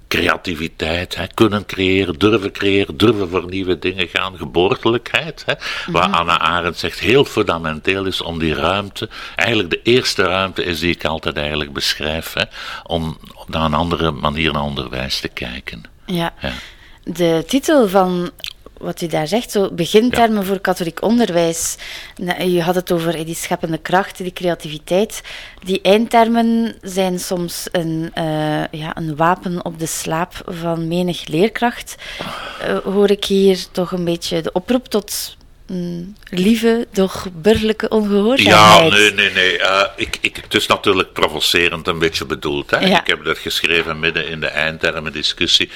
creativiteit, 0.08 1.16
hè, 1.16 1.26
kunnen 1.34 1.66
creëren, 1.66 2.18
durven 2.18 2.52
creëren, 2.52 2.96
durven 2.96 3.28
voor 3.28 3.48
nieuwe 3.48 3.78
dingen 3.78 4.08
gaan, 4.08 4.36
geboortelijkheid. 4.36 5.42
Hè, 5.46 5.54
Waar 5.92 6.08
mhm. 6.08 6.18
Anna 6.18 6.38
Arendt 6.38 6.78
zegt 6.78 6.98
heel 6.98 7.24
fundamenteel 7.24 8.04
is 8.04 8.20
om 8.20 8.38
die 8.38 8.54
ruimte, 8.54 9.08
eigenlijk 9.36 9.70
de 9.70 9.82
eerste 9.82 10.22
ruimte 10.22 10.64
is 10.64 10.80
die 10.80 10.94
ik 10.94 11.04
altijd 11.04 11.36
eigenlijk 11.36 11.72
beschrijf, 11.72 12.32
hè, 12.32 12.44
om 12.82 13.18
naar 13.46 13.64
een 13.64 13.74
andere 13.74 14.10
manier 14.10 14.52
naar 14.52 14.62
onderwijs 14.62 15.20
te 15.20 15.28
kijken. 15.28 15.82
ja. 16.06 16.34
ja. 16.40 16.52
De 17.14 17.44
titel 17.46 17.88
van 17.88 18.30
wat 18.78 19.00
u 19.00 19.06
daar 19.06 19.26
zegt, 19.26 19.50
zo 19.50 19.70
begintermen 19.70 20.44
voor 20.44 20.60
katholiek 20.60 21.02
onderwijs. 21.02 21.76
U 22.40 22.60
had 22.60 22.74
het 22.74 22.92
over 22.92 23.24
die 23.24 23.34
scheppende 23.34 23.78
kracht, 23.78 24.16
die 24.16 24.32
creativiteit. 24.32 25.20
Die 25.64 25.80
eindtermen 25.82 26.76
zijn 26.82 27.18
soms 27.18 27.66
een, 27.72 28.12
uh, 28.18 28.64
ja, 28.70 28.96
een 28.96 29.16
wapen 29.16 29.64
op 29.64 29.78
de 29.78 29.86
slaap 29.86 30.42
van 30.46 30.88
menig 30.88 31.26
leerkracht. 31.26 31.94
Uh, 32.62 32.78
hoor 32.78 33.10
ik 33.10 33.24
hier 33.24 33.58
toch 33.72 33.92
een 33.92 34.04
beetje 34.04 34.42
de 34.42 34.52
oproep 34.52 34.88
tot 34.88 35.36
mm, 35.66 36.14
lieve, 36.30 36.86
doch 36.92 37.26
burgerlijke 37.32 37.88
ongehoorzaamheid. 37.88 38.92
Ja, 38.92 38.98
nee, 38.98 39.12
nee, 39.12 39.32
nee. 39.32 39.58
Uh, 39.58 39.82
ik, 39.96 40.18
ik, 40.20 40.36
het 40.36 40.54
is 40.54 40.66
natuurlijk 40.66 41.12
provocerend 41.12 41.86
een 41.86 41.98
beetje 41.98 42.24
bedoeld. 42.26 42.70
Hè? 42.70 42.78
Ik 42.78 43.06
heb 43.06 43.24
dat 43.24 43.38
geschreven 43.38 44.00
midden 44.00 44.28
in 44.28 44.40
de 44.40 44.46
eindtermen 44.46 45.12
discussie. 45.12 45.70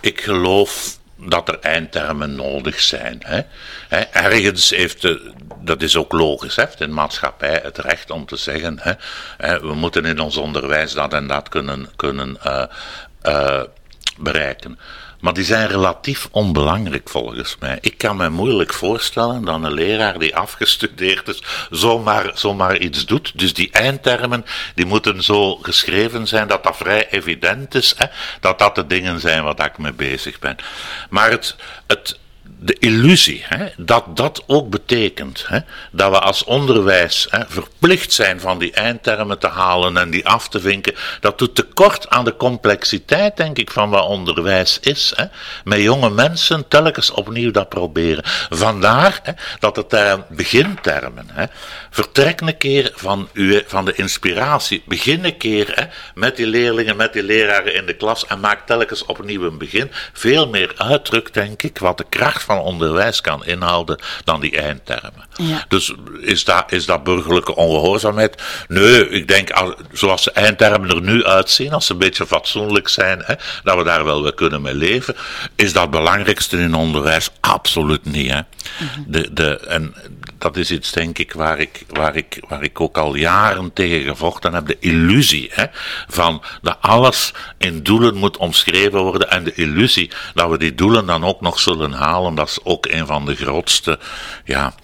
Ik 0.00 0.20
geloof 0.20 0.97
dat 1.20 1.48
er 1.48 1.58
eindtermen 1.60 2.34
nodig 2.34 2.80
zijn. 2.80 3.22
Hè. 3.24 3.40
Ergens 4.12 4.70
heeft, 4.70 5.02
de, 5.02 5.32
dat 5.60 5.82
is 5.82 5.96
ook 5.96 6.12
logisch, 6.12 6.56
heeft 6.56 6.78
de 6.78 6.88
maatschappij 6.88 7.60
het 7.62 7.78
recht 7.78 8.10
om 8.10 8.26
te 8.26 8.36
zeggen, 8.36 8.78
hè, 8.80 9.60
we 9.60 9.74
moeten 9.74 10.04
in 10.04 10.20
ons 10.20 10.36
onderwijs 10.36 10.92
dat 10.92 11.12
en 11.12 11.26
dat 11.26 11.48
kunnen, 11.48 11.88
kunnen 11.96 12.38
uh, 12.46 12.62
uh, 13.22 13.62
bereiken. 14.16 14.78
Maar 15.20 15.32
die 15.32 15.44
zijn 15.44 15.68
relatief 15.68 16.28
onbelangrijk 16.30 17.08
volgens 17.08 17.56
mij. 17.60 17.78
Ik 17.80 17.98
kan 17.98 18.16
me 18.16 18.28
moeilijk 18.30 18.72
voorstellen 18.72 19.44
dat 19.44 19.62
een 19.62 19.72
leraar 19.72 20.18
die 20.18 20.36
afgestudeerd 20.36 21.28
is 21.28 21.42
zomaar, 21.70 22.30
zomaar 22.34 22.78
iets 22.78 23.06
doet. 23.06 23.38
Dus 23.38 23.54
die 23.54 23.70
eindtermen 23.70 24.44
die 24.74 24.86
moeten 24.86 25.22
zo 25.22 25.56
geschreven 25.56 26.26
zijn 26.26 26.48
dat 26.48 26.64
dat 26.64 26.76
vrij 26.76 27.10
evident 27.10 27.74
is. 27.74 27.94
Hè, 27.96 28.06
dat 28.40 28.58
dat 28.58 28.74
de 28.74 28.86
dingen 28.86 29.20
zijn 29.20 29.42
waar 29.42 29.66
ik 29.66 29.78
mee 29.78 29.92
bezig 29.92 30.38
ben. 30.38 30.56
Maar 31.10 31.30
het, 31.30 31.56
het, 31.86 32.18
de 32.60 32.76
illusie 32.78 33.44
hè, 33.44 33.66
dat 33.76 34.16
dat 34.16 34.42
ook 34.46 34.70
betekent 34.70 35.44
hè, 35.48 35.58
dat 35.90 36.10
we 36.10 36.18
als 36.18 36.44
onderwijs 36.44 37.26
hè, 37.30 37.40
verplicht 37.48 38.12
zijn 38.12 38.40
van 38.40 38.58
die 38.58 38.72
eindtermen 38.72 39.38
te 39.38 39.46
halen 39.46 39.96
en 39.96 40.10
die 40.10 40.26
af 40.26 40.48
te 40.48 40.60
vinken, 40.60 40.94
dat 41.20 41.38
doet 41.38 41.54
tekort 41.54 42.08
aan 42.08 42.24
de 42.24 42.36
complexiteit, 42.36 43.36
denk 43.36 43.58
ik, 43.58 43.70
van 43.70 43.90
wat 43.90 44.06
onderwijs 44.06 44.78
is. 44.80 45.14
Met 45.64 45.80
jonge 45.80 46.10
mensen 46.10 46.68
telkens 46.68 47.10
opnieuw 47.10 47.50
dat 47.50 47.68
proberen. 47.68 48.24
Vandaar 48.50 49.20
dat 49.58 49.74
de 49.74 49.86
term 49.86 50.24
begintermen, 50.28 51.26
vertrek 51.90 52.40
een 52.40 52.56
keer 52.56 52.92
van, 52.94 53.28
uw, 53.32 53.60
van 53.66 53.84
de 53.84 53.92
inspiratie, 53.94 54.82
begin 54.86 55.24
een 55.24 55.36
keer 55.36 55.88
met 56.14 56.36
die 56.36 56.46
leerlingen, 56.46 56.96
met 56.96 57.12
die 57.12 57.22
leraren 57.22 57.74
in 57.74 57.86
de 57.86 57.94
klas 57.94 58.26
en 58.26 58.40
maak 58.40 58.66
telkens 58.66 59.04
opnieuw 59.04 59.42
een 59.42 59.58
begin. 59.58 59.90
Veel 60.12 60.48
meer 60.48 60.72
uitdrukt, 60.76 61.34
denk 61.34 61.62
ik, 61.62 61.78
wat 61.78 61.98
de 61.98 62.06
kracht 62.08 62.46
van 62.48 62.58
onderwijs 62.58 63.20
kan 63.20 63.44
inhouden 63.44 63.98
dan 64.24 64.40
die 64.40 64.60
eindtermen. 64.60 65.26
Ja. 65.36 65.64
Dus 65.68 65.94
is 66.20 66.44
dat, 66.44 66.72
is 66.72 66.86
dat 66.86 67.04
burgerlijke 67.04 67.54
ongehoorzaamheid? 67.54 68.42
Nee, 68.68 69.08
ik 69.08 69.28
denk, 69.28 69.50
zoals 69.92 70.24
de 70.24 70.32
eindtermen 70.32 70.90
er 70.90 71.02
nu 71.02 71.24
uitzien, 71.24 71.72
als 71.72 71.86
ze 71.86 71.92
een 71.92 71.98
beetje 71.98 72.26
fatsoenlijk 72.26 72.88
zijn, 72.88 73.22
hè, 73.24 73.34
dat 73.62 73.76
we 73.76 73.84
daar 73.84 74.04
wel 74.04 74.22
weer 74.22 74.34
kunnen 74.34 74.62
mee 74.62 74.74
leven, 74.74 75.16
is 75.54 75.72
dat 75.72 75.82
het 75.82 75.90
belangrijkste 75.90 76.58
in 76.58 76.74
onderwijs? 76.74 77.30
Absoluut 77.40 78.04
niet. 78.04 78.30
Hè. 78.30 78.40
Mhm. 78.78 79.02
de, 79.06 79.32
de, 79.32 79.58
en 79.58 79.94
dat 80.38 80.56
is 80.56 80.70
iets, 80.70 80.92
denk 80.92 81.18
ik, 81.18 81.32
waar 81.32 81.58
ik, 81.58 81.84
waar 81.88 82.16
ik, 82.16 82.42
waar 82.48 82.62
ik 82.62 82.80
ook 82.80 82.98
al 82.98 83.14
jaren 83.14 83.72
tegen 83.72 84.08
gevochten 84.08 84.54
heb. 84.54 84.66
De 84.66 84.76
illusie 84.80 85.48
hè, 85.52 85.64
van 86.08 86.42
dat 86.62 86.76
alles 86.80 87.32
in 87.58 87.82
doelen 87.82 88.14
moet 88.16 88.36
omschreven 88.36 89.02
worden 89.02 89.30
en 89.30 89.44
de 89.44 89.54
illusie 89.54 90.10
dat 90.34 90.50
we 90.50 90.58
die 90.58 90.74
doelen 90.74 91.06
dan 91.06 91.24
ook 91.24 91.40
nog 91.40 91.60
zullen 91.60 91.92
halen, 91.92 92.34
dat 92.34 92.48
is 92.48 92.58
ook 92.62 92.86
een 92.86 93.06
van 93.06 93.24
de 93.24 93.34
grootste 93.34 93.98
ja, 94.44 94.74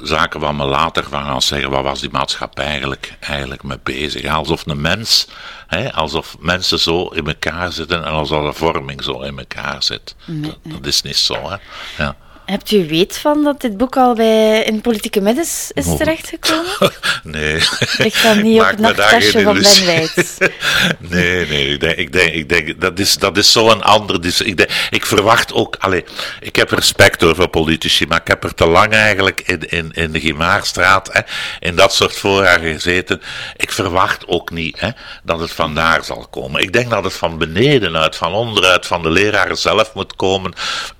zaken 0.00 0.40
waar 0.40 0.56
we 0.56 0.64
later 0.64 1.04
van 1.08 1.24
gaan 1.24 1.42
zeggen, 1.42 1.70
wat 1.70 1.82
was 1.82 2.00
die 2.00 2.10
maatschappij 2.10 2.64
eigenlijk, 2.64 3.16
eigenlijk 3.20 3.62
mee 3.62 3.78
bezig? 3.82 4.24
Alsof 4.26 4.66
een 4.66 4.80
mens, 4.80 5.28
hè, 5.66 5.92
alsof 5.92 6.36
mensen 6.38 6.78
zo 6.78 7.06
in 7.06 7.26
elkaar 7.26 7.72
zitten 7.72 8.04
en 8.04 8.10
alsof 8.10 8.44
de 8.46 8.52
vorming 8.52 9.02
zo 9.02 9.20
in 9.20 9.38
elkaar 9.38 9.82
zit. 9.82 10.14
Dat, 10.26 10.58
dat, 10.62 10.86
is 10.86 11.02
niet 11.02 11.16
zo. 11.16 11.34
Hè? 11.50 11.56
Ja. 12.04 12.16
Hebt 12.44 12.70
u 12.70 12.88
weet 12.88 13.18
van 13.18 13.44
dat 13.44 13.60
dit 13.60 13.76
boek 13.76 13.96
al 13.96 14.14
bij 14.14 14.62
in 14.62 14.80
Politieke 14.80 15.20
Middens 15.20 15.70
is 15.74 15.86
oh. 15.86 15.96
terechtgekomen? 15.96 16.92
nee. 17.22 17.54
Ligt 17.96 18.22
dat 18.22 18.36
niet 18.36 18.60
op 18.62 18.66
het 18.66 18.78
nachttasje 18.78 19.42
van 19.42 19.54
Ben 19.54 19.84
Wijts? 19.84 20.36
nee, 20.98 21.46
nee. 21.46 21.68
Ik 21.68 21.80
denk, 21.80 21.96
ik 21.96 22.12
denk, 22.12 22.34
ik 22.34 22.48
denk 22.48 22.80
dat 22.80 22.98
is, 22.98 23.16
dat 23.16 23.36
is 23.36 23.52
zo'n 23.52 23.82
ander... 23.82 24.20
Dus 24.20 24.40
ik, 24.40 24.56
denk, 24.56 24.70
ik 24.90 25.06
verwacht 25.06 25.52
ook... 25.52 25.76
Allez, 25.78 26.02
ik 26.40 26.56
heb 26.56 26.70
respect 26.70 27.22
over 27.22 27.48
politici, 27.48 28.06
maar 28.06 28.20
ik 28.20 28.26
heb 28.26 28.44
er 28.44 28.54
te 28.54 28.66
lang 28.66 28.92
eigenlijk 28.92 29.40
in, 29.40 29.68
in, 29.68 29.90
in 29.92 30.12
de 30.12 30.20
Gimaarstraat, 30.20 31.12
hè, 31.12 31.20
in 31.60 31.76
dat 31.76 31.94
soort 31.94 32.16
voorraad 32.16 32.60
gezeten. 32.60 33.22
Ik 33.56 33.72
verwacht 33.72 34.26
ook 34.26 34.50
niet 34.50 34.80
hè, 34.80 34.90
dat 35.22 35.40
het 35.40 35.52
vandaar 35.52 36.04
zal 36.04 36.26
komen. 36.30 36.62
Ik 36.62 36.72
denk 36.72 36.90
dat 36.90 37.04
het 37.04 37.14
van 37.14 37.38
beneden 37.38 37.96
uit, 37.96 38.16
van 38.16 38.32
onderuit, 38.32 38.86
van 38.86 39.02
de 39.02 39.10
leraren 39.10 39.58
zelf 39.58 39.94
moet 39.94 40.16
komen. 40.16 40.52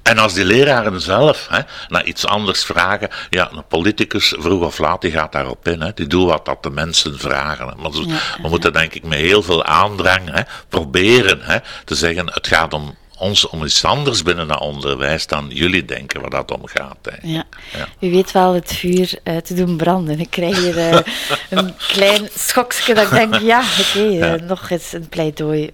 En 0.05 0.19
als 0.19 0.35
die 0.35 0.45
leraren 0.45 1.01
zelf 1.01 1.47
hè, 1.51 1.61
naar 1.89 2.05
iets 2.05 2.27
anders 2.27 2.65
vragen, 2.65 3.09
ja, 3.31 3.51
een 3.53 3.67
politicus 3.67 4.35
vroeg 4.39 4.63
of 4.63 4.79
laat 4.79 5.01
die 5.01 5.11
gaat 5.11 5.33
daarop 5.33 5.69
in. 5.69 5.81
Hè, 5.81 5.93
die 5.95 6.07
doet 6.07 6.29
wat 6.29 6.45
dat 6.45 6.63
de 6.63 6.71
mensen 6.71 7.19
vragen. 7.19 7.67
Maar 7.67 7.91
we 8.43 8.49
moeten 8.49 8.73
denk 8.73 8.95
ik 8.95 9.05
met 9.05 9.19
heel 9.19 9.43
veel 9.43 9.65
aandrang 9.65 10.31
hè, 10.31 10.43
proberen 10.69 11.41
hè, 11.43 11.59
te 11.85 11.95
zeggen, 11.95 12.27
het 12.33 12.47
gaat 12.47 12.75
om 12.75 12.97
ons 13.19 13.49
om 13.49 13.65
iets 13.65 13.85
anders 13.85 14.23
binnen 14.23 14.49
dat 14.49 14.61
onderwijs 14.61 15.27
dan 15.27 15.47
jullie 15.49 15.85
denken 15.85 16.21
waar 16.21 16.31
dat 16.31 16.51
om 16.51 16.67
gaat. 16.67 16.97
Ja. 17.23 17.45
ja. 17.77 17.89
U 18.01 18.11
weet 18.11 18.33
wel 18.33 18.55
het 18.55 18.73
vuur 18.73 19.19
uh, 19.25 19.37
te 19.37 19.55
doen 19.55 19.77
branden. 19.77 20.21
Ik 20.21 20.31
krijg 20.31 20.59
hier 20.59 20.77
uh, 20.77 20.99
een 21.51 21.75
klein 21.77 22.29
schokje 22.39 22.95
dat 22.95 23.05
ik 23.05 23.11
denk, 23.11 23.35
ja, 23.35 23.63
oké, 23.81 23.99
okay, 23.99 24.35
uh, 24.35 24.49
nog 24.49 24.71
eens 24.71 24.93
een 24.93 25.09
pleidooi 25.09 25.73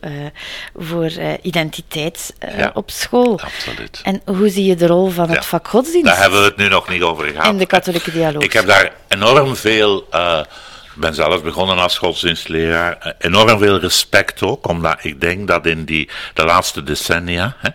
voor 0.75 1.11
identiteit 1.43 2.35
op 2.75 2.91
school. 2.91 3.41
Absoluut. 3.41 4.01
En 4.05 4.23
hoe 4.25 4.49
zie 4.49 4.65
je 4.65 4.75
de 4.75 4.87
rol 4.87 5.09
van 5.09 5.31
het 5.31 5.47
vak 5.47 5.69
godsdienst? 5.69 6.07
Daar 6.07 6.21
hebben 6.21 6.41
we 6.41 6.47
het 6.47 6.57
nu 6.57 6.69
nog 6.69 6.89
niet 6.89 7.03
over 7.03 7.27
gehad. 7.27 7.47
In 7.47 7.59
de 7.59 7.67
katholieke 7.67 8.11
dialoog. 8.11 8.43
Ik 8.43 8.53
heb 8.53 8.67
daar 8.67 8.93
enorm 9.09 9.57
veel 9.57 10.07
ben 11.01 11.15
zelf 11.15 11.43
begonnen 11.43 11.79
als 11.79 11.99
godsdienstleraar. 11.99 12.97
Eh, 12.99 13.13
enorm 13.19 13.59
veel 13.59 13.79
respect 13.79 14.43
ook, 14.43 14.69
omdat 14.69 15.05
ik 15.05 15.21
denk 15.21 15.49
dat 15.49 15.67
in 15.67 15.85
die, 15.85 16.09
de 16.35 16.45
laatste 16.45 16.83
decennia 16.83 17.57
hè, 17.59 17.71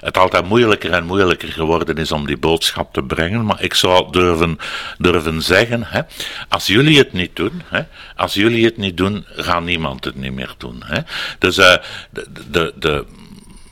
het 0.00 0.18
altijd 0.18 0.44
moeilijker 0.44 0.92
en 0.92 1.04
moeilijker 1.04 1.48
geworden 1.48 1.96
is 1.96 2.12
om 2.12 2.26
die 2.26 2.36
boodschap 2.36 2.92
te 2.92 3.02
brengen. 3.02 3.44
Maar 3.44 3.62
ik 3.62 3.74
zou 3.74 4.12
durven, 4.12 4.58
durven 4.98 5.42
zeggen, 5.42 5.84
hè, 5.84 6.00
als 6.48 6.66
jullie 6.66 6.98
het 6.98 7.12
niet 7.12 7.36
doen, 7.36 7.62
hè, 7.68 7.82
als 8.16 8.34
jullie 8.34 8.64
het 8.64 8.76
niet 8.76 8.96
doen, 8.96 9.24
gaat 9.36 9.62
niemand 9.62 10.04
het 10.04 10.16
niet 10.16 10.32
meer 10.32 10.54
doen. 10.58 10.82
Hè. 10.84 11.00
Dus 11.38 11.58
uh, 11.58 11.76
de, 12.10 12.26
de, 12.50 12.72
de 12.76 13.04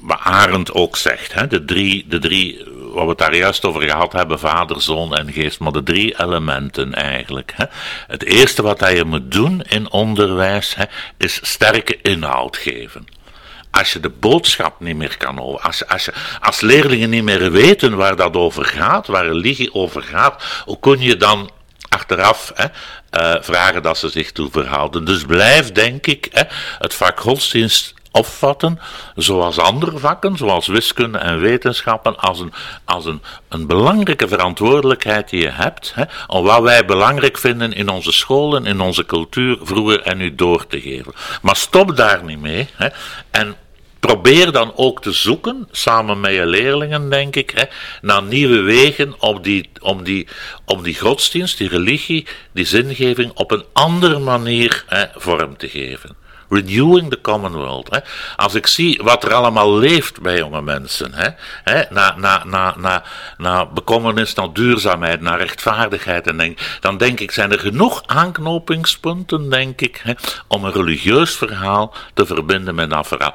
Arend 0.09 0.73
ook 0.73 0.97
zegt, 0.97 1.33
hè, 1.33 1.47
de, 1.47 1.65
drie, 1.65 2.07
de 2.09 2.19
drie, 2.19 2.65
wat 2.97 3.05
we 3.05 3.11
het 3.11 3.19
daar 3.19 3.37
juist 3.37 3.65
over 3.65 3.83
gehad 3.83 4.13
hebben, 4.13 4.39
vader, 4.39 4.83
zoon 4.83 5.17
en 5.17 5.33
geest, 5.33 5.59
maar 5.59 5.73
de 5.73 5.83
drie 5.83 6.21
elementen 6.21 6.95
eigenlijk. 6.95 7.53
Hè. 7.57 7.65
Het 8.07 8.25
eerste 8.25 8.63
wat 8.63 8.81
je 8.81 9.05
moet 9.05 9.33
doen 9.33 9.63
in 9.63 9.91
onderwijs, 9.91 10.75
hè, 10.75 10.85
is 11.19 11.41
sterke 11.43 11.99
inhoud 12.03 12.57
geven. 12.57 13.07
Als 13.71 13.93
je 13.93 14.01
de 14.01 14.09
boodschap 14.09 14.81
niet 14.81 14.97
meer 14.97 15.17
kan 15.17 15.41
over, 15.41 15.61
als, 15.61 15.87
als, 15.87 16.05
je, 16.05 16.13
als 16.41 16.61
leerlingen 16.61 17.11
niet 17.11 17.23
meer 17.23 17.51
weten 17.51 17.97
waar 17.97 18.17
dat 18.17 18.37
over 18.37 18.65
gaat, 18.65 19.07
waar 19.07 19.27
religie 19.27 19.75
over 19.75 20.03
gaat, 20.03 20.63
hoe 20.65 20.79
kun 20.81 21.01
je 21.01 21.17
dan 21.17 21.51
achteraf 21.89 22.53
hè, 22.55 22.67
uh, 23.21 23.43
vragen 23.43 23.83
dat 23.83 23.99
ze 23.99 24.09
zich 24.09 24.33
toe 24.33 24.51
verhouden. 24.51 25.05
Dus 25.05 25.25
blijf, 25.25 25.73
denk 25.73 26.07
ik, 26.07 26.29
hè, 26.33 26.43
het 26.79 26.95
vak 26.95 27.21
godsdienst 27.21 27.95
opvatten, 28.17 28.81
zoals 29.15 29.59
andere 29.59 29.99
vakken, 29.99 30.37
zoals 30.37 30.67
wiskunde 30.67 31.19
en 31.19 31.41
wetenschappen, 31.41 32.19
als 32.19 32.41
een, 32.41 32.53
als 32.85 33.05
een, 33.05 33.23
een 33.49 33.67
belangrijke 33.67 34.29
verantwoordelijkheid 34.29 35.31
die 35.31 35.41
je 35.41 35.51
hebt, 35.51 35.93
hè, 35.95 36.05
om 36.27 36.45
wat 36.45 36.63
wij 36.63 36.85
belangrijk 36.85 37.39
vinden 37.39 37.73
in 37.73 37.89
onze 37.89 38.13
scholen, 38.13 38.67
in 38.67 38.81
onze 38.81 39.07
cultuur, 39.07 39.59
vroeger 39.63 40.03
en 40.03 40.17
nu 40.17 40.35
door 40.35 40.67
te 40.67 40.81
geven. 40.81 41.13
Maar 41.43 41.57
stop 41.57 41.97
daar 41.97 42.25
niet 42.25 42.41
mee. 42.41 42.69
Hè, 42.75 42.89
en 43.31 43.57
probeer 44.01 44.53
dan 44.53 44.73
ook 44.77 45.03
te 45.03 45.13
zoeken, 45.13 45.69
samen 45.71 46.21
met 46.21 46.33
je 46.33 46.47
leerlingen, 46.47 47.11
denk 47.11 47.37
ik, 47.37 47.51
hè, 47.51 47.65
naar 48.01 48.23
nieuwe 48.23 48.61
wegen 48.61 49.21
om 49.21 49.43
die, 49.43 49.71
om, 49.81 50.05
die, 50.05 50.29
om 50.65 50.83
die 50.83 50.99
godsdienst, 50.99 51.59
die 51.59 51.69
religie, 51.69 52.27
die 52.53 52.65
zingeving 52.65 53.33
op 53.35 53.51
een 53.51 53.65
andere 53.73 54.19
manier 54.19 54.85
hè, 54.87 55.05
vorm 55.15 55.57
te 55.57 55.69
geven. 55.69 56.26
Renewing 56.49 57.11
the 57.11 57.21
Commonwealth. 57.21 57.91
Hè. 57.91 57.99
Als 58.37 58.55
ik 58.55 58.67
zie 58.67 59.01
wat 59.03 59.25
er 59.25 59.35
allemaal 59.35 59.79
leeft 59.79 60.21
bij 60.21 60.37
jonge 60.37 60.63
mensen, 60.63 61.15
hè, 61.15 61.29
hè, 61.65 61.83
na, 61.91 62.15
na, 62.19 62.45
na, 62.45 62.75
na, 62.79 63.03
na 63.39 63.67
bekommernis, 63.67 64.35
naar 64.35 64.53
duurzaamheid, 64.53 65.21
naar 65.21 65.39
rechtvaardigheid, 65.39 66.27
en 66.27 66.37
denk, 66.37 66.59
dan 66.81 66.97
denk 66.97 67.21
ik, 67.21 67.31
zijn 67.31 67.53
er 67.53 67.59
genoeg 67.59 68.03
aanknopingspunten, 68.07 69.51
denk 69.51 69.81
ik, 69.81 70.01
hè, 70.03 70.13
om 70.49 70.65
een 70.65 70.73
religieus 70.73 71.37
verhaal 71.37 71.95
te 72.15 72.27
verbinden 72.27 72.75
met 72.75 72.91
dat 72.91 73.07
verhaal. 73.07 73.35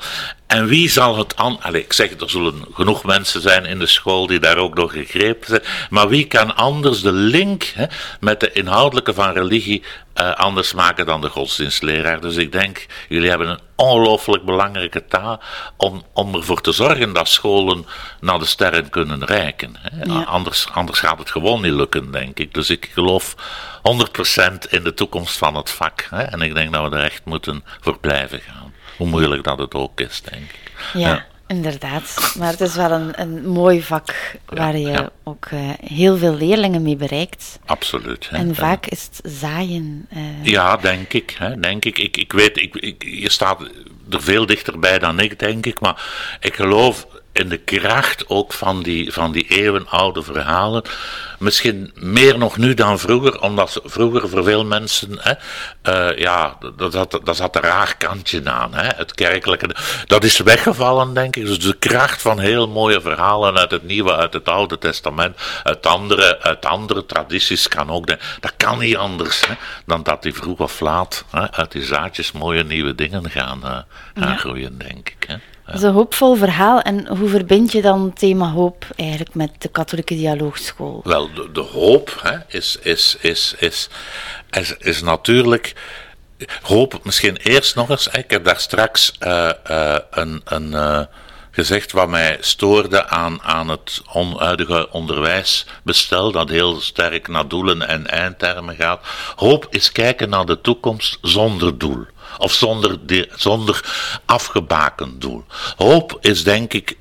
En 0.52 0.68
wie 0.68 0.90
zal 0.90 1.18
het 1.18 1.36
aan... 1.36 1.62
Allez, 1.62 1.84
ik 1.84 1.94
zeg, 1.94 2.12
er 2.20 2.30
zullen 2.30 2.66
genoeg 2.74 3.04
mensen 3.04 3.42
zijn 3.42 3.66
in 3.66 3.80
de 3.80 3.86
school 3.86 4.28
die 4.28 4.40
daar 4.40 4.58
ook 4.58 4.76
door 4.76 4.90
gegrepen 4.90 5.48
zijn. 5.48 5.62
Maar 5.90 6.08
wie 6.10 6.26
kan 6.26 6.56
anders 6.56 7.02
de 7.02 7.12
link 7.12 7.64
hè, 7.64 7.86
met 8.20 8.40
de 8.40 8.52
inhoudelijke 8.52 9.14
van 9.14 9.34
religie 9.34 9.84
uh, 10.16 10.34
anders 10.34 10.74
maken 10.74 11.06
dan 11.06 11.22
de 11.22 11.30
godsdienstleraar? 11.30 12.22
Dus 12.22 12.36
ik 12.36 12.52
denk, 12.52 12.86
jullie 13.10 13.30
hebben 13.30 13.48
een 13.48 13.60
ongelooflijk 13.76 14.46
belangrijke 14.46 15.06
taak 15.06 15.42
om, 15.78 16.04
om 16.14 16.36
ervoor 16.36 16.62
te 16.62 16.72
zorgen 16.72 17.14
dat 17.14 17.28
scholen 17.28 17.86
naar 18.20 18.40
de 18.40 18.46
sterren 18.46 18.90
kunnen 18.90 19.26
reiken. 19.26 19.76
Hè. 19.80 20.26
Anders, 20.26 20.68
anders 20.74 21.00
gaat 21.00 21.20
het 21.20 21.32
gewoon 21.32 21.62
niet 21.62 21.74
lukken, 21.74 22.12
denk 22.12 22.40
ik. 22.40 22.54
Dus 22.54 22.70
ik 22.70 22.90
geloof 22.94 23.36
100% 23.78 24.70
in 24.70 24.84
de 24.84 24.94
toekomst 24.94 25.38
van 25.38 25.56
het 25.56 25.70
vak. 25.70 26.08
Hè. 26.10 26.22
En 26.22 26.42
ik 26.42 26.54
denk 26.54 26.74
dat 26.74 26.90
we 26.90 26.98
er 26.98 27.04
echt 27.04 27.26
moeten 27.26 27.64
voor 27.82 28.00
blijven 28.00 28.40
gaan. 28.40 28.71
Hoe 28.98 29.08
moeilijk 29.08 29.44
dat 29.44 29.58
het 29.58 29.74
ook 29.74 30.00
is, 30.00 30.22
denk 30.22 30.44
ik. 30.44 30.72
Ja, 30.94 31.26
inderdaad. 31.48 32.34
Maar 32.38 32.52
het 32.52 32.62
is 32.62 32.76
wel 32.76 32.92
een, 32.92 33.22
een 33.22 33.48
mooi 33.48 33.84
vak 33.84 34.36
waar 34.46 34.78
je 34.78 35.12
ook 35.24 35.48
uh, 35.54 35.60
heel 35.86 36.18
veel 36.18 36.36
leerlingen 36.36 36.82
mee 36.82 36.96
bereikt. 36.96 37.60
Absoluut. 37.66 38.30
Hè, 38.30 38.38
en 38.38 38.56
vaak 38.56 38.86
is 38.86 39.10
het 39.12 39.32
zaaien. 39.34 40.08
Uh... 40.14 40.20
Ja, 40.42 40.78
denk 40.78 41.14
ik. 41.14 41.36
Hè, 41.38 41.60
denk 41.60 41.86
ik. 41.86 41.98
Ik, 41.98 42.18
ik 42.18 42.32
weet, 42.32 42.58
ik, 42.58 42.76
ik, 42.76 43.04
je 43.04 43.30
staat 43.30 43.62
er 44.10 44.22
veel 44.22 44.46
dichterbij 44.46 45.00
dan 45.00 45.20
ik, 45.20 45.40
denk 45.40 45.66
ik. 45.66 45.80
Maar 45.80 46.04
ik 46.40 46.56
geloof 46.56 47.08
in 47.34 47.50
de 47.50 47.58
kracht 47.58 48.30
ook 48.30 48.54
van 48.54 48.84
die, 48.84 49.14
van 49.14 49.32
die 49.32 49.48
eeuwenoude 49.48 50.24
verhalen. 50.24 50.84
Misschien 51.40 51.92
meer 51.96 52.38
nog 52.38 52.58
nu 52.58 52.74
dan 52.74 53.00
vroeger, 53.00 53.42
omdat 53.42 53.82
vroeger 53.84 54.30
voor 54.30 54.44
veel 54.44 54.66
mensen, 54.66 55.18
hè, 55.20 55.34
uh, 56.12 56.18
ja, 56.18 56.58
dat, 56.76 56.92
dat, 56.92 57.20
dat 57.24 57.36
zat 57.36 57.56
een 57.56 57.62
raar 57.62 57.98
kantje 57.98 58.42
aan. 58.44 58.74
Hè, 58.74 58.88
het 58.96 59.16
kerkelijke, 59.16 59.76
dat 60.06 60.24
is 60.24 60.38
weggevallen, 60.38 61.14
denk 61.14 61.36
ik. 61.36 61.46
Dus 61.46 61.60
de 61.60 61.74
kracht 61.74 62.22
van 62.22 62.40
heel 62.40 62.68
mooie 62.68 63.02
verhalen 63.02 63.58
uit 63.58 63.72
het 63.72 63.84
Nieuwe, 63.84 64.16
uit 64.16 64.34
het 64.34 64.50
Oude 64.50 64.78
Testament, 64.78 65.38
uit 65.64 65.86
andere, 65.86 66.42
uit 66.42 66.66
andere 66.66 67.06
tradities 67.06 67.68
kan 67.68 67.90
ook. 67.90 68.08
Dat 68.40 68.54
kan 68.58 68.80
niet 68.80 68.98
anders 68.98 69.48
hè, 69.48 69.54
dan 69.86 70.04
dat 70.04 70.24
die 70.24 70.34
vroeg 70.34 70.60
of 70.60 70.80
laat 70.80 71.26
hè, 71.30 71.52
uit 71.52 71.72
die 71.72 71.84
zaadjes 71.84 72.32
mooie 72.32 72.64
nieuwe 72.64 72.96
dingen 72.96 73.30
gaan, 73.30 73.62
uh, 73.64 73.78
gaan 74.16 74.38
groeien, 74.38 74.78
denk 74.78 75.10
ik. 75.10 75.26
Hè. 75.28 75.36
Dat 75.72 75.80
is 75.80 75.88
een 75.88 75.94
hoopvol 75.94 76.36
verhaal. 76.36 76.82
En 76.82 77.08
hoe 77.08 77.30
verbind 77.30 77.72
je 77.72 77.82
dan 77.82 78.04
het 78.04 78.20
thema 78.20 78.52
hoop 78.52 78.86
eigenlijk 78.96 79.36
met 79.36 79.52
de 79.58 79.68
katholieke 79.68 80.16
dialoogschool? 80.16 81.02
Wel, 81.04 81.34
de, 81.34 81.50
de 81.52 81.62
hoop 81.62 82.20
hè, 82.22 82.38
is, 82.48 82.78
is, 82.82 83.18
is, 83.20 83.56
is, 83.60 83.90
is, 84.50 84.76
is 84.78 85.02
natuurlijk 85.02 85.74
hoop, 86.62 87.00
misschien 87.04 87.38
eerst 87.38 87.76
nog 87.76 87.90
eens. 87.90 88.08
Ik 88.08 88.32
heb 88.32 88.46
daar 88.46 88.60
straks 88.60 89.14
uh, 89.20 89.50
uh, 89.70 89.96
een, 90.12 90.42
een 90.46 90.72
uh, 90.72 91.02
gezegd 91.52 91.92
wat 91.92 92.10
mij 92.10 92.38
stoorde 92.40 93.08
aan, 93.08 93.42
aan 93.42 93.70
het 93.70 94.02
huidige 94.38 94.92
onderwijsbestel, 94.92 96.32
dat 96.32 96.50
heel 96.50 96.80
sterk 96.80 97.28
naar 97.28 97.48
doelen 97.48 97.88
en 97.88 98.08
eindtermen 98.08 98.76
gaat. 98.76 99.06
Hoop 99.36 99.68
is 99.70 99.92
kijken 99.92 100.30
naar 100.30 100.46
de 100.46 100.62
toekomst 100.62 101.18
zonder 101.22 101.78
doel. 101.78 102.06
Of 102.38 102.54
zonder, 102.54 102.98
zonder 103.36 103.84
afgebakend 104.26 105.22
doel. 105.22 105.44
Hoop 105.78 106.18
is 106.22 106.44
denk 106.44 106.74
ik 106.74 106.98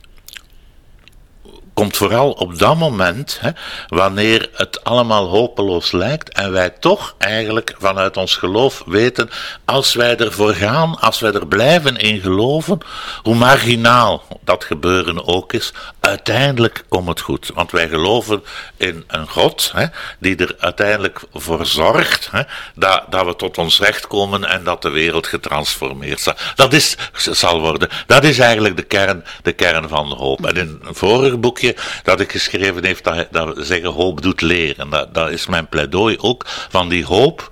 komt 1.81 1.97
vooral 1.97 2.31
op 2.31 2.59
dat 2.59 2.77
moment, 2.77 3.39
hè, 3.41 3.51
wanneer 3.89 4.49
het 4.53 4.85
allemaal 4.85 5.27
hopeloos 5.29 5.93
lijkt 5.93 6.33
en 6.33 6.53
wij 6.53 6.71
toch 6.71 7.15
eigenlijk 7.19 7.75
vanuit 7.79 8.17
ons 8.17 8.37
geloof 8.37 8.83
weten, 8.87 9.31
als 9.65 9.95
wij 9.95 10.17
ervoor 10.17 10.55
gaan, 10.55 10.99
als 10.99 11.21
wij 11.21 11.33
er 11.33 11.47
blijven 11.47 11.97
in 11.97 12.21
geloven, 12.21 12.79
hoe 13.23 13.35
marginaal 13.35 14.23
dat 14.45 14.65
gebeuren 14.65 15.27
ook 15.27 15.53
is, 15.53 15.73
uiteindelijk 16.01 16.85
komt 16.89 17.09
het 17.09 17.21
goed. 17.21 17.51
Want 17.55 17.71
wij 17.71 17.89
geloven 17.89 18.43
in 18.77 19.05
een 19.07 19.29
God 19.29 19.71
hè, 19.75 19.87
die 20.19 20.37
er 20.37 20.55
uiteindelijk 20.59 21.23
voor 21.33 21.67
zorgt 21.67 22.29
hè, 22.31 22.43
dat, 22.75 23.05
dat 23.09 23.25
we 23.25 23.37
tot 23.37 23.59
ons 23.59 23.79
recht 23.79 24.07
komen 24.07 24.45
en 24.45 24.65
dat 24.65 24.83
de 24.83 24.91
wereld 24.91 25.27
getransformeerd 25.27 26.21
zal. 26.21 26.35
Dat 26.55 26.73
is, 26.73 26.97
zal 27.13 27.61
worden. 27.61 27.89
Dat 28.07 28.25
is 28.25 28.39
eigenlijk 28.39 28.77
de 28.77 28.83
kern, 28.83 29.25
de 29.43 29.53
kern 29.53 29.89
van 29.89 30.09
de 30.09 30.15
hoop. 30.15 30.47
En 30.47 30.57
in 30.57 30.81
een 30.83 30.95
vorig 30.95 31.39
boekje 31.39 31.70
dat 32.03 32.21
ik 32.21 32.31
geschreven 32.31 32.87
heb, 32.87 33.03
dat, 33.03 33.27
dat 33.31 33.57
zeggen 33.59 33.91
hoop 33.91 34.23
doet 34.23 34.41
leren. 34.41 34.91
Dat, 34.91 35.15
dat 35.15 35.31
is 35.31 35.47
mijn 35.47 35.69
pleidooi 35.69 36.19
ook 36.19 36.45
van 36.47 36.89
die 36.89 37.05
hoop 37.05 37.51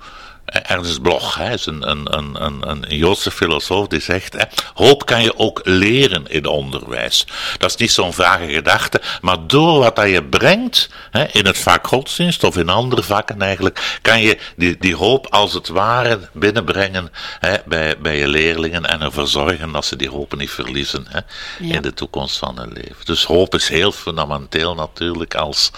Ernst 0.49 1.01
Bloch 1.01 1.35
hè, 1.35 1.53
is 1.53 1.65
een, 1.65 1.89
een, 1.89 2.17
een, 2.17 2.43
een, 2.45 2.69
een 2.69 2.97
Joodse 2.97 3.31
filosoof 3.31 3.87
die 3.87 3.99
zegt: 3.99 4.33
hè, 4.33 4.43
hoop 4.73 5.05
kan 5.05 5.23
je 5.23 5.37
ook 5.37 5.61
leren 5.63 6.27
in 6.27 6.45
onderwijs. 6.45 7.25
Dat 7.57 7.69
is 7.69 7.75
niet 7.75 7.91
zo'n 7.91 8.13
vage 8.13 8.47
gedachte, 8.47 9.01
maar 9.21 9.37
door 9.47 9.79
wat 9.79 9.95
dat 9.95 10.09
je 10.09 10.23
brengt 10.23 10.89
hè, 11.11 11.25
in 11.31 11.45
het 11.45 11.57
vak 11.57 11.87
godsdienst 11.87 12.43
of 12.43 12.57
in 12.57 12.69
andere 12.69 13.03
vakken 13.03 13.41
eigenlijk, 13.41 13.99
kan 14.01 14.21
je 14.21 14.37
die, 14.55 14.77
die 14.79 14.95
hoop 14.95 15.27
als 15.27 15.53
het 15.53 15.67
ware 15.67 16.19
binnenbrengen 16.33 17.11
hè, 17.39 17.55
bij, 17.65 17.97
bij 17.99 18.17
je 18.17 18.27
leerlingen 18.27 18.85
en 18.85 19.01
ervoor 19.01 19.27
zorgen 19.27 19.71
dat 19.71 19.85
ze 19.85 19.95
die 19.95 20.09
hoop 20.09 20.35
niet 20.35 20.49
verliezen 20.49 21.05
hè, 21.09 21.19
in 21.57 21.81
de 21.81 21.93
toekomst 21.93 22.37
van 22.37 22.59
hun 22.59 22.73
leven. 22.73 23.05
Dus 23.05 23.23
hoop 23.23 23.55
is 23.55 23.67
heel 23.67 23.91
fundamenteel 23.91 24.75
natuurlijk 24.75 25.35
als, 25.35 25.71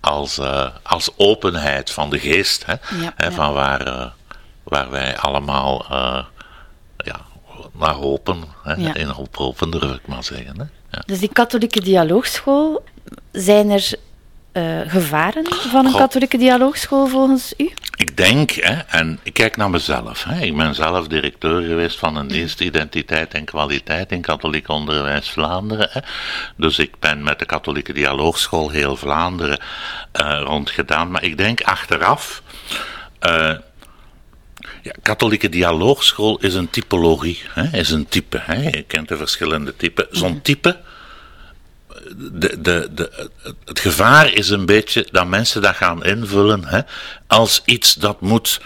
als, 0.00 0.38
uh, 0.38 0.66
als 0.82 1.10
openheid 1.16 1.90
van 1.90 2.10
de 2.10 2.18
geest, 2.18 2.66
hè, 2.66 2.72
ja, 2.72 3.12
hè, 3.16 3.32
van 3.32 3.52
waar. 3.52 3.86
Uh, 3.86 4.06
waar 4.68 4.90
wij 4.90 5.16
allemaal 5.16 5.86
uh, 5.90 6.24
ja, 6.96 7.20
naar 7.72 7.94
hopen. 7.94 8.44
Hè? 8.62 8.74
Ja. 8.74 8.94
In 8.94 9.08
hoop 9.08 9.36
hopen, 9.36 9.70
durf 9.70 9.94
ik 9.94 10.06
maar 10.06 10.24
zeggen. 10.24 10.58
Hè? 10.58 10.64
Ja. 10.90 11.02
Dus 11.06 11.18
die 11.18 11.32
katholieke 11.32 11.80
dialoogschool, 11.80 12.84
zijn 13.32 13.70
er 13.70 13.90
uh, 14.52 14.80
gevaren 14.86 15.46
van 15.48 15.86
een 15.86 15.92
katholieke 15.92 16.38
dialoogschool 16.38 17.06
volgens 17.06 17.54
u? 17.56 17.72
Ik 17.96 18.16
denk, 18.16 18.50
hè, 18.50 18.74
en 18.74 19.18
ik 19.22 19.32
kijk 19.32 19.56
naar 19.56 19.70
mezelf. 19.70 20.24
Hè. 20.24 20.40
Ik 20.40 20.56
ben 20.56 20.74
zelf 20.74 21.06
directeur 21.06 21.62
geweest 21.62 21.98
van 21.98 22.16
een 22.16 22.28
dienst 22.28 22.60
Identiteit 22.60 23.34
en 23.34 23.44
Kwaliteit 23.44 24.12
in 24.12 24.20
Katholiek 24.20 24.68
Onderwijs 24.68 25.30
Vlaanderen. 25.30 25.88
Hè. 25.90 26.00
Dus 26.56 26.78
ik 26.78 26.98
ben 26.98 27.22
met 27.22 27.38
de 27.38 27.44
Katholieke 27.44 27.92
Dialoogschool 27.92 28.70
heel 28.70 28.96
Vlaanderen 28.96 29.60
uh, 30.22 30.40
rondgedaan. 30.44 31.10
Maar 31.10 31.22
ik 31.22 31.38
denk 31.38 31.60
achteraf. 31.60 32.42
Uh, 33.26 33.54
ja, 34.88 34.94
katholieke 35.02 35.48
dialoogschool 35.48 36.38
is 36.38 36.54
een 36.54 36.70
typologie, 36.70 37.42
hè, 37.48 37.78
is 37.78 37.90
een 37.90 38.08
type. 38.08 38.38
Hè. 38.40 38.62
Je 38.62 38.82
kent 38.82 39.08
de 39.08 39.16
verschillende 39.16 39.76
typen. 39.76 40.06
Zo'n 40.10 40.42
type, 40.42 40.76
de, 42.16 42.60
de, 42.60 42.88
de, 42.94 43.30
het 43.64 43.80
gevaar 43.80 44.32
is 44.32 44.48
een 44.48 44.66
beetje 44.66 45.06
dat 45.10 45.26
mensen 45.26 45.62
dat 45.62 45.76
gaan 45.76 46.04
invullen 46.04 46.64
hè, 46.64 46.80
als 47.26 47.62
iets 47.64 47.94
dat 47.94 48.20
moet, 48.20 48.60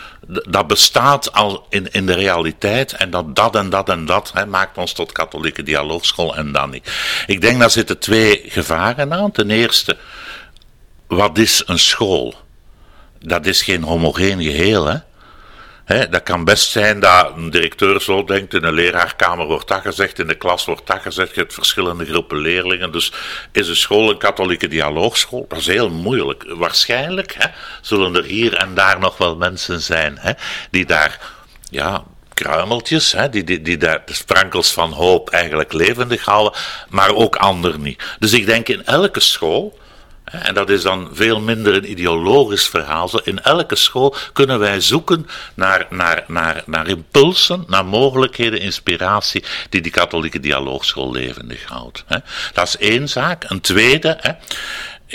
dat 0.48 0.66
bestaat 0.66 1.32
al 1.32 1.66
in, 1.70 1.92
in 1.92 2.06
de 2.06 2.14
realiteit 2.14 2.92
en 2.92 3.10
dat 3.10 3.36
dat 3.36 3.56
en 3.56 3.70
dat 3.70 3.88
en 3.88 4.04
dat 4.04 4.30
hè, 4.34 4.46
maakt 4.46 4.78
ons 4.78 4.92
tot 4.92 5.12
katholieke 5.12 5.62
dialoogschool 5.62 6.36
en 6.36 6.52
dan 6.52 6.70
niet. 6.70 6.92
Ik 7.26 7.40
denk 7.40 7.60
daar 7.60 7.70
zitten 7.70 7.98
twee 7.98 8.42
gevaren 8.46 9.12
aan. 9.12 9.30
Ten 9.30 9.50
eerste, 9.50 9.96
wat 11.06 11.38
is 11.38 11.62
een 11.66 11.78
school? 11.78 12.34
Dat 13.18 13.46
is 13.46 13.62
geen 13.62 13.82
homogeen 13.82 14.42
geheel, 14.42 14.86
hè 14.86 14.98
dat 16.10 16.22
kan 16.22 16.44
best 16.44 16.70
zijn 16.70 17.00
dat 17.00 17.32
een 17.36 17.50
directeur 17.50 18.00
zo 18.00 18.24
denkt, 18.24 18.54
in 18.54 18.64
een 18.64 18.74
leraarkamer 18.74 19.46
wordt 19.46 19.68
dat 19.68 19.80
gezegd, 19.80 20.18
in 20.18 20.26
de 20.26 20.34
klas 20.34 20.64
wordt 20.64 20.86
dat 20.86 21.02
gezegd, 21.02 21.34
je 21.34 21.40
hebt 21.40 21.54
verschillende 21.54 22.04
groepen 22.04 22.38
leerlingen. 22.38 22.92
Dus 22.92 23.12
is 23.52 23.68
een 23.68 23.76
school 23.76 24.10
een 24.10 24.18
katholieke 24.18 24.68
dialoogschool? 24.68 25.46
Dat 25.48 25.58
is 25.58 25.66
heel 25.66 25.90
moeilijk. 25.90 26.44
Waarschijnlijk 26.48 27.36
zullen 27.80 28.16
er 28.16 28.24
hier 28.24 28.54
en 28.54 28.74
daar 28.74 28.98
nog 28.98 29.18
wel 29.18 29.36
mensen 29.36 29.80
zijn 29.80 30.36
die 30.70 30.86
daar 30.86 31.18
ja, 31.70 32.04
kruimeltjes, 32.34 33.14
die, 33.30 33.44
die, 33.44 33.62
die 33.62 33.76
daar 33.76 34.02
de 34.06 34.14
sprankels 34.14 34.72
van 34.72 34.92
hoop 34.92 35.30
eigenlijk 35.30 35.72
levendig 35.72 36.24
houden, 36.24 36.60
maar 36.88 37.14
ook 37.14 37.36
anderen 37.36 37.82
niet. 37.82 38.02
Dus 38.18 38.32
ik 38.32 38.46
denk 38.46 38.68
in 38.68 38.84
elke 38.84 39.20
school 39.20 39.78
en 40.32 40.54
dat 40.54 40.70
is 40.70 40.82
dan 40.82 41.08
veel 41.12 41.40
minder 41.40 41.74
een 41.74 41.90
ideologisch 41.90 42.66
verhaal. 42.66 43.20
In 43.24 43.42
elke 43.42 43.76
school 43.76 44.14
kunnen 44.32 44.58
wij 44.58 44.80
zoeken 44.80 45.26
naar, 45.54 45.86
naar, 45.90 46.24
naar, 46.26 46.62
naar 46.66 46.88
impulsen, 46.88 47.64
naar 47.66 47.84
mogelijkheden, 47.84 48.60
inspiratie 48.60 49.44
die 49.68 49.80
die 49.80 49.92
katholieke 49.92 50.40
dialoogschool 50.40 51.12
levendig 51.12 51.64
houdt. 51.64 52.04
Dat 52.52 52.66
is 52.66 52.76
één 52.76 53.08
zaak. 53.08 53.44
Een 53.48 53.60
tweede, 53.60 54.36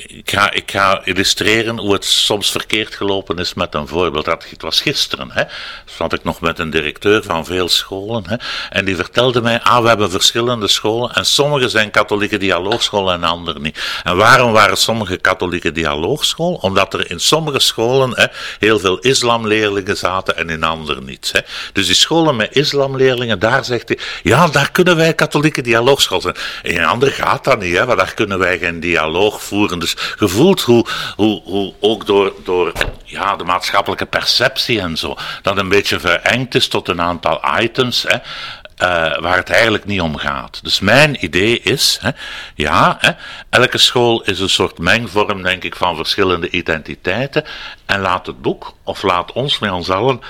ik 0.06 0.32
ga, 0.32 0.52
ik 0.52 0.74
illustreren 1.04 1.78
hoe 1.78 1.94
het 1.94 2.06
soms 2.06 2.52
verkeerd 2.52 2.96
gelopen 2.96 3.38
is 3.38 3.54
met 3.54 3.74
een 3.74 3.88
voorbeeld. 3.88 4.26
Het 4.26 4.62
was 4.62 4.82
gisteren, 4.82 5.32
hè. 5.32 5.44
Zat 5.86 6.14
ik 6.14 6.24
nog 6.24 6.42
met 6.42 6.60
een 6.60 6.70
directeur 6.70 7.24
van 7.24 7.46
veel 7.46 7.70
scholen, 7.70 8.24
hè. 8.28 8.36
En 8.70 8.86
die 8.86 8.96
vertelde 8.96 9.42
mij, 9.42 9.62
ah, 9.62 9.82
we 9.82 9.88
hebben 9.88 10.12
verschillende 10.12 10.68
scholen. 10.68 11.14
En 11.14 11.26
sommige 11.26 11.70
zijn 11.70 11.92
katholieke 11.92 12.38
dialoogscholen 12.38 13.14
en 13.14 13.24
andere 13.24 13.60
niet. 13.60 14.02
En 14.04 14.18
waarom 14.18 14.52
waren 14.52 14.78
sommige 14.78 15.18
katholieke 15.18 15.72
dialoogscholen? 15.72 16.62
Omdat 16.62 16.94
er 16.94 17.12
in 17.12 17.20
sommige 17.20 17.60
scholen 17.60 18.12
hè, 18.16 18.26
heel 18.60 18.80
veel 18.80 19.00
islamleerlingen 19.00 19.98
zaten 19.98 20.38
en 20.38 20.50
in 20.50 20.64
andere 20.64 21.02
niet. 21.02 21.30
Hè. 21.34 21.40
Dus 21.74 21.86
die 21.86 21.96
scholen 21.96 22.36
met 22.36 22.56
islamleerlingen, 22.56 23.40
daar 23.40 23.66
zegt 23.66 23.88
hij, 23.88 23.98
ja, 24.24 24.48
daar 24.48 24.72
kunnen 24.72 24.96
wij 24.96 25.14
katholieke 25.14 25.62
dialoogschool 25.62 26.22
zijn. 26.22 26.36
In 26.64 26.86
andere 26.86 27.12
gaat 27.12 27.44
dat 27.44 27.60
niet, 27.60 27.78
hè, 27.78 27.86
want 27.86 28.00
daar 28.00 28.14
kunnen 28.14 28.40
wij 28.40 28.58
geen 28.58 28.80
dialoog 28.80 29.44
voeren. 29.44 29.86
Dus 29.94 30.16
gevoeld 30.18 30.62
hoe, 30.62 30.86
hoe, 31.16 31.42
hoe 31.44 31.74
ook 31.80 32.06
door, 32.06 32.34
door 32.44 32.72
ja, 33.04 33.36
de 33.36 33.44
maatschappelijke 33.44 34.06
perceptie 34.06 34.80
en 34.80 34.98
zo, 34.98 35.16
dat 35.42 35.58
een 35.58 35.70
beetje 35.70 36.00
verengd 36.00 36.56
is 36.56 36.68
tot 36.68 36.88
een 36.88 37.02
aantal 37.02 37.42
items. 37.60 38.06
Hè, 38.08 38.16
uh, 38.16 39.20
waar 39.20 39.38
het 39.38 39.50
eigenlijk 39.50 39.86
niet 39.86 40.02
om 40.02 40.18
gaat. 40.18 40.60
Dus 40.64 40.80
mijn 40.80 41.24
idee 41.26 41.60
is, 41.60 41.98
hè, 42.02 42.10
ja, 42.56 42.98
hè, 43.00 43.12
elke 43.50 43.78
school 43.78 44.22
is 44.24 44.40
een 44.40 44.50
soort 44.50 44.78
mengvorm, 44.78 45.42
denk 45.42 45.64
ik, 45.64 45.76
van 45.76 45.96
verschillende 45.96 46.50
identiteiten. 46.50 47.44
En 47.86 48.02
laat 48.02 48.26
het 48.26 48.42
boek, 48.42 48.74
of 48.84 49.04
laat 49.04 49.32
ons 49.32 49.60
met 49.60 49.72
ons 49.72 49.90
allen, 49.90 50.22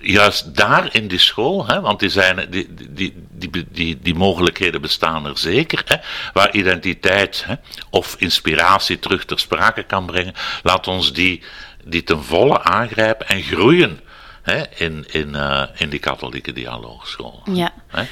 juist 0.00 0.56
daar 0.56 0.88
in 0.94 1.08
die 1.08 1.18
school, 1.18 1.66
hè, 1.66 1.80
want 1.80 2.00
die, 2.00 2.08
zijn, 2.08 2.46
die, 2.50 2.74
die, 2.90 3.26
die, 3.50 3.66
die, 3.70 3.98
die 4.02 4.14
mogelijkheden 4.14 4.80
bestaan 4.80 5.26
er 5.26 5.38
zeker, 5.38 5.82
hè, 5.84 5.96
waar 6.32 6.54
identiteit 6.54 7.44
hè, 7.46 7.54
of 7.90 8.16
inspiratie 8.18 8.98
terug 8.98 9.24
ter 9.24 9.38
sprake 9.38 9.82
kan 9.82 10.06
brengen, 10.06 10.34
laat 10.62 10.88
ons 10.88 11.12
die, 11.12 11.42
die 11.84 12.02
ten 12.02 12.24
volle 12.24 12.62
aangrijpen 12.62 13.28
en 13.28 13.42
groeien 13.42 14.00
hè, 14.42 14.62
in, 14.74 15.04
in, 15.10 15.28
uh, 15.34 15.62
in 15.76 15.90
die 15.90 16.00
katholieke 16.00 16.52
dialoogschool. 16.52 17.42
Ja. 17.44 17.72
Hè. 17.88 18.04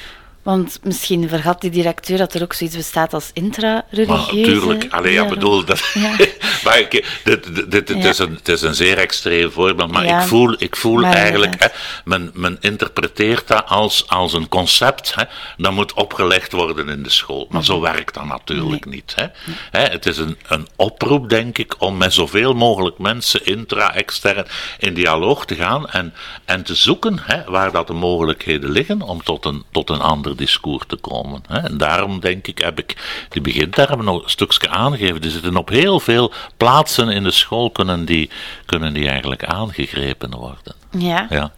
Want 0.43 0.79
misschien 0.83 1.29
vergat 1.29 1.61
die 1.61 1.71
directeur 1.71 2.19
dat 2.19 2.35
er 2.35 2.43
ook 2.43 2.53
zoiets 2.53 2.77
bestaat 2.77 3.15
als 3.15 3.31
intra-religieuze... 3.33 4.51
Natuurlijk, 4.55 4.93
alleen 4.93 5.13
ja, 5.13 5.29
bedoel, 5.29 5.65
dat, 5.65 5.91
Ja. 5.95 6.17
maar 6.65 6.79
ik, 6.79 7.21
dit, 7.25 7.55
dit, 7.55 7.71
dit, 7.71 7.89
Ja. 7.89 8.09
is 8.09 8.19
een, 8.19 8.35
het 8.35 8.49
is 8.49 8.63
een 8.63 8.75
zeer 8.75 8.99
extreem 8.99 9.51
voorbeeld, 9.51 9.91
maar 9.91 10.05
Ja, 10.05 10.21
ik 10.21 10.27
voel, 10.27 10.55
ik 10.59 10.77
voel 10.77 11.01
maar 11.01 11.15
eigenlijk, 11.15 11.55
hè, 11.59 11.67
men, 12.05 12.31
men 12.35 12.57
interpreteert 12.61 13.49
dat 13.49 13.67
als, 13.67 14.09
als 14.09 14.33
een 14.33 14.49
concept, 14.49 15.15
hè, 15.15 15.25
dat 15.57 15.73
moet 15.73 15.93
opgelegd 15.93 16.53
worden 16.53 16.89
in 16.89 17.03
de 17.03 17.11
school. 17.11 17.47
Maar 17.51 17.65
zo 17.65 17.81
werkt 17.81 18.15
dat 18.15 18.25
natuurlijk 18.25 18.87
niet. 18.87 19.13
Hè. 19.17 19.27
Hè, 19.71 19.83
het 19.83 20.07
is 20.07 20.19
een, 20.19 20.37
een 20.49 20.69
oproep, 20.77 21.29
denk 21.29 21.59
ik, 21.59 21.75
om 21.79 21.97
met 21.97 22.13
zoveel 22.13 22.55
mogelijk 22.55 22.99
mensen, 22.99 23.47
intra, 23.47 23.95
extern, 23.95 24.47
in 24.79 24.95
dialoog 24.95 25.45
te 25.45 25.55
gaan 25.55 25.91
en, 25.91 26.15
en 26.45 26.63
te 26.63 26.75
zoeken 26.75 27.19
hè, 27.23 27.45
waar 27.45 27.73
dat 27.73 27.87
de 27.87 27.93
mogelijkheden 27.93 28.71
liggen 28.71 29.03
om 29.03 29.23
tot 29.23 29.45
een, 29.45 29.65
tot 29.71 29.91
een 29.91 30.01
discours 30.35 30.85
te 30.87 30.97
komen. 30.97 31.43
Hè. 31.49 31.59
En 31.59 31.79
daarom 31.79 32.21
denk 32.21 32.47
ik, 32.47 32.59
heb 32.59 32.79
ik 32.79 33.25
die 33.29 33.43
begintermen 33.43 34.05
nog 34.05 34.23
een 34.23 34.31
stukje 34.31 34.69
aangegeven. 34.69 35.21
Die 35.21 35.31
zitten 35.31 35.57
op 35.57 35.69
heel 35.69 36.01
veel 36.01 36.33
plaatsen 36.57 37.09
in 37.09 37.23
de 37.23 37.31
school, 37.31 37.71
kunnen 37.71 38.05
die, 38.05 38.31
kunnen 38.67 38.93
die 38.93 39.09
eigenlijk 39.09 39.45
aangegrepen 39.45 40.31
worden. 40.37 40.75
Ja. 40.99 41.27
Ja. 41.31 41.53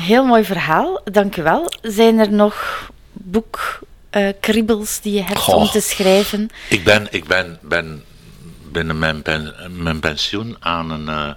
Heel 0.00 0.24
mooi 0.24 0.44
verhaal, 0.44 1.00
dank 1.04 1.36
u 1.36 1.42
wel. 1.42 1.72
Zijn 1.82 2.18
er 2.18 2.32
nog 2.32 2.86
boekkriebels 3.12 5.00
die 5.00 5.12
je 5.12 5.22
hebt 5.22 5.38
Goh. 5.38 5.54
om 5.54 5.66
te 5.68 5.80
schrijven? 5.80 6.50
Ik 6.68 6.84
ben, 6.84 7.06
ik 7.10 7.24
ben, 7.24 7.58
ben 7.62 8.04
binnen 8.72 8.98
mijn, 8.98 9.22
pen- 9.22 9.54
mijn 9.82 10.00
pensioen 10.00 10.56
aan 10.60 10.90
een 10.90 11.08
eh, 11.08 11.30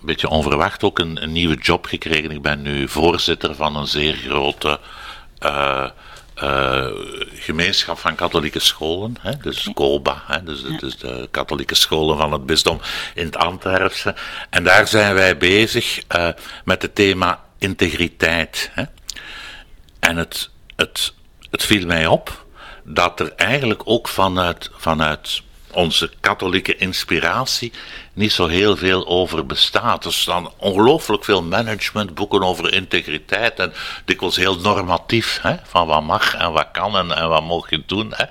beetje 0.00 0.28
onverwacht 0.28 0.82
ook 0.82 0.98
een, 0.98 1.22
een 1.22 1.32
nieuwe 1.32 1.56
job 1.56 1.86
gekregen. 1.86 2.30
Ik 2.30 2.42
ben 2.42 2.62
nu 2.62 2.88
voorzitter 2.88 3.54
van 3.54 3.76
een 3.76 3.86
zeer 3.86 4.14
grote 4.14 4.80
eh, 5.40 5.88
eh, 6.34 6.86
gemeenschap 7.34 7.98
van 7.98 8.14
katholieke 8.14 8.58
scholen. 8.58 9.16
Hè, 9.20 9.36
dus 9.36 9.70
COBA, 9.74 10.22
hè, 10.26 10.42
dus, 10.42 10.62
de 10.98 11.28
katholieke 11.30 11.74
scholen 11.74 12.16
van 12.16 12.32
het 12.32 12.46
bisdom 12.46 12.80
in 13.14 13.26
het 13.26 13.36
Antwerpse. 13.36 14.14
En 14.50 14.64
daar 14.64 14.86
zijn 14.86 15.14
wij 15.14 15.36
bezig 15.36 16.00
eh, 16.06 16.28
met 16.64 16.82
het 16.82 16.94
thema 16.94 17.44
integriteit. 17.58 18.70
Hè. 18.72 18.84
En 20.00 20.16
het, 20.16 20.50
het, 20.76 21.14
het 21.50 21.62
viel 21.62 21.86
mij 21.86 22.06
op 22.06 22.44
dat 22.84 23.20
er 23.20 23.32
eigenlijk 23.36 23.82
ook 23.84 24.08
vanuit, 24.08 24.70
vanuit 24.76 25.42
onze 25.70 26.10
katholieke 26.20 26.76
inspiratie 26.76 27.72
niet 28.20 28.32
zo 28.32 28.46
heel 28.46 28.76
veel 28.76 29.06
over 29.06 29.46
bestaat. 29.46 30.04
Er 30.04 30.12
staan 30.12 30.48
ongelooflijk 30.56 31.24
veel 31.24 31.42
managementboeken 31.42 32.42
over 32.42 32.72
integriteit 32.72 33.58
en 33.58 33.72
dikwijls 34.04 34.36
heel 34.36 34.60
normatief, 34.60 35.38
hè, 35.42 35.54
van 35.62 35.86
wat 35.86 36.02
mag 36.02 36.34
en 36.34 36.52
wat 36.52 36.68
kan 36.72 36.96
en, 36.96 37.16
en 37.16 37.28
wat 37.28 37.44
mag 37.44 37.70
je 37.70 37.82
doen. 37.86 38.12
Hè. 38.16 38.24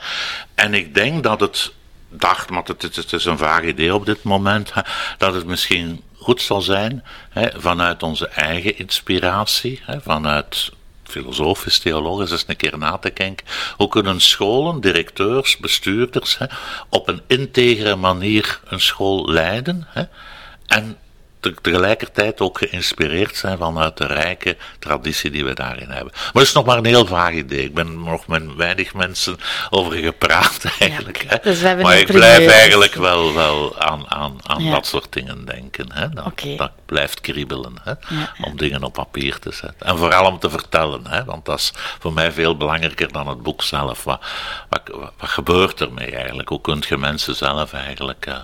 En 0.55 0.73
ik 0.73 0.93
denk 0.93 1.23
dat 1.23 1.39
het, 1.39 1.71
dacht, 2.09 2.49
maar 2.49 2.63
het, 2.63 2.81
het 2.81 3.13
is 3.13 3.25
een 3.25 3.37
vaag 3.37 3.63
idee 3.63 3.93
op 3.93 4.05
dit 4.05 4.23
moment, 4.23 4.73
dat 5.17 5.33
het 5.33 5.45
misschien 5.45 6.03
goed 6.17 6.41
zal 6.41 6.61
zijn 6.61 7.03
hè, 7.29 7.47
vanuit 7.55 8.03
onze 8.03 8.27
eigen 8.27 8.77
inspiratie, 8.77 9.81
hè, 9.85 10.01
vanuit 10.01 10.71
filosofisch, 11.09 11.79
theologisch 11.79 12.31
eens 12.31 12.43
een 12.47 12.55
keer 12.55 12.77
na 12.77 12.97
te 12.97 13.09
kijken. 13.09 13.45
Hoe 13.77 13.87
kunnen 13.87 14.21
scholen, 14.21 14.81
directeurs, 14.81 15.57
bestuurders 15.57 16.37
hè, 16.37 16.45
op 16.89 17.07
een 17.07 17.21
integere 17.27 17.95
manier 17.95 18.59
een 18.65 18.79
school 18.79 19.31
leiden 19.31 19.87
hè, 19.89 20.03
en 20.67 20.97
tegelijkertijd 21.61 22.41
ook 22.41 22.57
geïnspireerd 22.57 23.35
zijn 23.35 23.57
vanuit 23.57 23.97
de 23.97 24.05
rijke 24.05 24.57
traditie 24.79 25.31
die 25.31 25.45
we 25.45 25.53
daarin 25.53 25.89
hebben. 25.89 26.11
Maar 26.13 26.31
het 26.33 26.41
is 26.41 26.51
nog 26.53 26.65
maar 26.65 26.77
een 26.77 26.85
heel 26.85 27.05
vaag 27.05 27.33
idee. 27.33 27.63
Ik 27.63 27.73
ben 27.73 28.03
nog 28.03 28.27
met 28.27 28.55
weinig 28.55 28.93
mensen 28.93 29.37
over 29.69 29.93
gepraat 29.97 30.63
eigenlijk. 30.79 31.23
hè. 31.27 31.37
dus 31.43 31.61
maar 31.61 31.97
ik 31.97 32.05
blijf 32.07 32.35
primeur. 32.35 32.49
eigenlijk 32.51 32.93
wel, 32.93 33.33
wel 33.33 33.79
aan, 33.79 34.11
aan, 34.11 34.37
aan 34.43 34.63
Ja. 34.63 34.71
dat 34.71 34.87
soort 34.87 35.13
dingen 35.13 35.45
denken. 35.45 35.93
Hè. 35.93 36.09
Dat, 36.09 36.71
blijft 36.85 37.21
kriebelen. 37.21 37.73
Hè, 37.83 37.91
Ja. 37.91 38.33
Om 38.41 38.57
dingen 38.57 38.83
op 38.83 38.93
papier 38.93 39.39
te 39.39 39.51
zetten. 39.51 39.87
En 39.87 39.97
vooral 39.97 40.25
om 40.25 40.39
te 40.39 40.49
vertellen. 40.49 41.07
Hè, 41.07 41.23
want 41.23 41.45
dat 41.45 41.59
is 41.59 41.71
voor 41.99 42.13
mij 42.13 42.31
veel 42.31 42.57
belangrijker 42.57 43.11
dan 43.11 43.27
het 43.27 43.43
boek 43.43 43.63
zelf. 43.63 44.03
Wat, 44.03 44.19
wat, 44.69 44.81
wat, 44.85 45.11
wat 45.17 45.29
gebeurt 45.29 45.81
ermee 45.81 46.15
eigenlijk? 46.15 46.49
Hoe 46.49 46.61
kunt 46.61 46.85
je 46.85 46.97
mensen 46.97 47.35
zelf 47.35 47.73
eigenlijk 47.73 48.25
eh, 48.25 48.35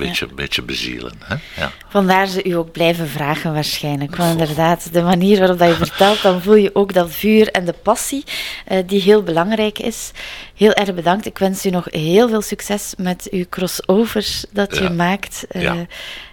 een 0.00 0.06
beetje, 0.06 0.26
beetje 0.34 0.62
bezielen? 0.62 1.12
Hè? 1.24 1.34
Ja. 1.56 1.70
Vandaar 1.88 2.26
ze 2.26 2.44
u 2.44 2.52
ook 2.52 2.72
blijven 2.72 3.08
vragen 3.08 3.52
waarschijnlijk. 3.54 4.16
Want 4.16 4.38
inderdaad, 4.40 4.92
de 4.92 5.02
manier 5.02 5.38
waarop 5.38 5.58
dat 5.58 5.68
je 5.68 5.74
vertelt, 5.74 6.22
dan 6.22 6.42
voel 6.42 6.54
je 6.54 6.74
ook 6.74 6.92
dat 6.92 7.10
vuur 7.12 7.48
en 7.50 7.64
de 7.64 7.74
passie 7.82 8.24
eh, 8.66 8.78
die 8.86 9.00
heel 9.02 9.22
belangrijk 9.22 9.78
is. 9.78 10.10
Heel 10.54 10.72
erg 10.72 10.94
bedankt. 10.94 11.26
Ik 11.26 11.38
wens 11.38 11.66
u 11.66 11.70
nog 11.70 11.84
heel 11.90 12.28
veel 12.28 12.42
succes 12.42 12.94
met 12.96 13.28
uw 13.30 13.44
crossovers 13.50 14.44
dat 14.50 14.76
Ja. 14.76 14.82
u 14.82 14.90
maakt. 14.90 15.44
Ja. 15.50 15.86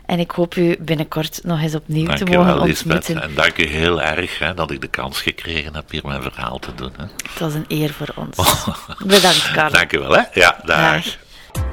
En 0.05 0.19
ik 0.19 0.31
hoop 0.31 0.55
u 0.55 0.75
binnenkort 0.79 1.39
nog 1.43 1.61
eens 1.61 1.75
opnieuw 1.75 2.05
Dank 2.05 2.17
te 2.17 2.25
mogen 2.25 2.45
wel, 2.45 2.65
Lisbeth. 2.65 2.95
ontmoeten. 3.09 3.29
En 3.29 3.35
dank 3.35 3.57
u 3.57 3.67
heel 3.67 4.01
erg 4.01 4.39
hè, 4.39 4.53
dat 4.53 4.71
ik 4.71 4.81
de 4.81 4.87
kans 4.87 5.21
gekregen 5.21 5.75
heb 5.75 5.91
hier 5.91 6.01
mijn 6.05 6.21
verhaal 6.21 6.59
te 6.59 6.75
doen. 6.75 6.91
Hè. 6.97 7.03
Het 7.03 7.39
was 7.39 7.53
een 7.53 7.65
eer 7.67 7.93
voor 7.93 8.09
ons. 8.15 8.65
Bedankt, 9.05 9.51
Carlo. 9.51 9.69
Dank 9.77 9.93
u 9.93 9.99
wel. 9.99 10.15
Hè. 10.15 10.21
Ja, 10.33 10.59
dag. 10.65 11.05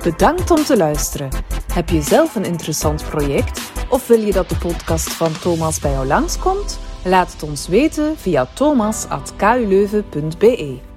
Bedankt 0.02 0.50
om 0.50 0.64
te 0.64 0.76
luisteren. 0.76 1.28
Heb 1.72 1.88
je 1.88 2.02
zelf 2.02 2.34
een 2.34 2.44
interessant 2.44 3.04
project 3.10 3.60
of 3.88 4.06
wil 4.06 4.20
je 4.20 4.32
dat 4.32 4.48
de 4.48 4.56
podcast 4.56 5.12
van 5.12 5.32
Thomas 5.40 5.80
bij 5.80 5.90
jou 5.90 6.06
langskomt? 6.06 6.78
Laat 7.04 7.32
het 7.32 7.42
ons 7.42 7.68
weten 7.68 8.18
via 8.18 8.46
thomas.kuleuven.be. 8.54 10.91